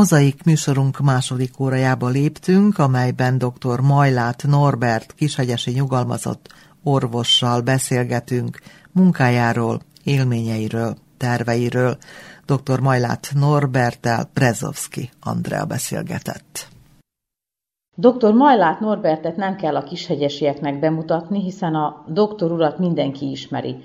Mozaik 0.01 0.43
műsorunk 0.43 0.99
második 0.99 1.59
órajába 1.59 2.07
léptünk, 2.07 2.77
amelyben 2.77 3.37
dr. 3.37 3.79
Majlát 3.79 4.43
Norbert 4.47 5.13
kishegyesi 5.13 5.71
nyugalmazott 5.71 6.47
orvossal 6.83 7.61
beszélgetünk 7.61 8.59
munkájáról, 8.91 9.79
élményeiről, 10.03 10.95
terveiről. 11.17 11.97
Dr. 12.45 12.79
Majlát 12.79 13.31
Norbertel 13.35 14.29
Prezovski 14.33 15.09
Andrea 15.23 15.65
beszélgetett. 15.65 16.67
Dr. 17.95 18.33
Majlát 18.33 18.79
Norbertet 18.79 19.35
nem 19.35 19.55
kell 19.55 19.75
a 19.75 19.83
kishegyesieknek 19.83 20.79
bemutatni, 20.79 21.41
hiszen 21.41 21.75
a 21.75 22.05
doktor 22.07 22.51
urat 22.51 22.79
mindenki 22.79 23.31
ismeri. 23.31 23.75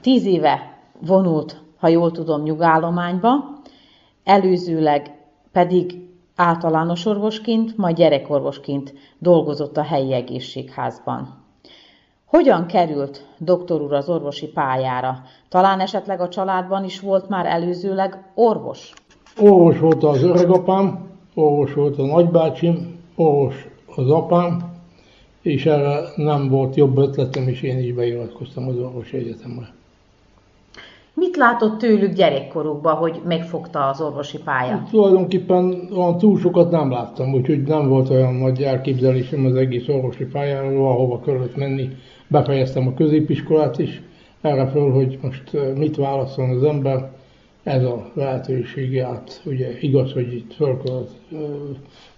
Tíz 0.00 0.24
éve 0.24 0.78
vonult, 1.00 1.62
ha 1.78 1.88
jól 1.88 2.12
tudom, 2.12 2.42
nyugállományba, 2.42 3.60
előzőleg 4.24 5.15
pedig 5.56 6.08
általános 6.34 7.06
orvosként, 7.06 7.76
majd 7.76 7.96
gyerekorvosként 7.96 8.94
dolgozott 9.18 9.76
a 9.76 9.82
helyi 9.82 10.12
egészségházban. 10.12 11.34
Hogyan 12.24 12.66
került 12.66 13.26
doktor 13.38 13.80
úr 13.80 13.92
az 13.92 14.08
orvosi 14.08 14.46
pályára? 14.46 15.22
Talán 15.48 15.80
esetleg 15.80 16.20
a 16.20 16.28
családban 16.28 16.84
is 16.84 17.00
volt 17.00 17.28
már 17.28 17.46
előzőleg 17.46 18.32
orvos? 18.34 18.92
Orvos 19.38 19.78
volt 19.78 20.04
az 20.04 20.22
öregapám, 20.22 21.10
orvos 21.34 21.74
volt 21.74 21.98
a 21.98 22.04
nagybácsim, 22.06 23.00
orvos 23.14 23.68
az 23.96 24.10
apám, 24.10 24.72
és 25.42 25.66
erre 25.66 26.00
nem 26.16 26.48
volt 26.48 26.76
jobb 26.76 26.98
ötletem, 26.98 27.48
és 27.48 27.62
én 27.62 27.78
is 27.78 27.92
beiratkoztam 27.92 28.68
az 28.68 28.76
orvosi 28.76 29.16
egyetemre. 29.16 29.75
Mit 31.18 31.36
látott 31.36 31.78
tőlük 31.78 32.12
gyerekkorukban, 32.12 32.94
hogy 32.94 33.20
megfogta 33.24 33.88
az 33.88 34.00
orvosi 34.00 34.38
pálya? 34.38 34.82
Tulajdonképpen 34.90 35.88
olyan 35.96 36.18
túl 36.18 36.38
sokat 36.38 36.70
nem 36.70 36.90
láttam, 36.90 37.34
úgyhogy 37.34 37.62
nem 37.62 37.88
volt 37.88 38.10
olyan 38.10 38.34
nagy 38.34 38.62
elképzelésem 38.62 39.46
az 39.46 39.54
egész 39.54 39.88
orvosi 39.88 40.24
pályáról, 40.24 40.88
ahova 40.88 41.20
kellett 41.20 41.56
menni. 41.56 41.88
Befejeztem 42.28 42.86
a 42.86 42.94
középiskolát 42.94 43.78
is, 43.78 44.02
erre 44.40 44.66
föl, 44.66 44.92
hogy 44.92 45.18
most 45.22 45.50
mit 45.76 45.96
válaszol 45.96 46.50
az 46.50 46.64
ember, 46.64 47.10
ez 47.62 47.82
a 47.82 48.10
lehetőség 48.14 48.98
át. 48.98 49.42
Ugye 49.44 49.68
igaz, 49.80 50.12
hogy 50.12 50.34
itt 50.34 50.52
föl 50.54 50.82
kellett, 50.84 51.10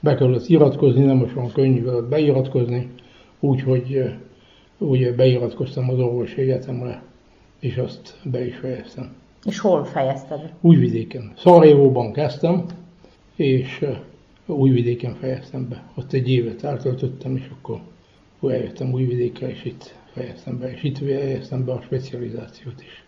be 0.00 0.14
kellett 0.14 0.48
iratkozni, 0.48 1.04
nem 1.04 1.16
most 1.16 1.34
van 1.34 1.52
könnyű 1.52 1.84
veled 1.84 2.04
beiratkozni, 2.04 2.90
úgyhogy 3.40 4.14
ugye 4.78 5.12
beiratkoztam 5.12 5.90
az 5.90 5.98
orvosi 5.98 6.40
egyetemre 6.40 7.02
és 7.60 7.76
azt 7.76 8.16
be 8.22 8.46
is 8.46 8.56
fejeztem. 8.56 9.12
És 9.44 9.58
hol 9.58 9.84
fejezted? 9.84 10.52
Újvidéken. 10.60 11.32
Szarajevóban 11.36 12.12
kezdtem, 12.12 12.64
és 13.36 13.84
Újvidéken 14.46 15.14
fejeztem 15.14 15.68
be. 15.68 15.82
Ott 15.94 16.12
egy 16.12 16.30
évet 16.30 16.64
eltöltöttem, 16.64 17.36
és 17.36 17.50
akkor 17.60 17.80
eljöttem 18.52 18.92
Újvidékre, 18.92 19.48
és 19.48 19.64
itt 19.64 19.94
fejeztem 20.12 20.58
be, 20.58 20.72
és 20.72 20.82
itt 20.82 20.98
fejeztem 20.98 21.64
be 21.64 21.72
a 21.72 21.80
specializációt 21.84 22.80
is. 22.80 23.04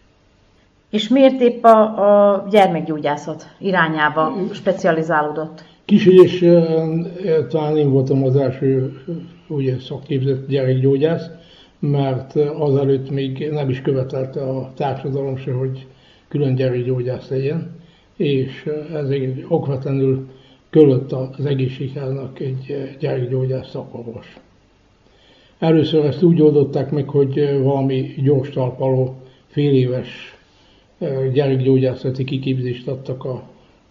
És 0.90 1.08
miért 1.08 1.40
épp 1.40 1.64
a, 1.64 2.32
a 2.32 2.46
gyermekgyógyászat 2.50 3.54
irányába 3.58 4.36
specializálódott? 4.52 5.64
Kis 5.84 6.06
és 6.06 6.38
talán 7.48 7.76
én 7.76 7.90
voltam 7.90 8.24
az 8.24 8.36
első 8.36 9.00
ugye, 9.48 9.78
szakképzett 9.80 10.48
gyerekgyógyász, 10.48 11.30
mert 11.80 12.36
azelőtt 12.36 13.10
még 13.10 13.48
nem 13.50 13.68
is 13.68 13.80
követelte 13.80 14.42
a 14.42 14.72
társadalom 14.74 15.36
se, 15.36 15.52
hogy 15.52 15.86
külön 16.28 16.54
gyerekgyógyász 16.54 17.28
legyen, 17.28 17.70
és 18.16 18.70
ezért 18.92 19.44
okvetlenül 19.48 20.28
kölött 20.70 21.12
az 21.12 21.46
egészségháznak 21.46 22.40
egy 22.40 22.96
gyerekgyógyász 22.98 23.70
szakorvos. 23.70 24.40
Először 25.58 26.04
ezt 26.04 26.22
úgy 26.22 26.42
oldották 26.42 26.90
meg, 26.90 27.08
hogy 27.08 27.58
valami 27.62 28.14
gyors 28.22 28.50
talpaló, 28.50 29.14
fél 29.46 30.04
gyerekgyógyászati 31.32 32.24
kiképzést 32.24 32.88
adtak 32.88 33.24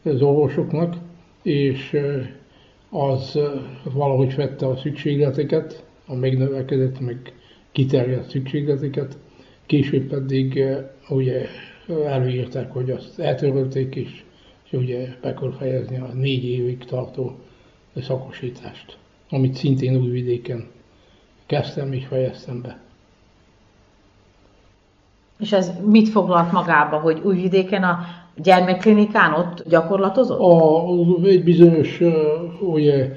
az 0.04 0.22
orvosoknak, 0.22 0.96
és 1.44 2.00
az 2.90 3.40
valahogy 3.94 4.36
vette 4.36 4.68
a 4.68 4.76
szükségleteket, 4.76 5.86
a 6.08 6.16
megnövekedett, 6.16 7.00
meg 7.00 7.34
kiterjedt 7.72 8.30
szükségleteket, 8.30 9.18
később 9.66 10.08
pedig 10.08 10.58
eh, 10.58 10.86
ugye 11.10 11.48
előírták, 12.06 12.72
hogy 12.72 12.92
azt 12.92 13.20
eltörölték 13.20 13.96
is, 13.96 14.26
és 14.64 14.78
ugye 14.78 15.16
be 15.22 15.34
kell 15.34 15.52
fejezni 15.58 15.98
a 15.98 16.10
négy 16.14 16.44
évig 16.44 16.86
tartó 16.86 17.40
szakosítást, 18.02 18.98
amit 19.30 19.56
szintén 19.56 19.96
újvidéken 19.96 20.68
kezdtem 21.46 21.94
és 21.94 22.06
fejeztem 22.06 22.62
be. 22.62 22.80
És 25.40 25.52
ez 25.52 25.72
mit 25.86 26.10
foglalt 26.10 26.52
magába, 26.52 27.00
hogy 27.00 27.22
újvidéken 27.24 27.84
a 27.84 28.00
gyermekklinikán 28.38 29.34
ott 29.34 29.64
gyakorlatozott? 29.70 30.40
A, 30.40 31.28
egy 31.28 31.44
bizonyos 31.44 32.02
eh, 32.02 32.14
ugye, 32.62 33.12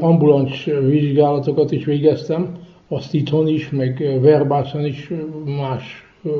ambuláns 0.00 0.64
vizsgálatokat 0.64 1.70
is 1.70 1.84
végeztem, 1.84 2.59
azt 2.92 3.14
itthon 3.14 3.48
is, 3.48 3.70
meg 3.70 4.20
verbásan 4.20 4.84
is 4.84 5.10
más 5.44 5.82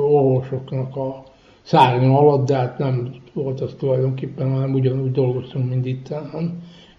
orvosoknak 0.09 0.97
a 0.97 1.25
szárnya 1.63 2.19
alatt, 2.19 2.47
de 2.47 2.55
hát 2.55 2.79
nem 2.79 3.15
volt 3.33 3.61
az 3.61 3.75
tulajdonképpen, 3.79 4.51
hanem 4.51 4.75
ugyanúgy 4.75 5.13
dolgoztunk, 5.13 5.69
mint 5.69 5.87
itt. 5.87 6.15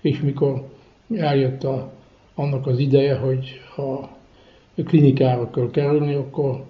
És 0.01 0.21
mikor 0.21 0.67
eljött 1.15 1.63
a, 1.63 1.91
annak 2.35 2.67
az 2.67 2.79
ideje, 2.79 3.15
hogy 3.15 3.61
a 3.77 4.83
klinikára 4.83 5.49
kell 5.49 5.69
kerülni, 5.71 6.13
akkor 6.13 6.63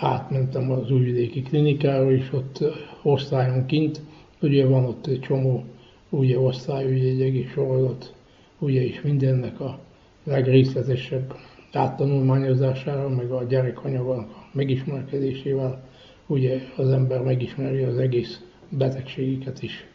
átmentem 0.00 0.70
az 0.70 0.90
újvidéki 0.90 1.42
klinikára, 1.42 2.12
és 2.12 2.32
ott 2.32 2.64
osztályon 3.02 3.66
kint, 3.66 4.00
ugye 4.40 4.66
van 4.66 4.84
ott 4.84 5.06
egy 5.06 5.20
csomó 5.20 5.64
ugye 6.08 6.38
osztály, 6.38 6.84
ugye 6.84 7.08
egy 7.08 7.22
egész 7.22 7.50
sorozat, 7.50 8.14
ugye 8.58 8.82
is 8.82 9.00
mindennek 9.00 9.60
a 9.60 9.78
legrészletesebb 10.24 11.34
áttanulmányozására, 11.76 13.08
meg 13.08 13.30
a 13.30 13.44
gyerekanyagnak 13.44 14.28
a 14.28 14.46
megismerkedésével, 14.52 15.82
ugye 16.26 16.60
az 16.76 16.88
ember 16.88 17.22
megismeri 17.22 17.82
az 17.82 17.98
egész 17.98 18.40
betegségeket 18.68 19.62
is. 19.62 19.86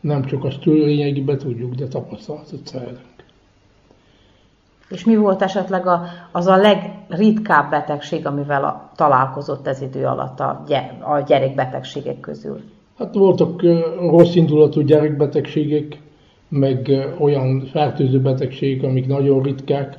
Nem 0.00 0.24
csak 0.24 0.44
azt 0.44 0.64
lényegében 0.64 1.38
tudjuk, 1.38 1.74
de 1.74 1.86
tapasztalatot 1.86 2.66
szerezünk. 2.66 3.16
És 4.88 5.04
mi 5.04 5.16
volt 5.16 5.42
esetleg 5.42 5.86
a, 5.86 6.02
az 6.32 6.46
a 6.46 6.56
legritkább 6.56 7.70
betegség, 7.70 8.26
amivel 8.26 8.64
a, 8.64 8.90
találkozott 8.96 9.66
ez 9.66 9.80
idő 9.80 10.04
alatt 10.04 10.40
a, 10.40 10.64
a 11.00 11.20
gyerekbetegségek 11.20 12.20
közül? 12.20 12.60
Hát 12.98 13.14
voltak 13.14 13.62
rossz 14.00 14.34
indulatú 14.34 14.80
gyerekbetegségek, 14.80 16.00
meg 16.48 16.90
olyan 17.18 17.60
fertőző 17.60 18.20
betegségek, 18.20 18.84
amik 18.84 19.06
nagyon 19.06 19.42
ritkák, 19.42 19.98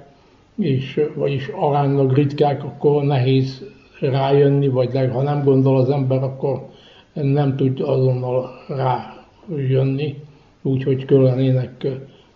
és 0.59 1.01
vagyis 1.15 1.47
aránylag 1.47 2.13
ritkák, 2.13 2.63
akkor 2.63 3.03
nehéz 3.03 3.65
rájönni, 3.99 4.67
vagy 4.67 4.91
ha 5.11 5.21
nem 5.21 5.43
gondol 5.43 5.77
az 5.77 5.89
ember, 5.89 6.23
akkor 6.23 6.67
nem 7.13 7.55
tud 7.55 7.79
azonnal 7.79 8.49
rájönni, 8.67 10.15
úgyhogy 10.61 11.05
küllenének 11.05 11.87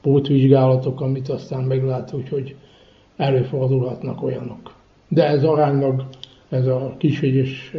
pótvizsgálatok, 0.01 1.01
amit 1.01 1.29
aztán 1.29 1.63
meglát, 1.63 2.13
úgyhogy 2.13 2.55
előfordulhatnak 3.17 4.23
olyanok. 4.23 4.73
De 5.07 5.27
ez 5.27 5.43
aránylag, 5.43 6.03
ez 6.49 6.67
a 6.67 6.95
kisvegyes 6.97 7.73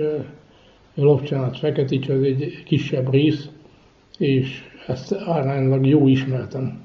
lopcsánat 0.95 1.59
feketics, 1.59 2.09
ez 2.09 2.23
egy 2.23 2.63
kisebb 2.65 3.11
rész, 3.11 3.49
és 4.19 4.63
ezt 4.87 5.13
aránylag 5.13 5.87
jó 5.87 6.09
ismertem, 6.09 6.83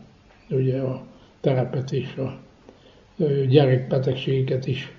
ugye 0.49 0.80
a 0.80 1.01
terepet 1.41 1.91
és 1.91 2.16
a 2.16 2.38
gyerekbetegségeket 3.49 4.67
is. 4.67 4.91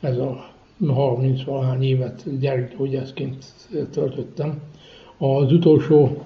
Ez 0.00 0.16
a 0.16 0.50
30 0.86 1.42
valahány 1.44 1.82
évet 1.82 2.38
gyerekgyógyászként 2.38 3.44
töltöttem. 3.90 4.60
Az 5.18 5.52
utolsó 5.52 6.24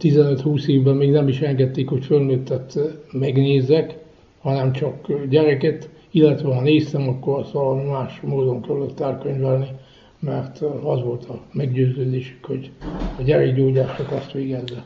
15-20 0.00 0.66
évben 0.66 0.96
még 0.96 1.10
nem 1.10 1.28
is 1.28 1.40
engedték, 1.40 1.88
hogy 1.88 2.04
fölnőttet 2.04 2.78
megnézzek, 3.12 3.98
hanem 4.40 4.72
csak 4.72 5.26
gyereket, 5.28 5.88
illetve 6.10 6.54
ha 6.54 6.60
néztem, 6.62 7.08
akkor 7.08 7.38
azt 7.38 7.52
valami 7.52 7.88
más 7.88 8.20
módon 8.20 8.62
kellett 8.62 9.00
elkönyvelni, 9.00 9.66
mert 10.18 10.60
az 10.60 11.02
volt 11.02 11.24
a 11.24 11.40
meggyőződésük, 11.52 12.44
hogy 12.44 12.70
a 13.18 13.22
gyerekgyógyászok 13.22 14.10
azt 14.10 14.32
végezze. 14.32 14.84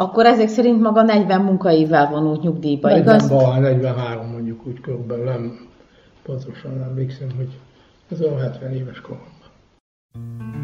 Akkor 0.00 0.26
ezek 0.26 0.48
szerint 0.48 0.80
maga 0.80 1.02
40 1.02 1.40
munkaévvel 1.40 2.10
vonult 2.10 2.42
nyugdíjba, 2.42 2.88
40 2.88 3.02
igaz? 3.16 3.28
43 3.28 4.26
mondjuk 4.26 4.66
úgy 4.66 4.80
körülbelül, 4.80 5.24
nem 5.24 5.68
pontosan 6.22 6.82
emlékszem, 6.82 7.28
hogy 7.36 7.58
ez 8.10 8.20
a 8.20 8.38
70 8.38 8.72
éves 8.72 9.00
koromban. 9.00 10.57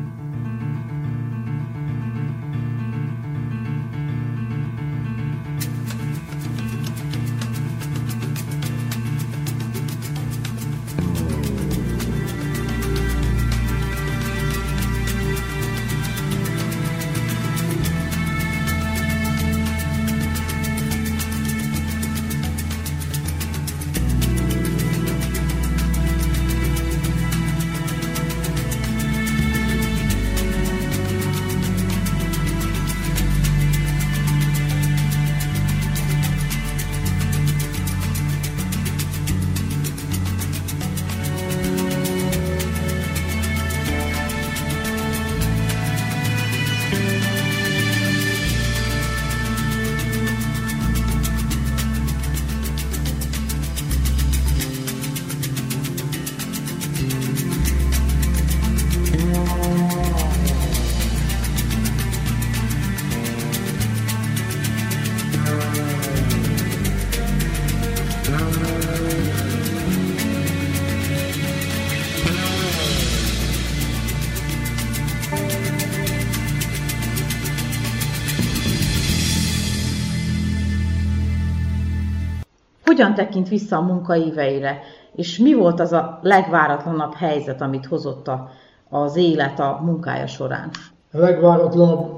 Tekint 83.34 83.60
vissza 83.60 83.76
a 83.76 83.80
munkaíveire, 83.80 84.80
és 85.16 85.38
mi 85.38 85.54
volt 85.54 85.80
az 85.80 85.92
a 85.92 86.18
legváratlanabb 86.22 87.14
helyzet, 87.14 87.60
amit 87.60 87.86
hozott 87.86 88.28
a, 88.28 88.50
az 88.88 89.16
élet 89.16 89.58
a 89.58 89.80
munkája 89.84 90.26
során? 90.26 90.70
A 91.12 91.18
legváratlanabb 91.18 92.10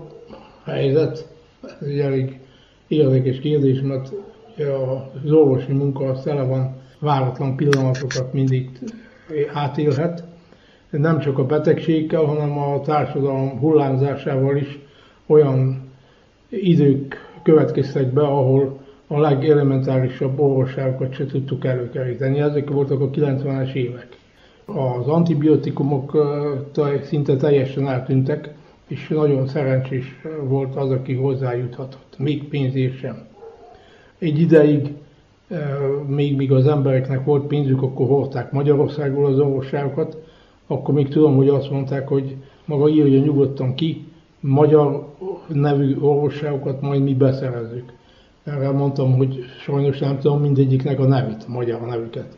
helyzet, 0.64 1.28
ez 1.62 1.86
egy 1.86 1.98
elég 1.98 2.40
érdekes 2.88 3.38
kérdés, 3.38 3.80
mert 3.80 4.12
az 5.24 5.32
orvosi 5.32 5.72
munka 5.72 6.04
az 6.04 6.22
tele 6.22 6.42
van 6.42 6.76
váratlan 6.98 7.56
pillanatokat 7.56 8.32
mindig 8.32 8.78
átélhet. 9.52 10.24
Nem 10.90 11.18
csak 11.18 11.38
a 11.38 11.46
betegségkel, 11.46 12.24
hanem 12.24 12.58
a 12.58 12.80
társadalom 12.80 13.58
hullámzásával 13.58 14.56
is 14.56 14.78
olyan 15.26 15.90
idők 16.48 17.16
következtek 17.42 18.12
be, 18.12 18.22
ahol 18.22 18.85
a 19.06 19.20
legelementárisabb 19.20 20.40
orvosságokat 20.40 21.12
se 21.12 21.26
tudtuk 21.26 21.64
előkeríteni. 21.64 22.40
Ezek 22.40 22.70
voltak 22.70 23.00
a 23.00 23.10
90-es 23.10 23.72
évek. 23.72 24.08
Az 24.64 25.06
antibiotikumok 25.06 26.16
szinte 27.02 27.36
teljesen 27.36 27.88
eltűntek, 27.88 28.54
és 28.88 29.08
nagyon 29.08 29.46
szerencsés 29.46 30.20
volt 30.42 30.76
az, 30.76 30.90
aki 30.90 31.14
hozzájuthatott, 31.14 32.14
még 32.18 32.48
pénzért 32.48 32.98
sem. 32.98 33.26
Egy 34.18 34.40
ideig, 34.40 34.92
még 36.06 36.36
míg 36.36 36.52
az 36.52 36.66
embereknek 36.66 37.24
volt 37.24 37.46
pénzük, 37.46 37.82
akkor 37.82 38.06
hordták 38.06 38.52
Magyarországról 38.52 39.26
az 39.26 39.38
orvosságokat, 39.38 40.16
akkor 40.66 40.94
még 40.94 41.08
tudom, 41.08 41.36
hogy 41.36 41.48
azt 41.48 41.70
mondták, 41.70 42.08
hogy 42.08 42.36
maga 42.64 42.88
írja 42.88 43.20
nyugodtan 43.20 43.74
ki, 43.74 44.04
magyar 44.40 45.06
nevű 45.46 45.96
orvosságokat 46.00 46.80
majd 46.80 47.02
mi 47.02 47.14
beszerezzük. 47.14 47.92
Erre 48.46 48.70
mondtam, 48.70 49.16
hogy 49.16 49.44
sajnos 49.60 49.98
nem 49.98 50.18
tudom 50.18 50.40
mindegyiknek 50.40 51.00
a 51.00 51.06
nevét, 51.06 51.44
a 51.48 51.52
magyar 51.52 51.80
nevüket. 51.80 52.36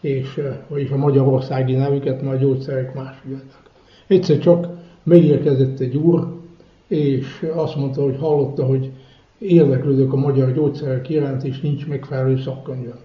És, 0.00 0.40
vagyis 0.68 0.90
a 0.90 0.96
magyarországi 0.96 1.74
nevüket, 1.74 2.22
mert 2.22 2.36
a 2.36 2.40
gyógyszerek 2.40 2.94
más 2.94 3.16
voltak. 3.24 3.70
Egyszer 4.06 4.38
csak 4.38 4.68
megérkezett 5.02 5.80
egy 5.80 5.96
úr, 5.96 6.26
és 6.86 7.46
azt 7.54 7.76
mondta, 7.76 8.02
hogy 8.02 8.16
hallotta, 8.18 8.64
hogy 8.64 8.90
érdeklődök 9.38 10.12
a 10.12 10.16
magyar 10.16 10.52
gyógyszerek 10.52 11.08
iránt, 11.08 11.44
és 11.44 11.60
nincs 11.60 11.86
megfelelő 11.86 12.38
szakkönyvem. 12.38 12.98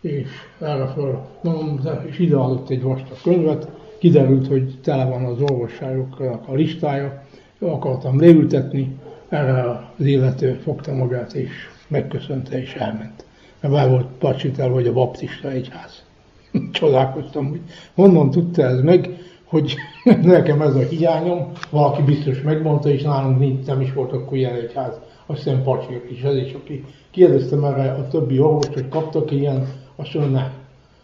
És 0.00 0.28
erre 0.60 0.86
fel, 0.86 1.28
mondom, 1.42 1.80
és 2.08 2.18
ide 2.18 2.36
adott 2.36 2.70
egy 2.70 2.82
vastag 2.82 3.16
könyvet, 3.22 3.68
kiderült, 3.98 4.46
hogy 4.46 4.78
tele 4.82 5.04
van 5.04 5.24
az 5.24 5.40
orvosságoknak 5.40 6.48
a 6.48 6.54
listája, 6.54 7.24
akartam 7.58 8.20
leültetni, 8.20 8.96
erre 9.28 9.90
az 9.98 10.06
illető 10.06 10.52
fogta 10.52 10.94
magát, 10.94 11.32
és 11.32 11.69
megköszönte 11.90 12.60
és 12.60 12.74
elment. 12.74 13.24
Mert 13.60 13.74
már 13.74 13.88
volt 13.88 14.06
pacsitel, 14.18 14.70
hogy 14.70 14.86
a 14.86 14.92
baptista 14.92 15.50
egyház. 15.50 16.04
Csodálkoztam, 16.72 17.48
hogy 17.48 17.60
honnan 17.94 18.30
tudta 18.30 18.62
ez 18.62 18.80
meg, 18.80 19.18
hogy 19.44 19.76
nekem 20.22 20.62
ez 20.62 20.74
a 20.74 20.80
hiányom, 20.80 21.52
valaki 21.70 22.02
biztos 22.02 22.42
megmondta, 22.42 22.88
és 22.88 23.02
nálunk 23.02 23.38
nincs, 23.38 23.66
nem 23.66 23.80
is 23.80 23.92
volt 23.92 24.12
akkor 24.12 24.36
ilyen 24.36 24.54
egyház, 24.54 25.00
azt 25.26 25.42
hiszem 25.42 25.62
pacsiak 25.62 26.10
is, 26.10 26.22
ez 26.22 26.36
is, 26.36 26.52
aki 26.52 26.84
kérdeztem 27.10 27.64
erre 27.64 27.90
a 27.92 28.08
többi 28.08 28.38
orvost, 28.38 28.72
hogy 28.72 28.88
kaptak 28.88 29.30
ilyen, 29.30 29.66
azt 29.96 30.14
mondja, 30.14 30.38
nem. 30.38 30.50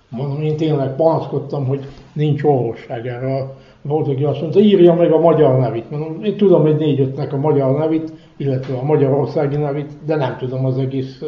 Mondom, 0.08 0.42
én 0.42 0.56
tényleg 0.56 0.94
panaszkodtam, 0.94 1.66
hogy 1.66 1.86
nincs 2.12 2.42
orvosság 2.42 3.06
erre. 3.06 3.54
Volt, 3.82 4.08
aki 4.08 4.24
azt 4.24 4.40
mondta, 4.40 4.60
írja 4.60 4.94
meg 4.94 5.12
a 5.12 5.18
magyar 5.18 5.58
nevét. 5.58 5.90
Mondom, 5.90 6.24
én 6.24 6.36
tudom, 6.36 6.62
hogy 6.62 6.76
négy-ötnek 6.76 7.32
a 7.32 7.36
magyar 7.36 7.78
nevét, 7.78 8.12
illetve 8.36 8.74
a 8.74 8.84
magyarországi 8.84 9.56
nevét, 9.56 9.92
de 10.04 10.16
nem 10.16 10.36
tudom 10.36 10.64
az 10.64 10.78
egész 10.78 11.22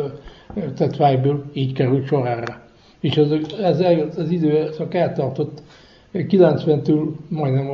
tetvályből, 0.76 1.44
így 1.52 1.72
került 1.72 2.06
sor 2.06 2.26
erre. 2.26 2.66
És 3.00 3.16
ez, 3.16 3.30
ez, 3.62 3.80
az 4.18 4.30
időszak 4.30 4.94
eltartott 4.94 5.62
90-től 6.14 7.08
majdnem 7.28 7.68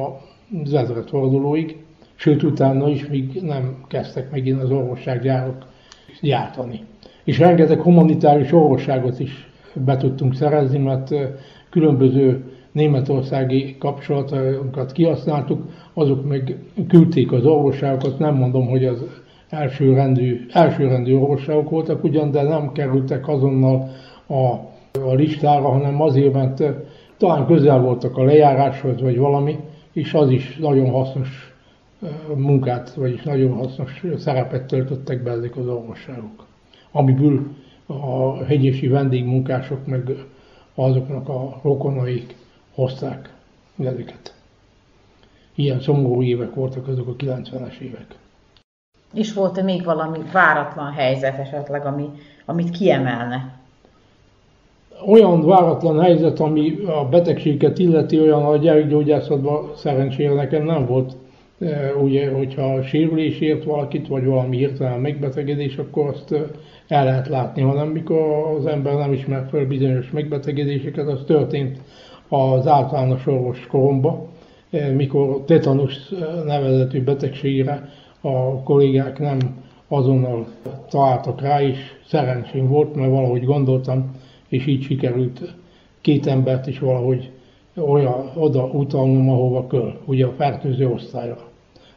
az 0.64 0.74
ezredfordulóig, 0.74 1.76
sőt 2.14 2.43
utána 2.43 2.89
is 2.89 3.07
még 3.07 3.41
nem 3.43 3.85
kezdtek 3.89 4.30
megint 4.30 4.62
az 4.62 4.70
orvossággyárok 4.70 5.66
gyártani. 6.20 6.80
És 7.24 7.39
rengeteg 7.39 7.80
humanitárius 7.80 8.53
orvosságot 8.53 9.20
is 9.20 9.51
be 9.72 9.97
tudtunk 9.97 10.35
szerezni, 10.35 10.78
mert 10.78 11.14
különböző 11.70 12.45
németországi 12.72 13.76
kapcsolatokat 13.78 14.93
kihasználtuk, 14.93 15.62
azok 15.93 16.28
meg 16.28 16.59
küldték 16.89 17.32
az 17.32 17.45
orvosságokat, 17.45 18.18
nem 18.18 18.35
mondom, 18.35 18.66
hogy 18.66 18.85
az 18.85 19.05
elsőrendű, 19.49 20.47
elsőrendű 20.53 21.14
orvosságok 21.14 21.70
voltak 21.70 22.05
ugyan, 22.05 22.30
de 22.30 22.42
nem 22.42 22.72
kerültek 22.72 23.28
azonnal 23.28 23.90
a, 24.26 24.42
a 25.01 25.14
listára, 25.14 25.68
hanem 25.68 26.01
azért, 26.01 26.32
mert 26.32 26.62
talán 27.16 27.47
közel 27.47 27.80
voltak 27.80 28.16
a 28.16 28.24
lejáráshoz, 28.24 29.01
vagy 29.01 29.18
valami, 29.18 29.57
és 29.92 30.14
az 30.14 30.30
is 30.30 30.57
nagyon 30.57 30.90
hasznos 30.90 31.55
munkát, 32.34 32.95
vagyis 32.95 33.22
nagyon 33.22 33.53
hasznos 33.53 34.05
szerepet 34.16 34.66
töltöttek 34.66 35.22
be 35.22 35.30
ezek 35.30 35.57
az 35.57 35.68
orvosságok. 35.68 36.47
Amiből 36.92 37.40
a 37.86 38.36
hegyési 38.45 38.88
vendégmunkások 38.88 39.86
meg 39.86 40.11
azoknak 40.74 41.28
a 41.28 41.61
rokonaik 41.62 42.36
hozták 42.74 43.34
ezeket. 43.78 44.34
Ilyen 45.55 45.80
szomorú 45.80 46.22
évek 46.22 46.55
voltak 46.55 46.88
azok 46.88 47.09
a 47.09 47.16
90-es 47.16 47.78
évek. 47.78 48.18
És 49.15 49.33
volt-e 49.33 49.62
még 49.62 49.85
valami 49.85 50.19
váratlan 50.33 50.93
helyzet 50.93 51.39
esetleg, 51.39 51.87
ami, 51.87 52.05
amit 52.45 52.71
kiemelne? 52.71 53.62
Olyan 55.07 55.47
váratlan 55.47 56.01
helyzet, 56.01 56.41
ami 56.41 56.79
a 56.87 57.09
betegséget 57.09 57.79
illeti, 57.79 58.21
olyan 58.21 58.45
a 58.45 58.57
gyerekgyógyászatban 58.57 59.71
szerencsére 59.77 60.35
nekem 60.35 60.65
nem 60.65 60.87
volt. 60.87 61.12
E, 61.61 61.93
ugye, 62.03 62.31
hogyha 62.31 62.83
sérülés 62.83 63.41
ért 63.41 63.65
valakit, 63.65 64.09
vagy 64.09 64.25
valami 64.25 64.57
hirtelen 64.57 65.01
megbetegedés, 65.01 65.77
akkor 65.77 66.09
azt 66.09 66.33
e, 66.33 66.45
el 66.89 67.05
lehet 67.05 67.29
látni, 67.29 67.62
hanem 67.62 67.89
mikor 67.89 68.57
az 68.59 68.67
ember 68.67 68.95
nem 68.95 69.12
ismer 69.12 69.47
fel 69.51 69.67
bizonyos 69.67 70.11
megbetegedéseket, 70.11 71.09
az 71.09 71.23
történt 71.27 71.79
az 72.29 72.67
általános 72.67 73.27
orvos 73.27 73.67
koromba, 73.67 74.27
e, 74.71 74.89
mikor 74.89 75.43
tetanus 75.45 76.09
nevezetű 76.45 77.03
betegségre 77.03 77.89
a 78.25 78.62
kollégák 78.62 79.18
nem 79.18 79.39
azonnal 79.89 80.47
találtak 80.89 81.41
rá, 81.41 81.62
és 81.62 81.79
szerencsém 82.07 82.68
volt, 82.68 82.95
mert 82.95 83.11
valahogy 83.11 83.45
gondoltam, 83.45 84.11
és 84.49 84.66
így 84.66 84.83
sikerült 84.83 85.55
két 86.01 86.27
embert 86.27 86.66
is 86.66 86.79
valahogy 86.79 87.31
olyan, 87.77 88.31
oda 88.37 88.64
utalnom, 88.64 89.31
ahova 89.31 89.66
kell, 89.66 89.99
ugye 90.05 90.27
a 90.27 90.33
fertőző 90.37 90.89
osztályra. 90.89 91.39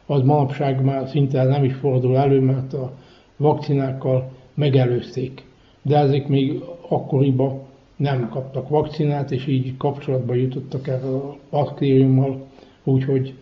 Az 0.06 0.22
manapság 0.22 0.84
már 0.84 1.08
szinte 1.08 1.44
nem 1.44 1.64
is 1.64 1.74
fordul 1.74 2.16
elő, 2.16 2.40
mert 2.40 2.72
a 2.72 2.92
vakcinákkal 3.36 4.30
megelőzték. 4.54 5.44
De 5.82 5.96
ezek 5.96 6.28
még 6.28 6.62
akkoriban 6.88 7.60
nem 7.96 8.28
kaptak 8.28 8.68
vakcinát, 8.68 9.30
és 9.30 9.46
így 9.46 9.76
kapcsolatba 9.76 10.34
jutottak 10.34 10.88
erről 10.88 11.14
a 11.14 11.36
baktériummal, 11.50 12.46
úgyhogy 12.84 13.34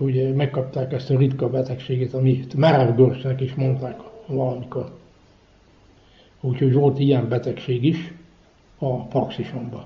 ugye 0.00 0.32
megkapták 0.34 0.92
ezt 0.92 1.10
a 1.10 1.18
ritka 1.18 1.48
betegséget, 1.48 2.14
amit 2.14 2.54
merevgörsnek 2.54 3.40
is 3.40 3.54
mondták 3.54 4.00
valamikor. 4.26 4.96
Úgyhogy 6.40 6.72
volt 6.72 6.98
ilyen 6.98 7.28
betegség 7.28 7.84
is 7.84 8.12
a 8.78 9.06
praxisomban. 9.06 9.84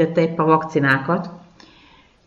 Említette 0.00 0.30
épp 0.30 0.38
a 0.38 0.44
vakcinákat. 0.44 1.30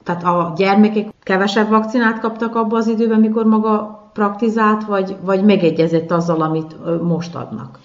Tehát 0.04 0.24
a 0.24 0.54
gyermekek 0.58 1.08
kevesebb 1.24 1.70
vakcinát 1.70 2.20
kaptak 2.20 2.56
abban 2.56 2.80
az 2.80 2.88
időben, 2.88 3.20
mikor 3.20 3.46
maga 3.46 4.02
praktizált, 4.14 4.86
vagy, 4.86 5.16
vagy 5.22 5.44
megegyezett 5.44 6.12
azzal, 6.12 6.42
amit 6.42 6.76
most 7.02 7.36
adnak? 7.36 7.80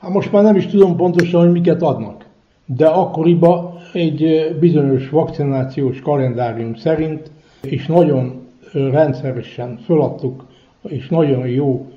Hát 0.00 0.10
most 0.12 0.32
már 0.32 0.42
nem 0.42 0.56
is 0.56 0.66
tudom 0.66 0.96
pontosan, 0.96 1.40
hogy 1.40 1.52
miket 1.52 1.82
adnak. 1.82 2.24
De 2.66 2.86
akkoriban 2.86 3.72
egy 3.92 4.50
bizonyos 4.60 5.10
vakcinációs 5.10 6.00
kalendárium 6.00 6.74
szerint, 6.74 7.30
és 7.62 7.86
nagyon 7.86 8.48
rendszeresen 8.72 9.78
föladtuk, 9.84 10.44
és 10.82 11.08
nagyon 11.08 11.46
jó 11.46 11.92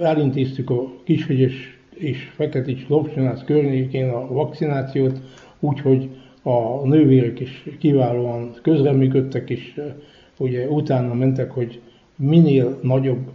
elintéztük 0.00 0.70
a 0.70 0.90
Kisvegyes 1.04 1.78
és 1.94 2.32
Feketics 2.36 2.88
Lopcsonász 2.88 3.42
környékén 3.44 4.08
a 4.08 4.32
vakcinációt, 4.32 5.20
úgyhogy 5.64 6.08
a 6.42 6.86
nővérek 6.86 7.40
is 7.40 7.68
kiválóan 7.78 8.54
közreműködtek, 8.62 9.50
és 9.50 9.80
ugye 10.38 10.68
utána 10.68 11.14
mentek, 11.14 11.50
hogy 11.50 11.80
minél 12.16 12.78
nagyobb 12.82 13.30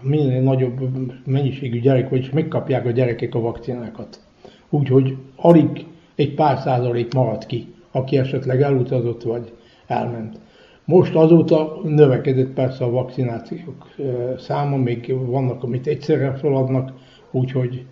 minél 0.00 0.42
nagyobb 0.42 0.80
mennyiségű 1.24 1.80
gyerek, 1.80 2.08
vagyis 2.08 2.30
megkapják 2.30 2.86
a 2.86 2.90
gyerekek 2.90 3.34
a 3.34 3.40
vakcinákat. 3.40 4.20
Úgyhogy 4.70 5.16
alig 5.36 5.86
egy 6.14 6.34
pár 6.34 6.58
százalék 6.58 7.14
maradt 7.14 7.46
ki, 7.46 7.66
aki 7.90 8.18
esetleg 8.18 8.62
elutazott 8.62 9.22
vagy 9.22 9.52
elment. 9.86 10.38
Most 10.84 11.14
azóta 11.14 11.80
növekedett 11.84 12.50
persze 12.50 12.84
a 12.84 12.90
vakcinációk 12.90 13.94
száma, 14.38 14.76
még 14.76 15.14
vannak, 15.26 15.62
amit 15.62 15.86
egyszerre 15.86 16.32
feladnak, 16.32 16.92
úgyhogy 17.30 17.84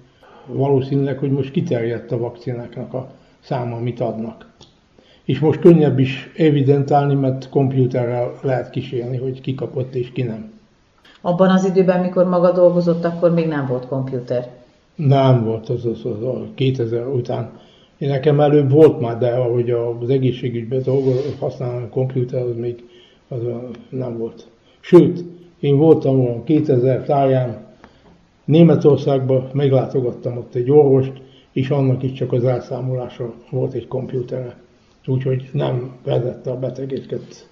valószínűleg, 0.46 1.18
hogy 1.18 1.30
most 1.30 1.50
kiterjedt 1.50 2.12
a 2.12 2.18
vakcináknak 2.18 2.94
a 2.94 3.10
száma, 3.40 3.76
amit 3.76 4.00
adnak. 4.00 4.52
És 5.24 5.38
most 5.38 5.60
könnyebb 5.60 5.98
is 5.98 6.30
evidentálni, 6.36 7.14
mert 7.14 7.48
kompjúterrel 7.48 8.32
lehet 8.42 8.70
kísérni, 8.70 9.16
hogy 9.16 9.40
ki 9.40 9.54
kapott 9.54 9.94
és 9.94 10.12
ki 10.12 10.22
nem. 10.22 10.52
Abban 11.20 11.50
az 11.50 11.64
időben, 11.64 12.00
mikor 12.00 12.24
maga 12.24 12.52
dolgozott, 12.52 13.04
akkor 13.04 13.32
még 13.32 13.46
nem 13.46 13.66
volt 13.66 13.86
kompjúter? 13.86 14.48
Nem 14.94 15.44
volt, 15.44 15.68
az, 15.68 15.84
az, 15.84 16.04
az, 16.04 16.22
az 16.22 16.46
2000 16.54 17.06
után. 17.06 17.50
Én 17.98 18.08
nekem 18.08 18.40
előbb 18.40 18.70
volt 18.70 19.00
már, 19.00 19.18
de 19.18 19.28
ahogy 19.28 19.70
az 19.70 20.10
egészségügyben 20.10 20.82
dolgozott, 20.84 21.38
használni 21.38 21.84
a 21.84 21.88
kompjúter, 21.88 22.42
az 22.42 22.56
még 22.56 22.84
az 23.28 23.38
nem 23.88 24.18
volt. 24.18 24.46
Sőt, 24.80 25.24
én 25.60 25.76
voltam 25.76 26.20
a 26.20 26.42
2000 26.44 27.02
táján 27.02 27.64
Németországban, 28.44 29.50
meglátogattam 29.52 30.36
ott 30.36 30.54
egy 30.54 30.70
orvost, 30.70 31.12
és 31.52 31.70
annak 31.70 32.02
is 32.02 32.12
csak 32.12 32.32
az 32.32 32.44
elszámolása 32.44 33.32
volt 33.50 33.72
egy 33.72 33.88
kompjútere. 33.88 34.56
Úgyhogy 35.06 35.48
nem 35.52 35.92
vezette 36.04 36.50
a 36.50 36.58
betegeket 36.58 37.48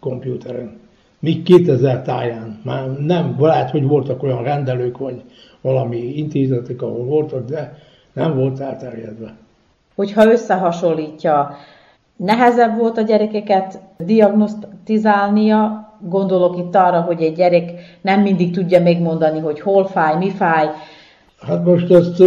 kompjúteren. 0.00 0.78
Míg 1.18 1.42
2000 1.42 2.02
táján, 2.02 2.60
már 2.64 2.98
nem, 2.98 3.36
lehet, 3.38 3.70
hogy 3.70 3.86
voltak 3.86 4.22
olyan 4.22 4.42
rendelők, 4.42 4.98
vagy 4.98 5.22
valami 5.60 6.16
intézetek, 6.16 6.82
ahol 6.82 7.04
voltak, 7.04 7.48
de 7.48 7.78
nem 8.12 8.36
volt 8.36 8.60
elterjedve. 8.60 9.36
Hogyha 9.94 10.30
összehasonlítja, 10.30 11.56
nehezebb 12.16 12.76
volt 12.76 12.98
a 12.98 13.02
gyerekeket 13.02 13.80
diagnosztizálnia, 13.98 15.87
gondolok 16.00 16.58
itt 16.58 16.74
arra, 16.74 17.00
hogy 17.00 17.22
egy 17.22 17.34
gyerek 17.34 17.72
nem 18.00 18.20
mindig 18.20 18.52
tudja 18.52 18.82
megmondani, 18.82 19.38
hogy 19.38 19.60
hol 19.60 19.86
fáj, 19.86 20.16
mi 20.16 20.30
fáj. 20.30 20.66
Hát 21.40 21.64
most 21.64 21.90
ezt, 21.90 22.22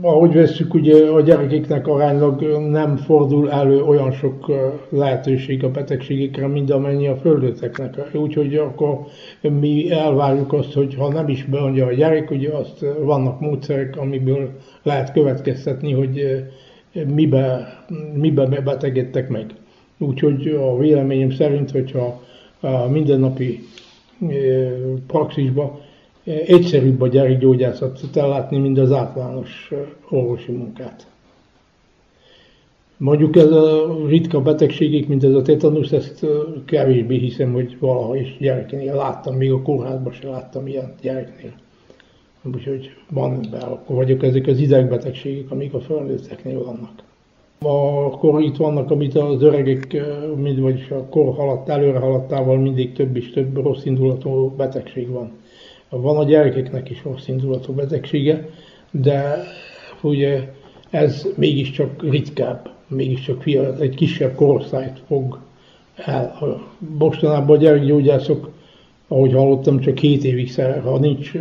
ahogy 0.00 0.32
veszük, 0.32 0.74
ugye 0.74 1.06
a 1.10 1.20
gyerekeknek 1.20 1.86
aránylag 1.86 2.42
nem 2.70 2.96
fordul 2.96 3.50
elő 3.50 3.82
olyan 3.82 4.12
sok 4.12 4.52
lehetőség 4.88 5.64
a 5.64 5.70
betegségekre, 5.70 6.46
mint 6.46 6.70
amennyi 6.70 7.06
a 7.08 7.16
földöteknek. 7.16 8.10
Úgyhogy 8.14 8.54
akkor 8.54 8.98
mi 9.40 9.90
elvárjuk 9.90 10.52
azt, 10.52 10.72
hogy 10.72 10.94
ha 10.94 11.12
nem 11.12 11.28
is 11.28 11.44
beadja 11.44 11.86
a 11.86 11.92
gyerek, 11.92 12.30
ugye 12.30 12.50
azt 12.50 12.84
vannak 13.00 13.40
módszerek, 13.40 13.96
amiből 13.96 14.48
lehet 14.82 15.12
következtetni, 15.12 15.92
hogy 15.92 16.44
mibe, 17.14 17.78
mibe 18.14 18.46
betegedtek 18.46 19.28
meg. 19.28 19.46
Úgyhogy 19.98 20.48
a 20.48 20.78
véleményem 20.78 21.30
szerint, 21.30 21.70
hogyha 21.70 22.20
a 22.62 22.88
mindennapi 22.88 23.60
praxisba 25.06 25.80
egyszerűbb 26.24 27.00
a 27.00 27.08
gyerekgyógyászatot 27.08 28.16
ellátni, 28.16 28.58
mint 28.58 28.78
az 28.78 28.92
általános 28.92 29.70
orvosi 30.08 30.52
munkát. 30.52 31.06
Mondjuk 32.96 33.36
ez 33.36 33.50
a 33.50 33.96
ritka 34.06 34.40
betegségek, 34.40 35.08
mint 35.08 35.24
ez 35.24 35.34
a 35.34 35.42
tetanusz, 35.42 35.92
ezt 35.92 36.26
kevésbé 36.64 37.16
hiszem, 37.16 37.52
hogy 37.52 37.76
valaha 37.78 38.16
is 38.16 38.36
gyereknél 38.38 38.94
láttam, 38.94 39.36
még 39.36 39.52
a 39.52 39.62
kórházban 39.62 40.12
sem 40.12 40.30
láttam 40.30 40.66
ilyen 40.66 40.94
gyereknél. 41.00 41.52
Úgyhogy 42.54 42.90
van 43.10 43.46
be, 43.50 43.58
akkor 43.58 43.96
vagyok 43.96 44.22
ezek 44.22 44.46
az 44.46 44.58
idegbetegségek, 44.58 45.50
amik 45.50 45.74
a 45.74 45.80
felnőtteknél 45.80 46.64
vannak. 46.64 47.02
Akkor 47.62 48.42
itt 48.42 48.56
vannak, 48.56 48.90
amit 48.90 49.14
az 49.14 49.42
öregek, 49.42 50.02
mind, 50.36 50.60
vagyis 50.60 50.90
a 50.90 51.06
kor 51.10 51.34
haladt, 51.34 51.68
előre 51.68 51.98
haladtával 51.98 52.58
mindig 52.58 52.92
több 52.92 53.16
és 53.16 53.30
több 53.30 53.56
rossz 53.56 53.84
indulatú 53.84 54.54
betegség 54.56 55.08
van. 55.08 55.32
Van 55.88 56.16
a 56.16 56.24
gyerekeknek 56.24 56.90
is 56.90 57.04
rossz 57.04 57.28
indulatú 57.28 57.72
betegsége, 57.72 58.48
de 58.90 59.42
ugye 60.02 60.52
ez 60.90 61.28
mégiscsak 61.36 62.02
ritkább, 62.10 62.70
mégiscsak 62.88 63.44
egy 63.80 63.94
kisebb 63.94 64.34
korosztályt 64.34 65.00
fog 65.06 65.38
el. 65.96 66.60
Mostanában 66.98 67.56
a 67.56 67.60
gyerekgyógyászok, 67.60 68.50
ahogy 69.08 69.32
hallottam, 69.32 69.80
csak 69.80 69.98
7 69.98 70.24
évig 70.24 70.50
szer, 70.50 70.80
ha 70.80 70.98
nincs 70.98 71.32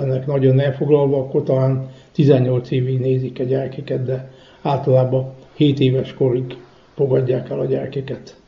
ennek 0.00 0.26
nagyon 0.26 0.60
elfoglalva, 0.60 1.18
akkor 1.18 1.42
talán 1.42 1.88
18 2.12 2.70
évig 2.70 3.00
nézik 3.00 3.40
a 3.40 3.44
gyerekeket, 3.44 4.04
de 4.04 4.32
általában 4.62 5.32
7 5.58 5.80
éves 5.80 6.14
korig 6.14 6.56
fogadják 6.94 7.50
el 7.50 7.60
a 7.60 7.64
gyerekeket. 7.64 8.40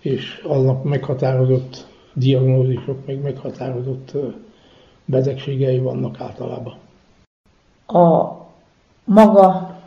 És 0.00 0.42
annak 0.48 0.84
meghatározott 0.84 1.86
diagnózisok, 2.14 3.06
meg 3.06 3.22
meghatározott 3.22 4.12
betegségei 5.04 5.78
vannak 5.78 6.20
általában. 6.20 6.74
A 7.86 8.32
maga 9.04 9.78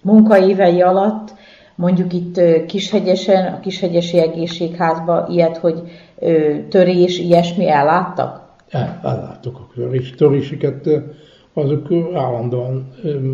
munkaévei 0.00 0.82
alatt 0.82 1.34
mondjuk 1.74 2.12
itt 2.12 2.66
Kishegyesen, 2.66 3.52
a 3.52 3.60
Kishegyesi 3.60 4.18
Egészségházban 4.18 5.30
ilyet, 5.30 5.56
hogy 5.56 5.82
törés, 6.68 7.18
ilyesmi 7.18 7.68
elláttak? 7.68 8.54
El, 8.68 9.00
elláttuk 9.02 9.58
a 9.58 9.68
törés, 9.74 10.10
töréseket, 10.10 10.88
azok 11.52 11.88
állandóan 12.14 12.92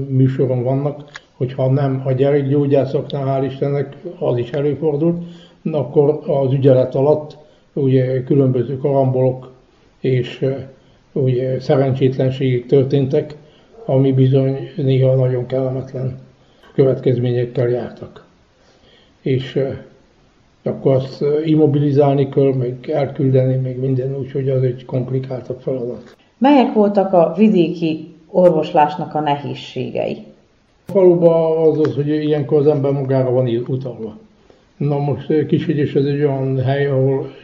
műsoron 0.08 0.62
vannak, 0.62 1.10
hogyha 1.38 1.70
nem 1.70 2.02
a 2.04 2.12
gyerekgyógyászoknál, 2.12 3.40
hál' 3.40 3.44
Istennek, 3.44 3.96
az 4.18 4.36
is 4.36 4.50
előfordult, 4.50 5.22
akkor 5.72 6.20
az 6.26 6.52
ügyelet 6.52 6.94
alatt 6.94 7.36
ugye 7.72 8.22
különböző 8.22 8.76
karambolok 8.76 9.52
és 10.00 10.46
ugye 11.12 11.60
szerencsétlenségek 11.60 12.66
történtek, 12.66 13.36
ami 13.84 14.12
bizony 14.12 14.70
néha 14.76 15.14
nagyon 15.14 15.46
kellemetlen 15.46 16.18
következményekkel 16.74 17.68
jártak. 17.68 18.24
És 19.20 19.60
akkor 20.62 20.94
azt 20.94 21.24
immobilizálni 21.44 22.28
kell, 22.28 22.54
meg 22.54 22.90
elküldeni, 22.92 23.56
meg 23.56 23.78
minden 23.78 24.16
úgy, 24.16 24.32
hogy 24.32 24.48
az 24.48 24.62
egy 24.62 24.84
komplikáltabb 24.84 25.60
feladat. 25.60 26.16
Melyek 26.38 26.72
voltak 26.72 27.12
a 27.12 27.34
vidéki 27.36 28.14
orvoslásnak 28.30 29.14
a 29.14 29.20
nehézségei? 29.20 30.27
A 30.88 30.90
faluban 30.90 31.68
az 31.68 31.78
az, 31.78 31.94
hogy 31.94 32.08
ilyenkor 32.08 32.58
az 32.58 32.66
ember 32.66 32.92
magára 32.92 33.30
van 33.30 33.64
utalva. 33.66 34.18
Na 34.76 34.98
most 34.98 35.46
Kisügyes 35.46 35.94
ez 35.94 36.04
egy 36.04 36.18
olyan 36.20 36.62
hely, 36.62 36.86
ahol 36.86 37.34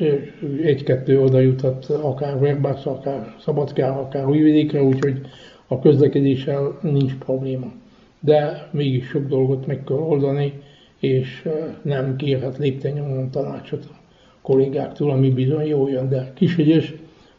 egy-kettő 0.63 1.21
oda 1.21 1.41
jutott 1.41 1.85
akár 1.85 2.39
Verbász, 2.39 2.87
akár 2.87 3.35
Szabadkára, 3.41 4.01
akár 4.01 4.29
Újvidékre, 4.29 4.83
úgyhogy 4.83 5.21
a 5.67 5.79
közlekedéssel 5.79 6.79
nincs 6.83 7.15
probléma. 7.15 7.73
De 8.21 8.69
mégis 8.71 9.07
sok 9.07 9.27
dolgot 9.27 9.67
meg 9.67 9.85
kell 9.85 9.97
oldani, 9.97 10.53
és 11.01 11.49
nem 11.83 12.17
kérhet 12.17 12.59
lépten 12.59 13.31
tanácsot 13.31 13.85
a 13.85 13.97
kollégáktól, 14.43 15.11
ami 15.11 15.31
bizony 15.31 15.67
jó 15.67 15.89
jön. 15.89 16.09
De 16.09 16.33
Kisügyes 16.35 16.95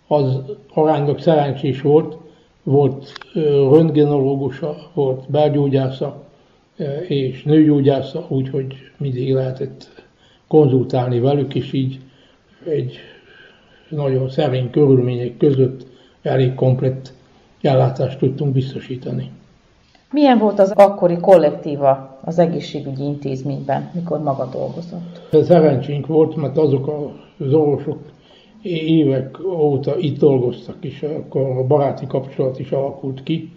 az 0.08 0.42
aránylag 0.74 1.20
szerencsés 1.20 1.82
volt, 1.82 2.18
volt 2.66 3.14
röntgenológusa, 3.72 4.76
volt 4.94 5.32
belgyógyásza, 5.32 6.24
és 7.08 7.44
nőgyógyásza, 7.44 8.26
úgyhogy 8.28 8.76
mindig 8.98 9.34
lehetett 9.34 10.04
konzultálni 10.48 11.20
velük, 11.20 11.56
és 11.56 11.74
így 11.74 12.00
egy 12.66 12.98
nagyon 13.90 14.30
szerény 14.30 14.70
körülmények 14.70 15.38
között 15.38 15.86
elég 16.22 16.56
komplett 16.56 17.14
ellátást 17.62 18.20
tudtunk 18.20 18.54
biztosítani. 18.54 19.32
Milyen 20.12 20.38
volt 20.38 20.60
az 20.60 20.72
akkori 20.72 21.18
kollektíva 21.18 22.20
az 22.24 22.40
egészségügyi 22.40 23.04
intézményben, 23.04 23.90
mikor 23.94 24.20
maga 24.24 24.50
dolgozott? 24.52 25.46
Szerencsénk 25.46 26.08
volt, 26.08 26.36
mert 26.36 26.58
azok 26.58 26.88
az 27.40 27.54
orvosok 27.54 28.05
évek 28.66 29.46
óta 29.46 29.98
itt 29.98 30.20
dolgoztak, 30.20 30.76
és 30.80 31.02
akkor 31.02 31.42
a 31.42 31.64
baráti 31.68 32.06
kapcsolat 32.08 32.60
is 32.60 32.72
alakult 32.72 33.24
ki, 33.24 33.52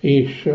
és 0.00 0.48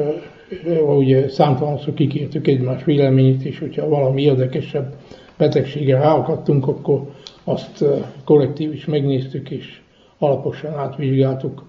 ugye 0.97 1.29
számtalanszor 1.29 1.93
kikértük 1.93 2.47
egymás 2.47 2.83
véleményét, 2.83 3.43
és 3.43 3.59
hogyha 3.59 3.89
valami 3.89 4.21
érdekesebb 4.21 4.95
betegségre 5.37 5.97
ráakadtunk, 5.97 6.67
akkor 6.67 7.01
azt 7.43 7.85
kollektív 8.23 8.73
is 8.73 8.85
megnéztük, 8.85 9.49
és 9.49 9.81
alaposan 10.17 10.73
átvizsgáltuk, 10.73 11.65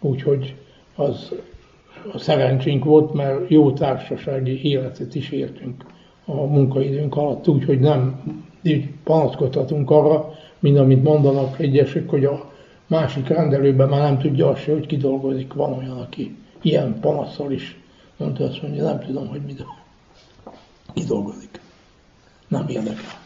úgyhogy 0.00 0.54
az 0.96 1.34
a 2.12 2.18
szerencsénk 2.18 2.84
volt, 2.84 3.12
mert 3.12 3.50
jó 3.50 3.72
társasági 3.72 4.60
életet 4.62 5.14
is 5.14 5.30
értünk 5.30 5.84
a 6.24 6.32
munkaidőnk 6.32 7.16
alatt, 7.16 7.48
úgyhogy 7.48 7.78
nem 7.78 8.20
így 8.62 8.88
panaszkodhatunk 9.04 9.90
arra, 9.90 10.32
mint 10.66 10.78
amit 10.78 11.02
mondanak 11.02 11.58
egyesek, 11.58 12.08
hogy 12.08 12.24
a 12.24 12.52
másik 12.86 13.28
rendelőben 13.28 13.88
már 13.88 14.00
nem 14.00 14.18
tudja 14.18 14.48
azt 14.48 14.62
se, 14.62 14.72
hogy 14.72 14.86
kidolgozik. 14.86 15.52
Van 15.52 15.72
olyan, 15.72 15.98
aki 15.98 16.36
ilyen 16.62 17.00
panaszsal 17.00 17.52
is 17.52 17.80
mondta 18.16 18.44
azt 18.44 18.62
mondja, 18.62 18.84
nem 18.84 19.00
tudom, 19.00 19.28
hogy 19.28 19.40
mi, 19.46 19.54
mi 20.94 21.04
dolgozik. 21.04 21.60
Nem 22.48 22.68
érdekel. 22.68 23.24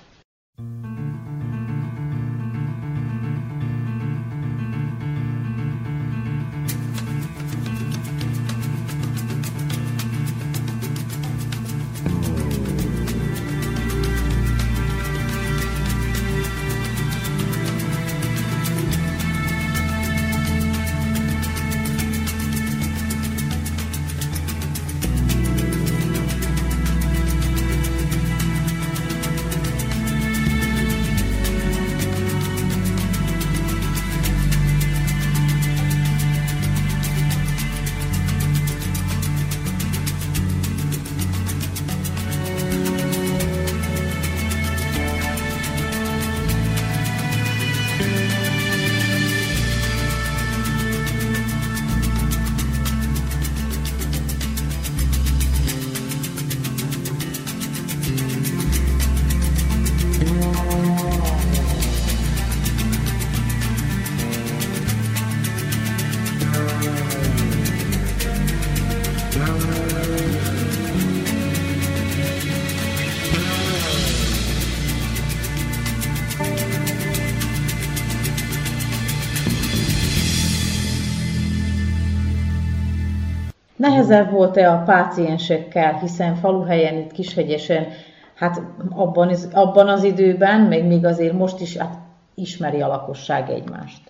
Nehezebb 84.01 84.31
volt-e 84.31 84.71
a 84.71 84.83
páciensekkel, 84.83 85.99
hiszen 85.99 86.35
faluhelyen 86.35 86.97
itt 86.97 87.13
Kishegyesen, 87.13 87.87
hát 88.35 88.63
abban, 88.91 89.35
abban 89.53 89.89
az 89.89 90.05
időben, 90.05 90.61
meg 90.61 90.87
még 90.87 91.05
azért 91.05 91.33
most 91.33 91.61
is 91.61 91.77
hát 91.77 91.99
ismeri 92.35 92.81
a 92.81 92.87
lakosság 92.87 93.51
egymást. 93.51 94.01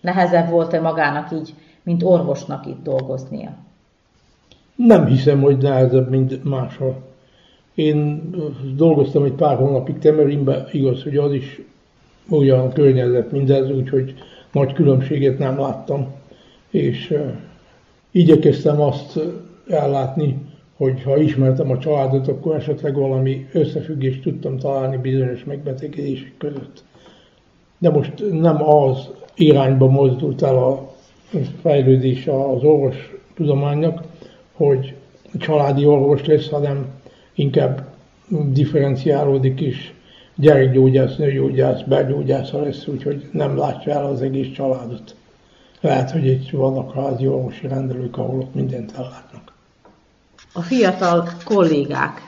Nehezebb 0.00 0.48
volt-e 0.48 0.80
magának 0.80 1.32
így, 1.32 1.54
mint 1.82 2.02
orvosnak 2.02 2.66
itt 2.66 2.82
dolgoznia? 2.82 3.50
Nem 4.74 5.06
hiszem, 5.06 5.40
hogy 5.40 5.56
nehezebb, 5.56 6.10
mint 6.10 6.44
máshol. 6.44 7.02
Én 7.74 8.30
dolgoztam 8.76 9.24
egy 9.24 9.32
pár 9.32 9.56
hónapig 9.56 9.98
Temerinben, 9.98 10.66
igaz, 10.72 11.02
hogy 11.02 11.16
az 11.16 11.32
is 11.32 11.60
olyan 12.30 12.72
környezet 12.72 13.32
mindez, 13.32 13.70
úgyhogy 13.70 14.14
nagy 14.52 14.72
különbséget 14.72 15.38
nem 15.38 15.58
láttam. 15.58 16.12
És 16.70 17.14
igyekeztem 18.14 18.80
azt 18.80 19.18
ellátni, 19.68 20.36
hogy 20.76 21.02
ha 21.02 21.16
ismertem 21.16 21.70
a 21.70 21.78
családot, 21.78 22.28
akkor 22.28 22.54
esetleg 22.54 22.94
valami 22.94 23.46
összefüggést 23.52 24.22
tudtam 24.22 24.58
találni 24.58 24.96
bizonyos 24.96 25.44
megbetegedések 25.44 26.32
között. 26.38 26.84
De 27.78 27.90
most 27.90 28.12
nem 28.30 28.68
az 28.68 29.08
irányba 29.36 29.86
mozdult 29.86 30.42
el 30.42 30.56
a 30.56 30.92
fejlődés 31.60 32.26
az 32.26 32.62
orvos 32.62 33.14
tudománynak, 33.34 34.02
hogy 34.52 34.94
családi 35.38 35.86
orvos 35.86 36.24
lesz, 36.24 36.48
hanem 36.48 36.86
inkább 37.34 37.86
differenciálódik 38.52 39.60
is, 39.60 39.94
gyerekgyógyász, 40.36 41.16
nőgyógyász, 41.16 41.82
belgyógyásza 41.82 42.60
lesz, 42.60 42.86
úgyhogy 42.86 43.28
nem 43.32 43.56
látja 43.56 43.92
el 43.92 44.06
az 44.06 44.22
egész 44.22 44.52
családot. 44.52 45.14
Lehet, 45.84 46.10
hogy 46.10 46.26
itt 46.26 46.50
vannak 46.50 46.94
házi 46.94 47.26
orvosi 47.26 47.66
rendelők, 47.66 48.18
ahol 48.18 48.38
ott 48.40 48.54
mindent 48.54 48.92
ellátnak. 48.96 49.52
A 50.52 50.60
fiatal 50.60 51.28
kollégák 51.44 52.20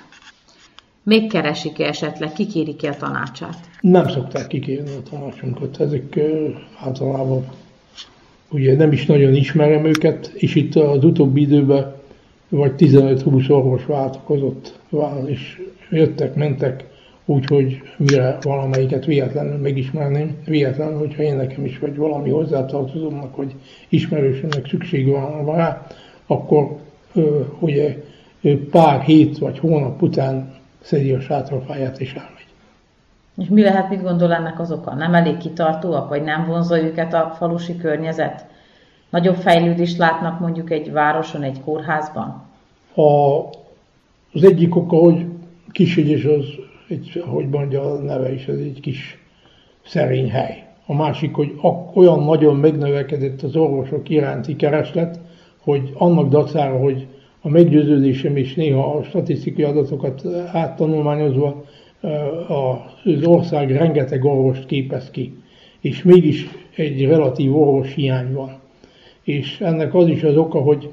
megkeresik-e 1.02 1.86
esetleg, 1.86 2.32
kikérik-e 2.32 2.90
a 2.90 2.96
tanácsát? 2.96 3.58
Nem 3.80 4.08
szokták 4.08 4.46
kikérni 4.46 4.90
a 4.90 5.02
tanácsunkat, 5.10 5.80
ezek 5.80 6.18
általában 6.78 7.46
ugye 8.48 8.76
nem 8.76 8.92
is 8.92 9.06
nagyon 9.06 9.34
ismerem 9.34 9.84
őket, 9.84 10.26
és 10.34 10.54
itt 10.54 10.74
az 10.74 11.04
utóbbi 11.04 11.40
időben 11.40 11.94
vagy 12.48 12.72
15-20 12.78 13.50
orvos 13.50 13.84
váltakozott, 13.84 14.78
és 15.26 15.62
jöttek, 15.90 16.34
mentek, 16.34 16.84
úgyhogy 17.26 17.82
mire 17.96 18.38
valamelyiket 18.42 19.04
véletlenül 19.04 19.56
megismerném, 19.56 20.36
véletlenül, 20.44 20.98
hogyha 20.98 21.22
én 21.22 21.36
nekem 21.36 21.64
is 21.64 21.78
vagy 21.78 21.96
valami 21.96 22.30
hozzátartozónak, 22.30 23.34
hogy 23.34 23.54
ismerősömnek 23.88 24.68
szükség 24.68 25.08
van 25.08 25.56
rá, 25.56 25.86
akkor 26.26 26.76
ö, 27.14 27.40
ugye 27.58 27.96
pár 28.70 29.00
hét 29.00 29.38
vagy 29.38 29.58
hónap 29.58 30.02
után 30.02 30.54
szedi 30.80 31.12
a 31.12 31.20
sátrafáját 31.20 32.00
és 32.00 32.14
elmegy. 32.14 32.34
És 33.36 33.48
mi 33.48 33.62
lehet, 33.62 33.88
mit 33.88 34.02
gondol 34.02 34.32
ennek 34.32 34.60
az 34.60 34.72
oka? 34.72 34.94
Nem 34.94 35.14
elég 35.14 35.36
kitartóak, 35.36 36.08
vagy 36.08 36.22
nem 36.22 36.46
vonza 36.46 36.82
őket 36.82 37.14
a 37.14 37.34
falusi 37.36 37.76
környezet? 37.76 38.46
Nagyobb 39.10 39.36
fejlődést 39.36 39.98
látnak 39.98 40.40
mondjuk 40.40 40.70
egy 40.70 40.92
városon, 40.92 41.42
egy 41.42 41.60
kórházban? 41.64 42.42
A, 42.94 43.38
az 44.32 44.42
egyik 44.44 44.76
oka, 44.76 44.96
hogy 44.96 45.26
Kishegyes 45.72 46.24
az, 46.24 46.44
egy, 46.88 47.22
hogy 47.26 47.48
mondja 47.48 47.92
a 47.92 47.98
neve 47.98 48.32
is, 48.32 48.46
ez 48.46 48.58
egy 48.58 48.80
kis 48.80 49.18
szerény 49.84 50.30
hely. 50.30 50.64
A 50.86 50.94
másik, 50.94 51.34
hogy 51.34 51.52
olyan 51.94 52.24
nagyon 52.24 52.56
megnövekedett 52.56 53.42
az 53.42 53.56
orvosok 53.56 54.08
iránti 54.08 54.56
kereslet, 54.56 55.20
hogy 55.58 55.92
annak 55.94 56.28
dacára, 56.28 56.78
hogy 56.78 57.06
a 57.40 57.48
meggyőződésem 57.48 58.36
és 58.36 58.54
néha 58.54 58.96
a 58.96 59.02
statisztikai 59.02 59.64
adatokat 59.64 60.26
áttanulmányozva 60.52 61.64
az 62.48 63.26
ország 63.26 63.70
rengeteg 63.70 64.24
orvost 64.24 64.66
képez 64.66 65.10
ki, 65.10 65.34
és 65.80 66.02
mégis 66.02 66.46
egy 66.76 67.04
relatív 67.04 67.56
orvos 67.56 67.94
hiány 67.94 68.32
van. 68.32 68.60
És 69.22 69.60
ennek 69.60 69.94
az 69.94 70.08
is 70.08 70.22
az 70.22 70.36
oka, 70.36 70.58
hogy 70.58 70.90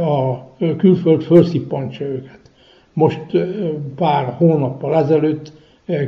a 0.00 0.76
külföld 0.76 1.22
felszippantsa 1.22 2.04
őket. 2.04 2.43
Most 2.94 3.20
pár 3.96 4.34
hónappal 4.36 4.96
ezelőtt 4.96 5.52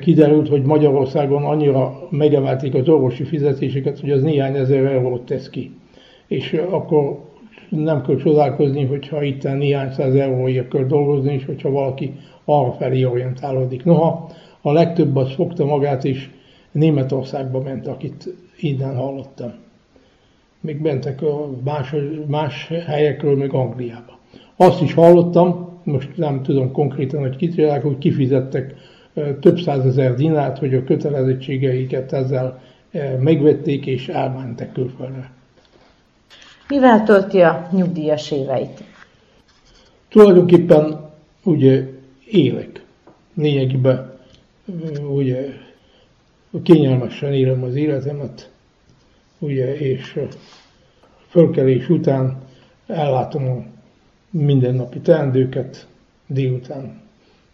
kiderült, 0.01 0.49
hogy 0.49 0.63
Magyarországon 0.63 1.45
annyira 1.45 2.09
megemelték 2.11 2.75
az 2.75 2.89
orvosi 2.89 3.25
fizetéseket, 3.25 4.01
hogy 4.01 4.11
az 4.11 4.23
néhány 4.23 4.57
ezer 4.57 4.85
eurót 4.85 5.23
tesz 5.23 5.51
ki. 5.51 5.71
És 6.27 6.63
akkor 6.71 7.19
nem 7.69 8.03
kell 8.03 8.17
csodálkozni, 8.17 8.85
hogyha 8.85 9.23
itt 9.23 9.43
néhány 9.43 9.93
száz 9.93 10.15
euróért 10.15 10.69
kell 10.69 10.85
dolgozni, 10.85 11.33
és 11.33 11.45
hogyha 11.45 11.71
valaki 11.71 12.15
arra 12.45 12.73
felé 12.73 13.05
orientálódik. 13.05 13.85
Noha 13.85 14.31
a 14.61 14.73
legtöbb 14.73 15.17
az 15.17 15.33
fogta 15.33 15.65
magát, 15.65 16.05
és 16.05 16.29
Németországba 16.73 17.61
ment, 17.61 17.87
akit 17.87 18.35
innen 18.59 18.97
hallottam. 18.97 19.53
Még 20.61 20.81
mentek 20.81 21.23
a 21.23 21.51
más, 21.65 21.95
más 22.27 22.69
helyekről, 22.87 23.37
még 23.37 23.53
Angliába. 23.53 24.19
Azt 24.57 24.83
is 24.83 24.95
hallottam, 24.95 25.66
most 25.87 26.17
nem 26.17 26.43
tudom 26.43 26.73
konkrétan, 26.73 27.21
hogy 27.21 27.37
kitérják, 27.37 27.83
hogy 27.83 27.99
kifizettek 27.99 28.75
több 29.41 29.59
százezer 29.59 30.15
dinát, 30.15 30.59
hogy 30.59 30.75
a 30.75 30.85
kötelezettségeiket 30.85 32.13
ezzel 32.13 32.63
megvették 33.19 33.87
és 33.87 34.09
elmentek 34.09 34.73
külföldre. 34.73 35.31
Mivel 36.69 37.03
tölti 37.03 37.41
a 37.41 37.69
nyugdíjas 37.73 38.31
éveit? 38.31 38.83
Tulajdonképpen 40.09 41.11
ugye 41.45 41.87
élek. 42.31 42.85
Lényegében 43.35 44.13
ugye 45.09 45.47
kényelmesen 46.63 47.33
élem 47.33 47.63
az 47.63 47.75
életemet, 47.75 48.51
ugye, 49.39 49.77
és 49.79 50.21
fölkelés 51.29 51.89
után 51.89 52.43
ellátom 52.87 53.49
a 53.49 53.76
mindennapi 54.45 55.01
teendőket, 55.01 55.87
délután 56.27 57.01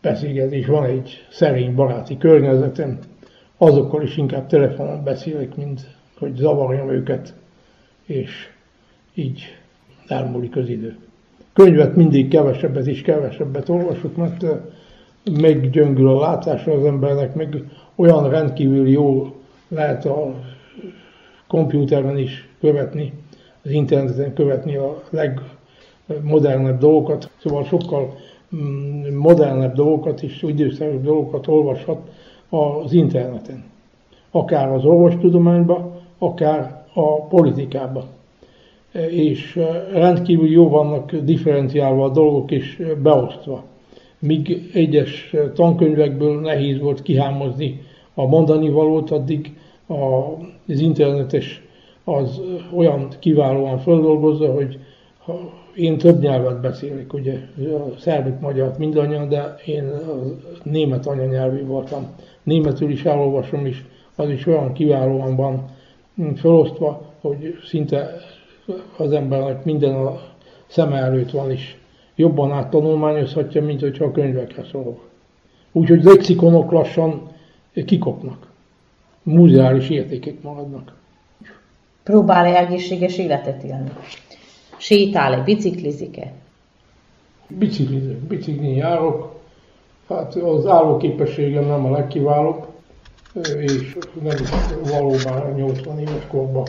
beszélgetés, 0.00 0.66
van 0.66 0.84
egy 0.84 1.26
szerény 1.30 1.74
baráti 1.74 2.18
környezetem, 2.18 2.98
azokkal 3.56 4.02
is 4.02 4.16
inkább 4.16 4.46
telefonon 4.46 5.04
beszélek, 5.04 5.56
mint 5.56 5.86
hogy 6.18 6.36
zavarjam 6.36 6.90
őket, 6.90 7.34
és 8.04 8.48
így 9.14 9.42
elmúlik 10.06 10.56
az 10.56 10.68
idő. 10.68 10.96
Könyvet 11.52 11.96
mindig 11.96 12.28
kevesebbet 12.28 12.86
és 12.86 13.02
kevesebbet 13.02 13.68
olvasok, 13.68 14.16
mert 14.16 14.44
meggyöngül 15.40 16.08
a 16.08 16.20
látása 16.20 16.72
az 16.72 16.84
embernek, 16.84 17.34
meg 17.34 17.64
olyan 17.94 18.30
rendkívül 18.30 18.88
jó 18.88 19.36
lehet 19.68 20.04
a 20.04 20.34
kompjúteren 21.46 22.18
is 22.18 22.48
követni, 22.60 23.12
az 23.64 23.70
interneten 23.70 24.34
követni 24.34 24.76
a 24.76 25.02
legmodernebb 26.12 26.78
dolgokat, 26.78 27.30
szóval 27.42 27.64
sokkal 27.64 28.14
mm, 28.56 29.16
modernebb 29.16 29.74
dolgokat 29.74 30.22
és 30.22 30.42
időszerűbb 30.42 31.02
dolgokat 31.02 31.46
olvashat 31.46 31.98
az 32.48 32.92
interneten. 32.92 33.64
Akár 34.30 34.72
az 34.72 34.84
orvostudományba, 34.84 36.00
akár 36.18 36.84
a 36.94 37.20
politikába. 37.20 38.04
És 39.10 39.60
rendkívül 39.92 40.50
jó 40.50 40.68
vannak 40.68 41.14
differenciálva 41.14 42.04
a 42.04 42.08
dolgok 42.08 42.50
és 42.50 42.82
beosztva 43.02 43.62
míg 44.22 44.70
egyes 44.74 45.34
tankönyvekből 45.54 46.40
nehéz 46.40 46.80
volt 46.80 47.02
kihámozni 47.02 47.80
a 48.14 48.26
mondani 48.26 48.70
valót, 48.70 49.10
addig 49.10 49.56
az 49.86 50.80
internetes 50.80 51.62
az 52.04 52.40
olyan 52.74 53.08
kiválóan 53.18 53.78
földolgozza, 53.78 54.52
hogy 54.52 54.78
én 55.74 55.98
több 55.98 56.20
nyelvet 56.20 56.60
beszélek, 56.60 57.12
ugye 57.12 57.38
a 58.06 58.38
magyart 58.40 58.78
mindannyian, 58.78 59.28
de 59.28 59.54
én 59.66 59.92
német 60.62 61.06
anyanyelvű 61.06 61.64
voltam. 61.64 62.06
Németül 62.42 62.90
is 62.90 63.04
elolvasom, 63.04 63.66
és 63.66 63.82
az 64.16 64.30
is 64.30 64.46
olyan 64.46 64.72
kiválóan 64.72 65.36
van 65.36 65.64
felosztva, 66.34 67.12
hogy 67.20 67.58
szinte 67.64 68.16
az 68.96 69.12
embernek 69.12 69.64
minden 69.64 69.94
a 69.94 70.20
szeme 70.66 70.96
előtt 70.96 71.30
van 71.30 71.50
is 71.50 71.76
jobban 72.14 72.52
áttanulmányozhatja, 72.52 73.62
mint 73.62 73.80
hogyha 73.80 74.04
a 74.04 74.12
könyvekre 74.12 74.64
szól. 74.64 74.98
Úgyhogy 75.72 76.02
lexikonok 76.02 76.70
lassan 76.70 77.30
kikopnak. 77.84 78.50
Múzeális 79.22 79.88
értékek 79.88 80.42
maradnak. 80.42 80.94
Próbál-e 82.02 82.56
egészséges 82.56 83.18
életet 83.18 83.62
élni? 83.62 83.90
Sétál-e, 84.82 85.42
biciklizik-e? 85.42 86.32
Biciklizek, 87.48 88.16
biciklin 88.16 88.74
járok. 88.74 89.40
Hát 90.08 90.34
az 90.34 90.66
állóképességem 90.66 91.64
nem 91.64 91.84
a 91.84 91.90
legkiválóbb, 91.90 92.66
és 93.58 93.96
nem 94.22 94.36
is 94.42 94.48
valóban 94.90 95.52
80 95.54 95.98
éves 95.98 96.26
korban 96.28 96.66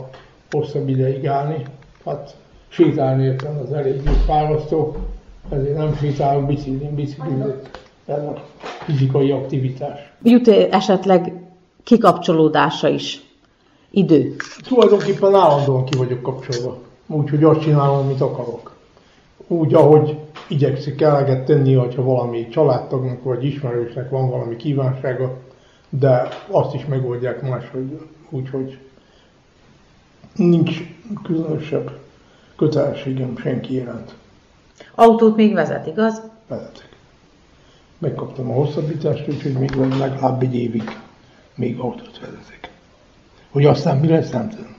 hosszabb 0.52 0.90
ideig 0.90 1.28
állni. 1.28 1.64
Hát 2.06 2.36
sétálni 2.68 3.24
értem 3.24 3.58
az 3.64 3.72
elég 3.72 4.02
fárasztó, 4.26 4.96
ezért 5.50 5.78
nem 5.78 5.96
sétálok, 5.96 6.46
biciklin, 6.46 6.96
biciklizek. 6.96 7.70
Ez 8.06 8.24
a 8.24 8.44
fizikai 8.86 9.32
aktivitás. 9.32 10.00
Jut 10.24 10.48
-e 10.48 10.68
esetleg 10.72 11.34
kikapcsolódása 11.84 12.88
is? 12.88 13.22
Idő? 13.92 14.36
Tulajdonképpen 14.68 15.36
állandóan 15.36 15.86
ki 15.86 15.98
vagyok 15.98 16.22
kapcsolva. 16.22 16.83
Úgyhogy 17.08 17.44
azt 17.44 17.62
csinálom, 17.62 17.98
amit 17.98 18.22
akarok. 18.22 18.76
Úgy, 19.48 19.74
ahogy 19.74 20.20
igyekszik 20.48 21.02
eleget 21.02 21.46
tenni, 21.46 21.74
hogyha 21.74 22.04
valami 22.04 22.48
családtagnak 22.48 23.24
vagy 23.24 23.46
ismerősnek 23.46 24.10
van 24.10 24.30
valami 24.30 24.56
kívánsága, 24.56 25.38
de 25.90 26.28
azt 26.48 26.74
is 26.74 26.86
megoldják 26.86 27.42
máshogy, 27.42 28.00
úgyhogy 28.30 28.80
nincs 30.36 30.82
különösebb 31.24 32.00
kötelességem 32.56 33.38
senki 33.38 33.74
iránt. 33.74 34.16
Autót 34.96 35.36
még 35.36 35.54
vezet, 35.54 35.88
igaz? 35.88 36.22
Vezetek. 36.48 36.90
Megkaptam 37.98 38.52
a 38.52 38.54
hosszabbítást, 38.54 39.28
úgyhogy 39.28 39.54
még 39.54 39.76
legalább 39.76 40.42
egy 40.42 40.56
évig 40.56 40.84
még 41.56 41.80
autót 41.80 42.20
vezetek. 42.20 42.72
Hogy 43.52 43.66
aztán 43.66 43.98
mi 43.98 44.08
lesz, 44.08 44.30
nem 44.30 44.50
tudom. 44.50 44.76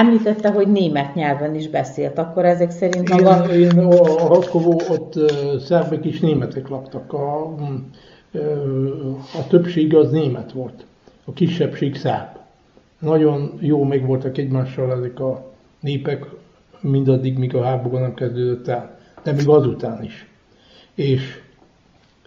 Említette, 0.00 0.50
hogy 0.50 0.68
német 0.68 1.14
nyelven 1.14 1.54
is 1.54 1.68
beszélt, 1.68 2.18
akkor 2.18 2.44
ezek 2.44 2.70
szerint 2.70 3.08
maga... 3.08 3.52
Én, 3.52 3.60
én 3.60 3.78
a 3.78 4.28
Raskovó, 4.28 4.80
ott 4.88 5.32
szerbek 5.60 6.04
is 6.04 6.20
németek 6.20 6.68
laktak. 6.68 7.12
A, 7.12 7.54
a 9.38 9.46
többség 9.48 9.94
az 9.94 10.10
német 10.10 10.52
volt, 10.52 10.84
a 11.24 11.32
kisebbség 11.32 11.96
szerb. 11.96 12.28
Nagyon 12.98 13.58
jó 13.60 13.84
meg 13.84 14.06
voltak 14.06 14.38
egymással 14.38 14.92
ezek 14.92 15.20
a 15.20 15.50
népek, 15.80 16.26
mindaddig, 16.80 17.38
míg 17.38 17.54
a 17.54 17.62
háború 17.62 17.96
nem 17.96 18.14
kezdődött 18.14 18.68
el, 18.68 18.98
de 19.22 19.32
még 19.32 19.48
azután 19.48 20.04
is. 20.04 20.26
És 20.94 21.40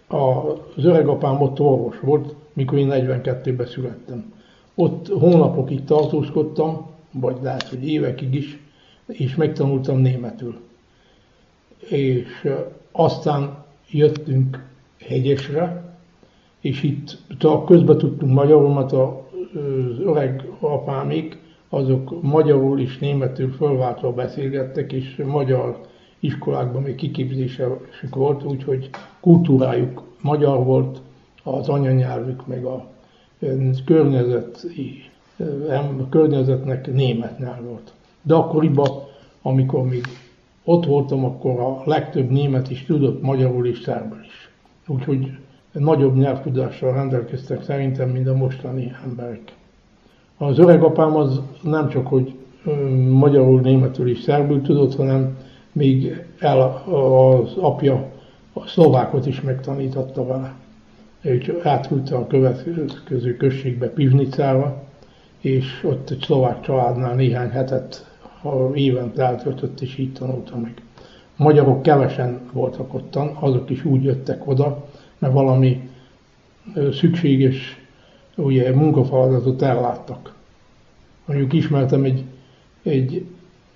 az 0.06 0.84
öregapám 0.84 1.40
ott 1.40 1.60
orvos 1.60 2.00
volt, 2.00 2.34
mikor 2.52 2.78
én 2.78 2.88
42-ben 2.90 3.66
születtem. 3.66 4.32
Ott 4.74 5.08
hónapokig 5.08 5.84
tartózkodtam, 5.84 6.92
vagy 7.20 7.36
lehet, 7.42 7.68
hogy 7.68 7.88
évekig 7.88 8.34
is, 8.34 8.58
és 9.06 9.34
megtanultam 9.34 9.98
németül. 9.98 10.60
És 11.88 12.48
aztán 12.92 13.64
jöttünk 13.90 14.64
hegyesre, 15.00 15.94
és 16.60 16.82
itt 16.82 17.18
közben 17.66 17.98
tudtunk 17.98 18.32
magyarul, 18.32 18.72
mert 18.74 18.92
az 18.92 19.98
öreg 19.98 20.48
apámék, 20.60 21.38
azok 21.68 22.22
magyarul 22.22 22.80
és 22.80 22.98
németül 22.98 23.52
fölváltva 23.52 24.12
beszélgettek, 24.12 24.92
és 24.92 25.22
magyar 25.26 25.80
iskolákban 26.20 26.82
még 26.82 26.94
kiképzésük 26.94 28.14
volt, 28.14 28.44
úgyhogy 28.44 28.90
kultúrájuk 29.20 30.02
magyar 30.20 30.64
volt, 30.64 31.00
az 31.42 31.68
anyanyelvük, 31.68 32.46
meg 32.46 32.64
a 32.64 32.86
környezet, 33.84 34.66
a 36.00 36.08
környezetnek 36.08 36.92
német 36.92 37.38
nyelv 37.38 37.64
volt. 37.64 37.92
De 38.22 38.34
akkoriban, 38.34 38.88
amikor 39.42 39.84
még 39.88 40.06
ott 40.64 40.86
voltam, 40.86 41.24
akkor 41.24 41.60
a 41.60 41.82
legtöbb 41.84 42.30
német 42.30 42.70
is 42.70 42.84
tudott 42.84 43.22
magyarul 43.22 43.66
és 43.66 43.80
szerbül 43.80 44.20
is. 44.24 44.50
Úgyhogy 44.86 45.30
nagyobb 45.72 46.16
nyelvtudással 46.16 46.92
rendelkeztek 46.92 47.62
szerintem, 47.62 48.08
mint 48.08 48.28
a 48.28 48.36
mostani 48.36 48.92
emberek. 49.04 49.40
Az 50.38 50.58
öreg 50.58 50.82
apám 50.82 51.16
az 51.16 51.40
nem 51.62 51.88
csak, 51.88 52.06
hogy 52.06 52.34
magyarul, 53.10 53.60
németül 53.60 54.08
és 54.08 54.20
szerbül 54.20 54.62
tudott, 54.62 54.96
hanem 54.96 55.38
még 55.72 56.24
el 56.38 56.82
az 56.84 57.56
apja 57.56 58.12
a 58.52 58.66
szlovákot 58.66 59.26
is 59.26 59.40
megtanította 59.40 60.26
vele. 60.26 60.54
Ő 61.22 61.60
átküldte 61.62 62.16
a 62.16 62.26
következő 62.26 63.36
községbe 63.36 63.88
Pivnicába, 63.88 64.83
és 65.44 65.82
ott 65.82 66.10
egy 66.10 66.20
szlovák 66.20 66.60
családnál 66.60 67.14
néhány 67.14 67.48
hetet, 67.48 68.06
ha 68.40 68.70
évent 68.74 69.18
eltöltött, 69.18 69.80
és 69.80 69.98
így 69.98 70.12
tanulta 70.12 70.56
meg. 70.56 70.82
Magyarok 71.36 71.82
kevesen 71.82 72.40
voltak 72.52 72.94
ottan, 72.94 73.36
azok 73.40 73.70
is 73.70 73.84
úgy 73.84 74.02
jöttek 74.02 74.46
oda, 74.46 74.84
mert 75.18 75.32
valami 75.32 75.88
szükséges 76.92 77.56
ugye, 78.36 78.74
munkafeladatot 78.74 79.62
elláttak. 79.62 80.34
Mondjuk 81.24 81.52
ismertem 81.52 82.04
egy, 82.04 82.24
egy 82.82 83.26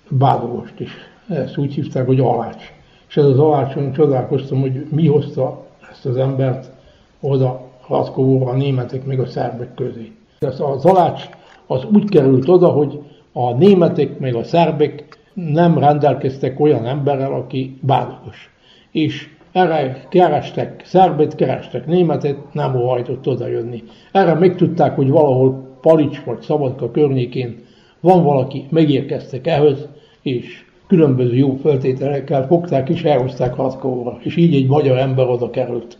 bádogost 0.09 0.79
is, 0.79 0.91
ezt 1.27 1.57
úgy 1.57 1.73
hívták, 1.73 2.05
hogy 2.05 2.19
alács. 2.19 2.63
És 3.07 3.17
ez 3.17 3.25
az 3.25 3.39
alácson 3.39 3.91
csodálkoztam, 3.91 4.61
hogy 4.61 4.87
mi 4.91 5.07
hozta 5.07 5.65
ezt 5.91 6.05
az 6.05 6.17
embert 6.17 6.71
oda 7.19 7.67
Latkovóra 7.87 8.51
a 8.51 8.55
németek 8.55 9.05
meg 9.05 9.19
a 9.19 9.25
szerbek 9.25 9.73
közé. 9.73 10.11
Ez 10.39 10.59
az 10.59 10.85
alács 10.85 11.29
az 11.71 11.87
úgy 11.93 12.09
került 12.09 12.47
oda, 12.47 12.67
hogy 12.67 12.99
a 13.33 13.53
németek 13.53 14.19
meg 14.19 14.35
a 14.35 14.43
szerbek 14.43 15.17
nem 15.33 15.77
rendelkeztek 15.77 16.59
olyan 16.59 16.85
emberrel, 16.85 17.33
aki 17.33 17.77
bádogos. 17.81 18.53
És 18.91 19.27
erre 19.51 20.05
kerestek 20.09 20.81
szerbet, 20.85 21.35
kerestek 21.35 21.85
németet, 21.85 22.53
nem 22.53 22.75
óhajtott 22.75 23.27
oda 23.27 23.47
jönni. 23.47 23.83
Erre 24.11 24.33
megtudták, 24.33 24.95
hogy 24.95 25.09
valahol 25.09 25.77
Palics 25.81 26.21
vagy 26.21 26.41
Szabadka 26.41 26.91
környékén 26.91 27.65
van 27.99 28.23
valaki, 28.23 28.65
megérkeztek 28.69 29.47
ehhez, 29.47 29.87
és 30.21 30.65
különböző 30.87 31.35
jó 31.35 31.55
feltételekkel 31.55 32.47
fogták 32.47 32.89
és 32.89 33.03
elhozták 33.03 33.53
Harkovóra. 33.53 34.17
És 34.21 34.35
így 34.35 34.55
egy 34.55 34.67
magyar 34.67 34.97
ember 34.97 35.27
oda 35.27 35.49
került. 35.49 35.97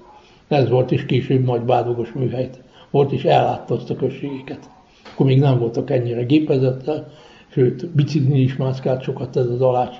Ez 0.47 0.69
volt 0.69 0.91
is 0.91 1.05
később 1.05 1.45
nagy 1.45 1.61
bádogos 1.61 2.11
műhelyt. 2.11 2.63
Volt 2.91 3.11
is 3.11 3.23
ellátta 3.23 3.73
azt 3.73 3.89
a 3.89 3.95
községeket. 3.95 4.77
Akkor 5.19 5.31
még 5.31 5.41
nem 5.41 5.59
voltak 5.59 5.89
ennyire 5.89 6.23
gépezettel, 6.23 7.07
sőt, 7.47 7.87
biciklin 7.87 8.35
is 8.35 8.55
mászkált 8.55 9.01
sokat 9.01 9.37
ez 9.37 9.45
az 9.45 9.61
alács 9.61 9.95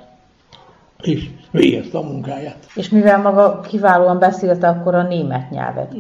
és 1.02 1.30
végezte 1.52 1.98
a 1.98 2.02
munkáját. 2.02 2.68
És 2.76 2.90
mivel 2.90 3.22
maga 3.22 3.60
kiválóan 3.60 4.20
beszélte 4.20 4.68
akkor 4.68 4.96
a 4.96 5.08
német 5.08 5.50
nyelvet, 5.50 5.96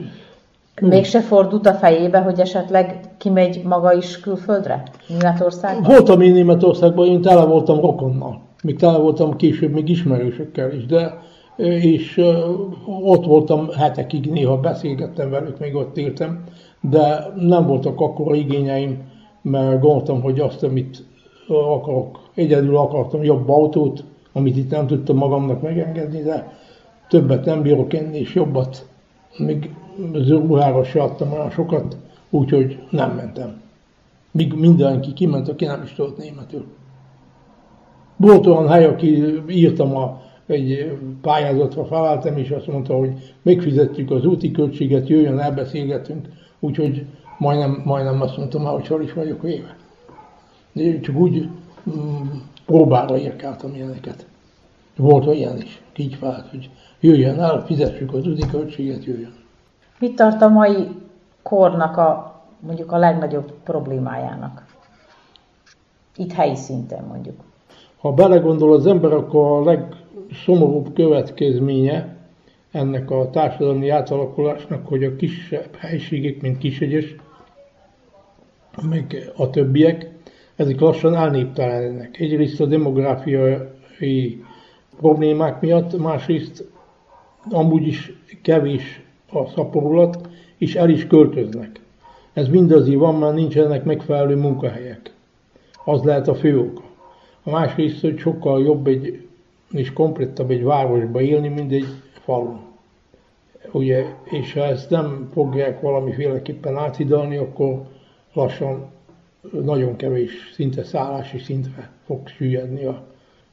Mégse 0.82 1.22
fordult 1.22 1.68
a 1.68 1.74
fejébe, 1.74 2.20
hogy 2.20 2.40
esetleg 2.40 3.00
kimegy 3.18 3.62
maga 3.64 3.94
is 3.94 4.20
külföldre? 4.20 4.84
Németországban? 5.08 5.92
Voltam 5.92 6.22
én 6.22 6.34
Németországban, 6.34 7.08
én 7.08 7.22
tele 7.22 7.46
voltam 7.46 7.80
rokonnal. 7.80 8.42
Még 8.64 8.76
tele 8.76 8.98
voltam 8.98 9.36
később 9.36 9.72
még 9.72 9.90
ismerősökkel 9.90 10.74
is, 10.74 10.86
de 10.86 11.20
és 11.82 12.22
ott 12.86 13.26
voltam 13.26 13.70
hetekig, 13.70 14.32
néha 14.32 14.58
beszélgettem 14.58 15.30
velük, 15.30 15.60
még 15.60 15.76
ott 15.76 15.98
éltem, 15.98 16.44
de 16.82 17.34
nem 17.36 17.66
voltak 17.66 18.00
akkor 18.00 18.36
igényeim, 18.36 19.09
mert 19.42 19.82
gondoltam, 19.82 20.22
hogy 20.22 20.40
azt, 20.40 20.64
amit 20.64 21.04
akarok, 21.48 22.20
egyedül 22.34 22.78
akartam 22.78 23.24
jobb 23.24 23.50
autót, 23.50 24.04
amit 24.34 24.58
itt 24.58 24.72
nem 24.72 24.88
tudtam 24.88 25.18
magamnak 25.18 25.62
megengedni, 25.62 26.22
de 26.22 26.58
többet 27.10 27.46
nem 27.46 27.62
bírok 27.62 27.94
enni, 27.94 28.18
és 28.18 28.34
jobbat, 28.36 28.88
még 29.38 29.70
ruhára 30.28 30.84
se 30.84 31.02
adtam 31.02 31.32
olyan 31.32 31.50
sokat, 31.50 31.98
úgyhogy 32.30 32.80
nem 32.90 33.12
mentem. 33.12 33.62
Míg 34.32 34.54
mindenki 34.54 35.14
kiment, 35.14 35.48
aki 35.48 35.66
nem 35.66 35.82
is 35.84 35.94
tudott 35.94 36.18
németül. 36.18 36.66
Volt 38.16 38.48
olyan 38.48 38.68
hely, 38.68 38.86
aki 38.86 39.42
írtam 39.50 39.96
a, 39.96 40.22
egy 40.46 40.98
pályázatra, 41.22 41.86
felálltam, 41.86 42.38
és 42.38 42.50
azt 42.50 42.68
mondta, 42.68 42.94
hogy 42.98 43.12
megfizetjük 43.42 44.12
az 44.12 44.26
úti 44.26 44.52
költséget, 44.52 45.08
jöjjön, 45.08 45.40
elbeszélgetünk, 45.40 46.28
úgyhogy 46.60 47.06
majdnem, 47.40 47.82
majdnem 47.86 48.22
azt 48.22 48.38
mondtam 48.38 48.64
hogy 48.64 48.88
hol 48.88 49.02
is 49.02 49.14
vagyok 49.14 49.42
véve. 49.42 49.76
De 50.72 51.00
csak 51.00 51.16
úgy 51.16 51.50
mm, 51.90 52.28
próbára 52.66 53.18
érkáltam 53.18 53.76
ilyeneket. 53.76 54.26
Volt 54.96 55.26
olyan 55.26 55.58
is, 55.58 55.82
így 55.96 56.20
vált, 56.20 56.50
hogy 56.50 56.70
jöjjön 57.00 57.40
el, 57.40 57.66
fizessük 57.66 58.14
az 58.14 58.28
úti 58.28 58.48
költséget, 58.52 59.06
jöjjön. 59.06 59.34
Mit 60.00 60.16
tart 60.16 60.42
a 60.42 60.50
mai 60.50 60.88
kornak 61.42 61.98
a 61.98 62.42
mondjuk 62.60 62.92
a 62.92 62.98
legnagyobb 62.98 63.54
problémájának? 63.64 64.66
Itt 66.16 66.32
helyi 66.32 66.56
szinten 66.56 67.04
mondjuk. 67.04 67.36
Ha 68.00 68.12
belegondol 68.12 68.74
az 68.74 68.86
ember, 68.86 69.14
akkor 69.14 69.46
a 69.52 69.64
legszomorúbb 69.64 70.94
következménye 70.94 72.16
ennek 72.72 73.12
a 73.12 73.30
társadalmi 73.30 73.90
átalakulásnak, 73.90 74.88
hogy 74.88 75.04
a 75.04 75.16
kisebb 75.16 75.76
helységek, 75.76 76.42
mint 76.42 76.58
Kisegyes, 76.58 77.16
meg 78.82 79.32
a 79.36 79.50
többiek, 79.50 80.10
ezek 80.56 80.80
lassan 80.80 81.16
elnéptelenenek. 81.16 82.20
Egyrészt 82.20 82.62
a 82.62 82.66
demográfiai 82.66 84.44
problémák 84.98 85.62
miatt, 85.62 85.98
másrészt 85.98 86.68
amúgy 87.50 87.88
is 87.88 88.14
kevés 88.42 89.02
a 89.32 89.48
szaporulat, 89.48 90.30
és 90.58 90.76
el 90.76 90.90
is 90.90 91.08
költöznek. 91.08 91.80
Ez 92.34 92.48
mindazí 92.48 92.96
van, 92.96 93.16
mert 93.16 93.36
nincsenek 93.36 93.84
megfelelő 93.84 94.36
munkahelyek. 94.36 95.14
Az 95.84 96.04
lehet 96.04 96.28
a 96.28 96.36
fő 96.36 96.60
oka. 96.60 96.84
A 97.44 97.50
másrészt, 97.50 98.02
hogy 98.02 98.18
sokkal 98.18 98.62
jobb 98.64 98.88
egy, 98.88 99.28
és 99.72 99.94
komplettabb 99.94 100.50
egy 100.50 100.64
városba 100.64 101.22
élni, 101.22 101.48
mint 101.48 101.72
egy 101.72 101.88
falun. 102.12 102.60
Ugye, 103.72 104.06
és 104.24 104.54
ha 104.54 104.64
ezt 104.64 104.90
nem 104.90 105.30
fogják 105.34 105.82
valamiféleképpen 105.82 106.78
áthidalni, 106.78 107.38
akkor 107.38 107.82
lassan 108.34 108.92
nagyon 109.52 109.96
kevés, 109.96 110.52
szinte 110.54 110.84
szállási 110.84 111.38
szintre 111.38 111.92
fog 112.06 112.28
süllyedni 112.28 112.86
a 112.86 113.04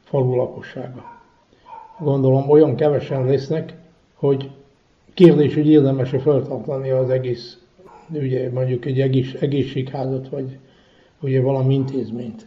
falu 0.05 0.35
lakossága. 0.35 1.21
Gondolom 2.01 2.51
olyan 2.51 2.77
kevesen 2.77 3.27
lesznek, 3.27 3.75
hogy 4.15 4.51
kérdés, 5.15 5.55
hogy 5.55 5.69
érdemes-e 5.69 6.19
feltartani 6.19 6.91
az 6.91 7.11
egész, 7.11 7.59
ugye 8.13 8.51
mondjuk 8.51 8.85
egy 8.85 9.01
egész, 9.01 9.35
egészségházat, 9.41 10.29
vagy 10.29 10.59
ugye 11.21 11.41
valami 11.41 11.75
intézményt. 11.75 12.47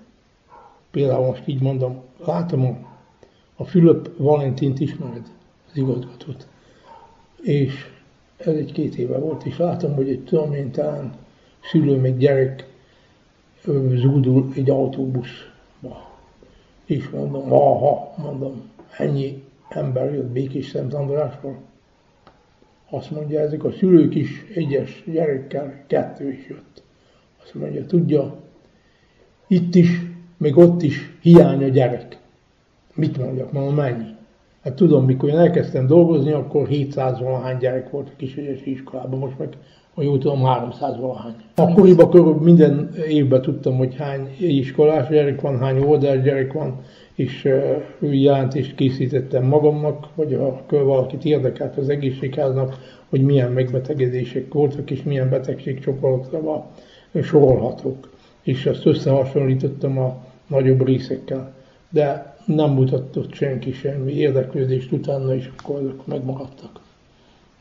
Például 0.91 1.25
most 1.25 1.47
így 1.47 1.61
mondom, 1.61 2.01
látom 2.25 2.65
a, 2.65 2.77
a 3.55 3.63
Fülöp 3.63 4.17
Valentint 4.17 4.79
ismered, 4.79 5.27
az 5.69 5.77
igazgatót. 5.77 6.47
És 7.41 7.73
ez 8.37 8.53
egy 8.55 8.71
két 8.71 8.95
éve 8.95 9.17
volt, 9.17 9.45
és 9.45 9.57
látom, 9.57 9.95
hogy 9.95 10.09
egy 10.09 10.23
tudom 10.23 10.53
én 10.53 10.71
talán 10.71 11.13
szülő 11.61 11.99
még 11.99 12.17
gyerek 12.17 12.67
zúdul 13.95 14.51
egy 14.55 14.69
autóbusz 14.69 15.49
Ma. 15.79 16.09
És 16.85 17.09
mondom, 17.09 17.53
aha, 17.53 18.13
mondom, 18.17 18.61
ennyi 18.97 19.43
ember 19.69 20.13
jött 20.13 20.31
Békés 20.31 20.67
Szent 20.67 20.93
Andrásról. 20.93 21.57
Azt 22.89 23.11
mondja, 23.11 23.39
ezek 23.39 23.63
a 23.63 23.71
szülők 23.71 24.15
is 24.15 24.45
egyes 24.53 25.03
gyerekkel, 25.05 25.83
kettő 25.87 26.31
is 26.31 26.47
jött. 26.47 26.83
Azt 27.43 27.53
mondja, 27.53 27.85
tudja, 27.85 28.35
itt 29.47 29.75
is, 29.75 30.01
még 30.37 30.57
ott 30.57 30.81
is 30.81 31.17
hiány 31.21 31.63
a 31.63 31.67
gyerek. 31.67 32.17
Mit 32.93 33.17
mondjak, 33.17 33.51
mondom, 33.51 33.75
mennyi? 33.75 34.17
Hát 34.63 34.73
tudom, 34.73 35.05
mikor 35.05 35.29
én 35.29 35.37
elkezdtem 35.37 35.87
dolgozni, 35.87 36.31
akkor 36.31 36.67
700 36.67 37.19
valahány 37.19 37.57
gyerek 37.57 37.89
volt 37.89 38.09
a 38.09 38.15
kisegyesi 38.15 38.71
iskolában, 38.71 39.19
most 39.19 39.37
meg, 39.37 39.57
ha 39.99 40.05
jól 40.05 40.17
tudom, 40.17 40.43
300 40.43 40.97
valahány. 40.99 41.35
Akkoriban 41.55 42.09
körül 42.09 42.33
minden 42.33 42.93
évben 43.07 43.41
tudtam, 43.41 43.77
hogy 43.77 43.95
hány 43.95 44.35
iskolás 44.39 45.07
gyerek 45.07 45.41
van, 45.41 45.59
hány 45.59 45.83
oldás 45.83 46.21
gyerek 46.21 46.53
van, 46.53 46.75
és 47.15 47.45
uh, 47.45 48.13
jelentést 48.21 48.75
készítettem 48.75 49.43
magamnak, 49.43 50.07
vagy 50.15 50.37
ha 50.67 50.83
valakit 50.83 51.25
érdekelt 51.25 51.77
az 51.77 51.89
egészségháznak, 51.89 52.77
hogy 53.09 53.21
milyen 53.21 53.51
megbetegedések 53.51 54.53
voltak, 54.53 54.91
és 54.91 55.03
milyen 55.03 55.29
betegségcsoportra 55.29 56.65
sorolhatók. 57.21 58.09
És 58.41 58.65
ezt 58.65 58.85
összehasonlítottam 58.85 59.97
a 59.97 60.17
nagyobb 60.47 60.85
részekkel. 60.85 61.53
De 61.89 62.35
nem 62.45 62.69
mutatott 62.69 63.33
senki 63.33 63.71
semmi 63.71 64.11
érdeklődést 64.11 64.91
utána, 64.91 65.35
és 65.35 65.49
akkor 65.57 65.75
azok 65.75 66.07
megmaradtak. 66.07 66.79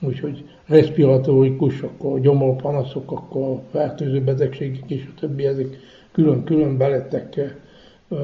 Úgyhogy 0.00 0.44
respiratórikus, 0.66 1.80
akkor 1.80 2.20
gyomorpanaszok, 2.20 3.12
akkor 3.12 3.60
fertőző 3.70 4.24
betegségek 4.24 4.90
és 4.90 5.06
a 5.10 5.18
többi, 5.20 5.46
ezek 5.46 5.66
külön-külön 6.12 6.76
belettek 6.76 7.56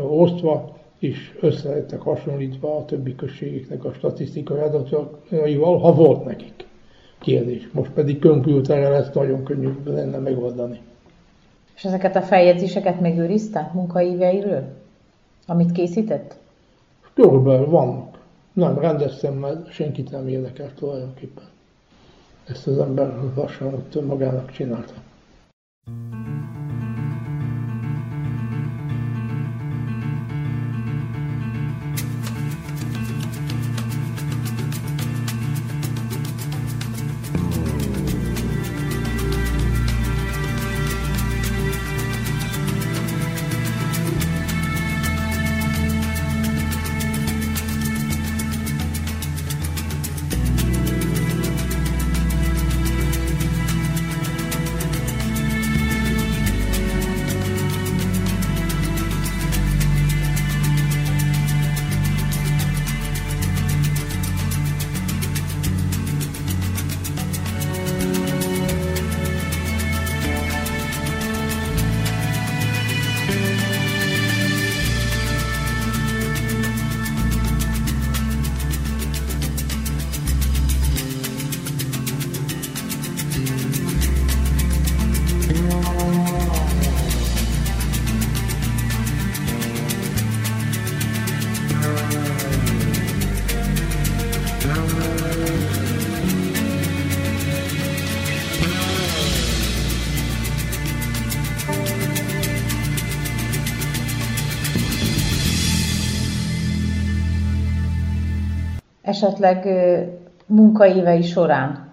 osztva, 0.09 0.77
és 0.99 1.37
össze 1.41 1.69
lettek 1.69 2.01
hasonlítva 2.01 2.77
a 2.77 2.85
többi 2.85 3.15
községeknek 3.15 3.85
a 3.85 3.93
statisztikai 3.93 4.59
adataival, 4.59 5.79
ha 5.79 5.95
volt 5.95 6.25
nekik 6.25 6.67
kérdés. 7.19 7.69
Most 7.73 7.91
pedig 7.91 8.21
kompjúterrel 8.21 8.95
ezt 8.95 9.15
nagyon 9.15 9.45
könnyű 9.45 9.73
lenne 9.85 10.19
megoldani. 10.19 10.81
És 11.77 11.85
ezeket 11.85 12.17
a 12.17 12.23
feljegyzéseket 12.23 13.01
megőrizte 13.01 13.71
munkaíveiről, 13.75 14.63
amit 15.47 15.73
készített? 15.73 16.37
Körülbelül 17.15 17.67
vannak. 17.67 18.19
Nem 18.53 18.79
rendeztem, 18.79 19.35
mert 19.35 19.71
senkit 19.71 20.11
nem 20.11 20.29
érdekel 20.29 20.75
tulajdonképpen. 20.75 21.45
Ezt 22.45 22.66
az 22.66 22.79
ember 22.79 23.19
ott 23.75 24.05
magának 24.05 24.51
csinálta. 24.51 24.95
Esetleg 109.05 109.69
munkaévei 110.47 111.23
során 111.23 111.93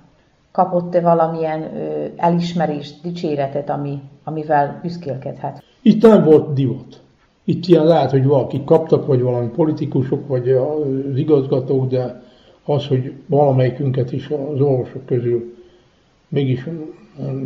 kapott-e 0.51 1.01
valamilyen 1.01 1.69
elismerést, 2.15 3.01
dicséretet, 3.01 3.69
ami, 3.69 3.99
amivel 4.23 4.79
büszkélkedhet? 4.81 5.63
Itt 5.81 6.01
nem 6.01 6.23
volt 6.23 6.53
divat. 6.53 7.01
Itt 7.43 7.65
ilyen 7.65 7.85
lehet, 7.85 8.11
hogy 8.11 8.25
valaki 8.25 8.61
kaptak, 8.65 9.05
vagy 9.05 9.21
valami 9.21 9.47
politikusok, 9.47 10.27
vagy 10.27 10.49
az 10.49 11.15
igazgatók, 11.17 11.87
de 11.87 12.21
az, 12.65 12.87
hogy 12.87 13.13
valamelyikünket 13.25 14.11
is 14.11 14.29
az 14.29 14.61
orvosok 14.61 15.05
közül 15.05 15.55
mégis 16.27 16.67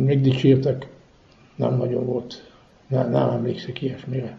megdicsértek, 0.04 0.88
nem 1.56 1.76
nagyon 1.76 2.06
volt. 2.06 2.50
Nem, 2.88 3.10
nem 3.10 3.28
emlékszek 3.28 3.82
ilyesmire. 3.82 4.36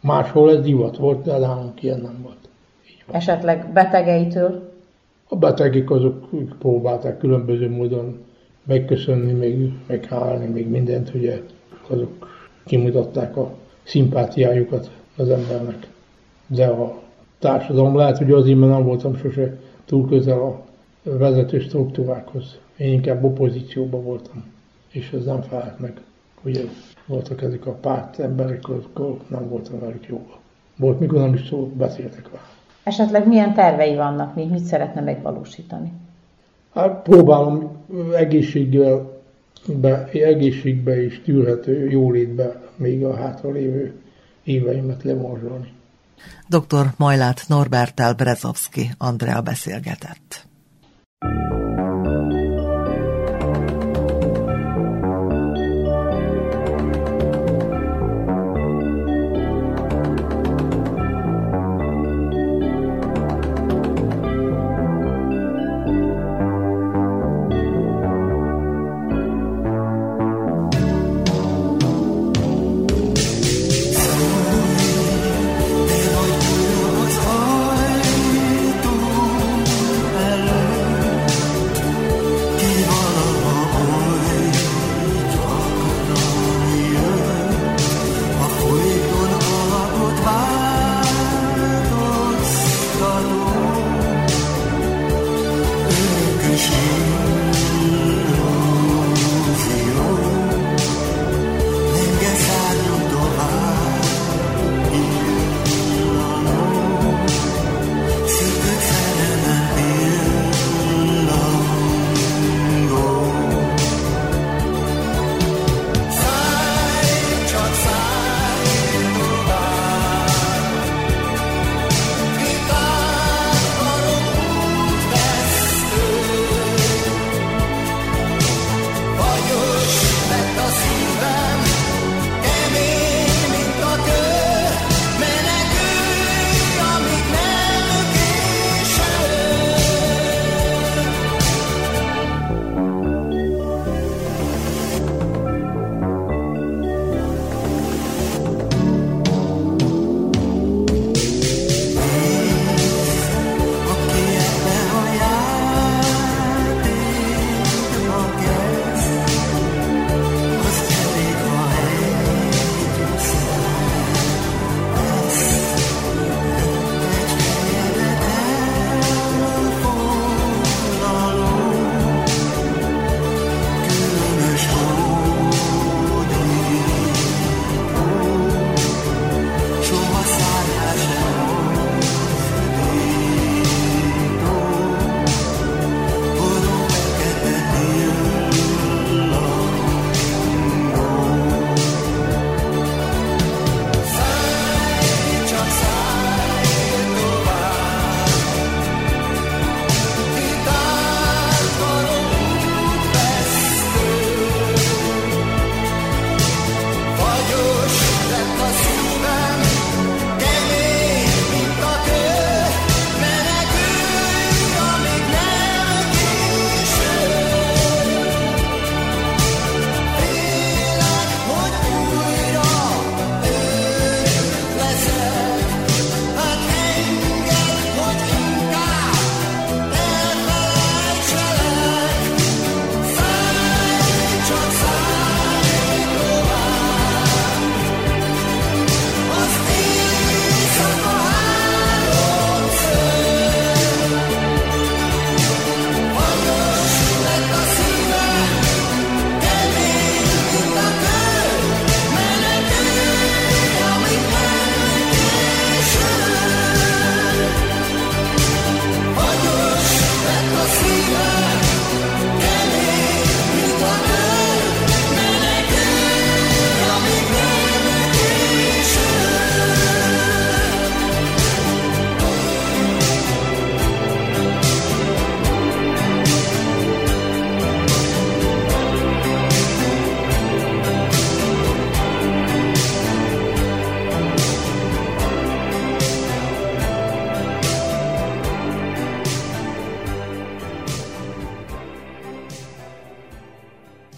Máshol 0.00 0.50
ez 0.50 0.62
divat 0.62 0.96
volt, 0.96 1.22
de 1.22 1.38
nálunk 1.38 1.82
ilyen 1.82 2.00
nem 2.00 2.18
volt. 2.22 2.48
Esetleg 3.10 3.72
betegeitől 3.72 4.69
a 5.32 5.36
betegek 5.36 5.90
azok 5.90 6.28
próbálták 6.58 7.18
különböző 7.18 7.70
módon 7.70 8.18
megköszönni, 8.64 9.32
még 9.32 9.72
meghálni, 9.86 10.46
még 10.46 10.68
mindent, 10.68 11.14
ugye 11.14 11.42
azok 11.88 12.28
kimutatták 12.64 13.36
a 13.36 13.54
szimpátiájukat 13.82 14.90
az 15.16 15.28
embernek. 15.28 15.88
De 16.46 16.66
a 16.66 17.02
társadalom 17.38 17.96
lehet, 17.96 18.18
hogy 18.18 18.30
azért, 18.30 18.58
mert 18.58 18.72
nem 18.72 18.84
voltam 18.84 19.16
sose 19.16 19.58
túl 19.84 20.08
közel 20.08 20.40
a 20.40 20.64
vezető 21.02 21.58
struktúrákhoz. 21.58 22.58
Én 22.76 22.92
inkább 22.92 23.24
opozícióban 23.24 24.04
voltam, 24.04 24.44
és 24.90 25.12
ez 25.12 25.24
nem 25.24 25.42
felelt 25.42 25.78
meg. 25.78 26.00
Ugye 26.44 26.60
voltak 27.06 27.42
ezek 27.42 27.66
a 27.66 27.72
párt 27.72 28.18
emberek, 28.18 28.68
akkor 28.68 29.16
nem 29.28 29.48
voltam 29.48 29.80
velük 29.80 30.06
jóban. 30.06 30.38
Volt, 30.76 31.00
mikor 31.00 31.18
nem 31.18 31.34
is 31.34 31.46
szó, 31.46 31.72
beszéltek 31.76 32.30
vele. 32.30 32.49
Esetleg 32.82 33.26
milyen 33.26 33.54
tervei 33.54 33.96
vannak 33.96 34.34
még, 34.34 34.50
mit 34.50 34.64
szeretne 34.64 35.00
megvalósítani? 35.00 35.92
Hát 36.74 37.02
próbálom 37.02 37.76
egészséggel, 38.14 39.20
be, 39.66 40.08
egészségbe 40.12 41.04
és 41.04 41.22
tűrhető 41.24 41.90
jólétbe 41.90 42.60
még 42.76 43.04
a 43.04 43.16
hátralévő 43.16 44.00
éveimet 44.42 45.02
lemorzsolni. 45.02 45.72
Dr. 46.48 46.86
Majlát 46.96 47.44
Norbertel 47.48 48.14
Brezovski 48.14 48.90
Andrea 48.98 49.40
beszélgetett. 49.40 50.48
thank 51.22 51.52
you 51.52 51.69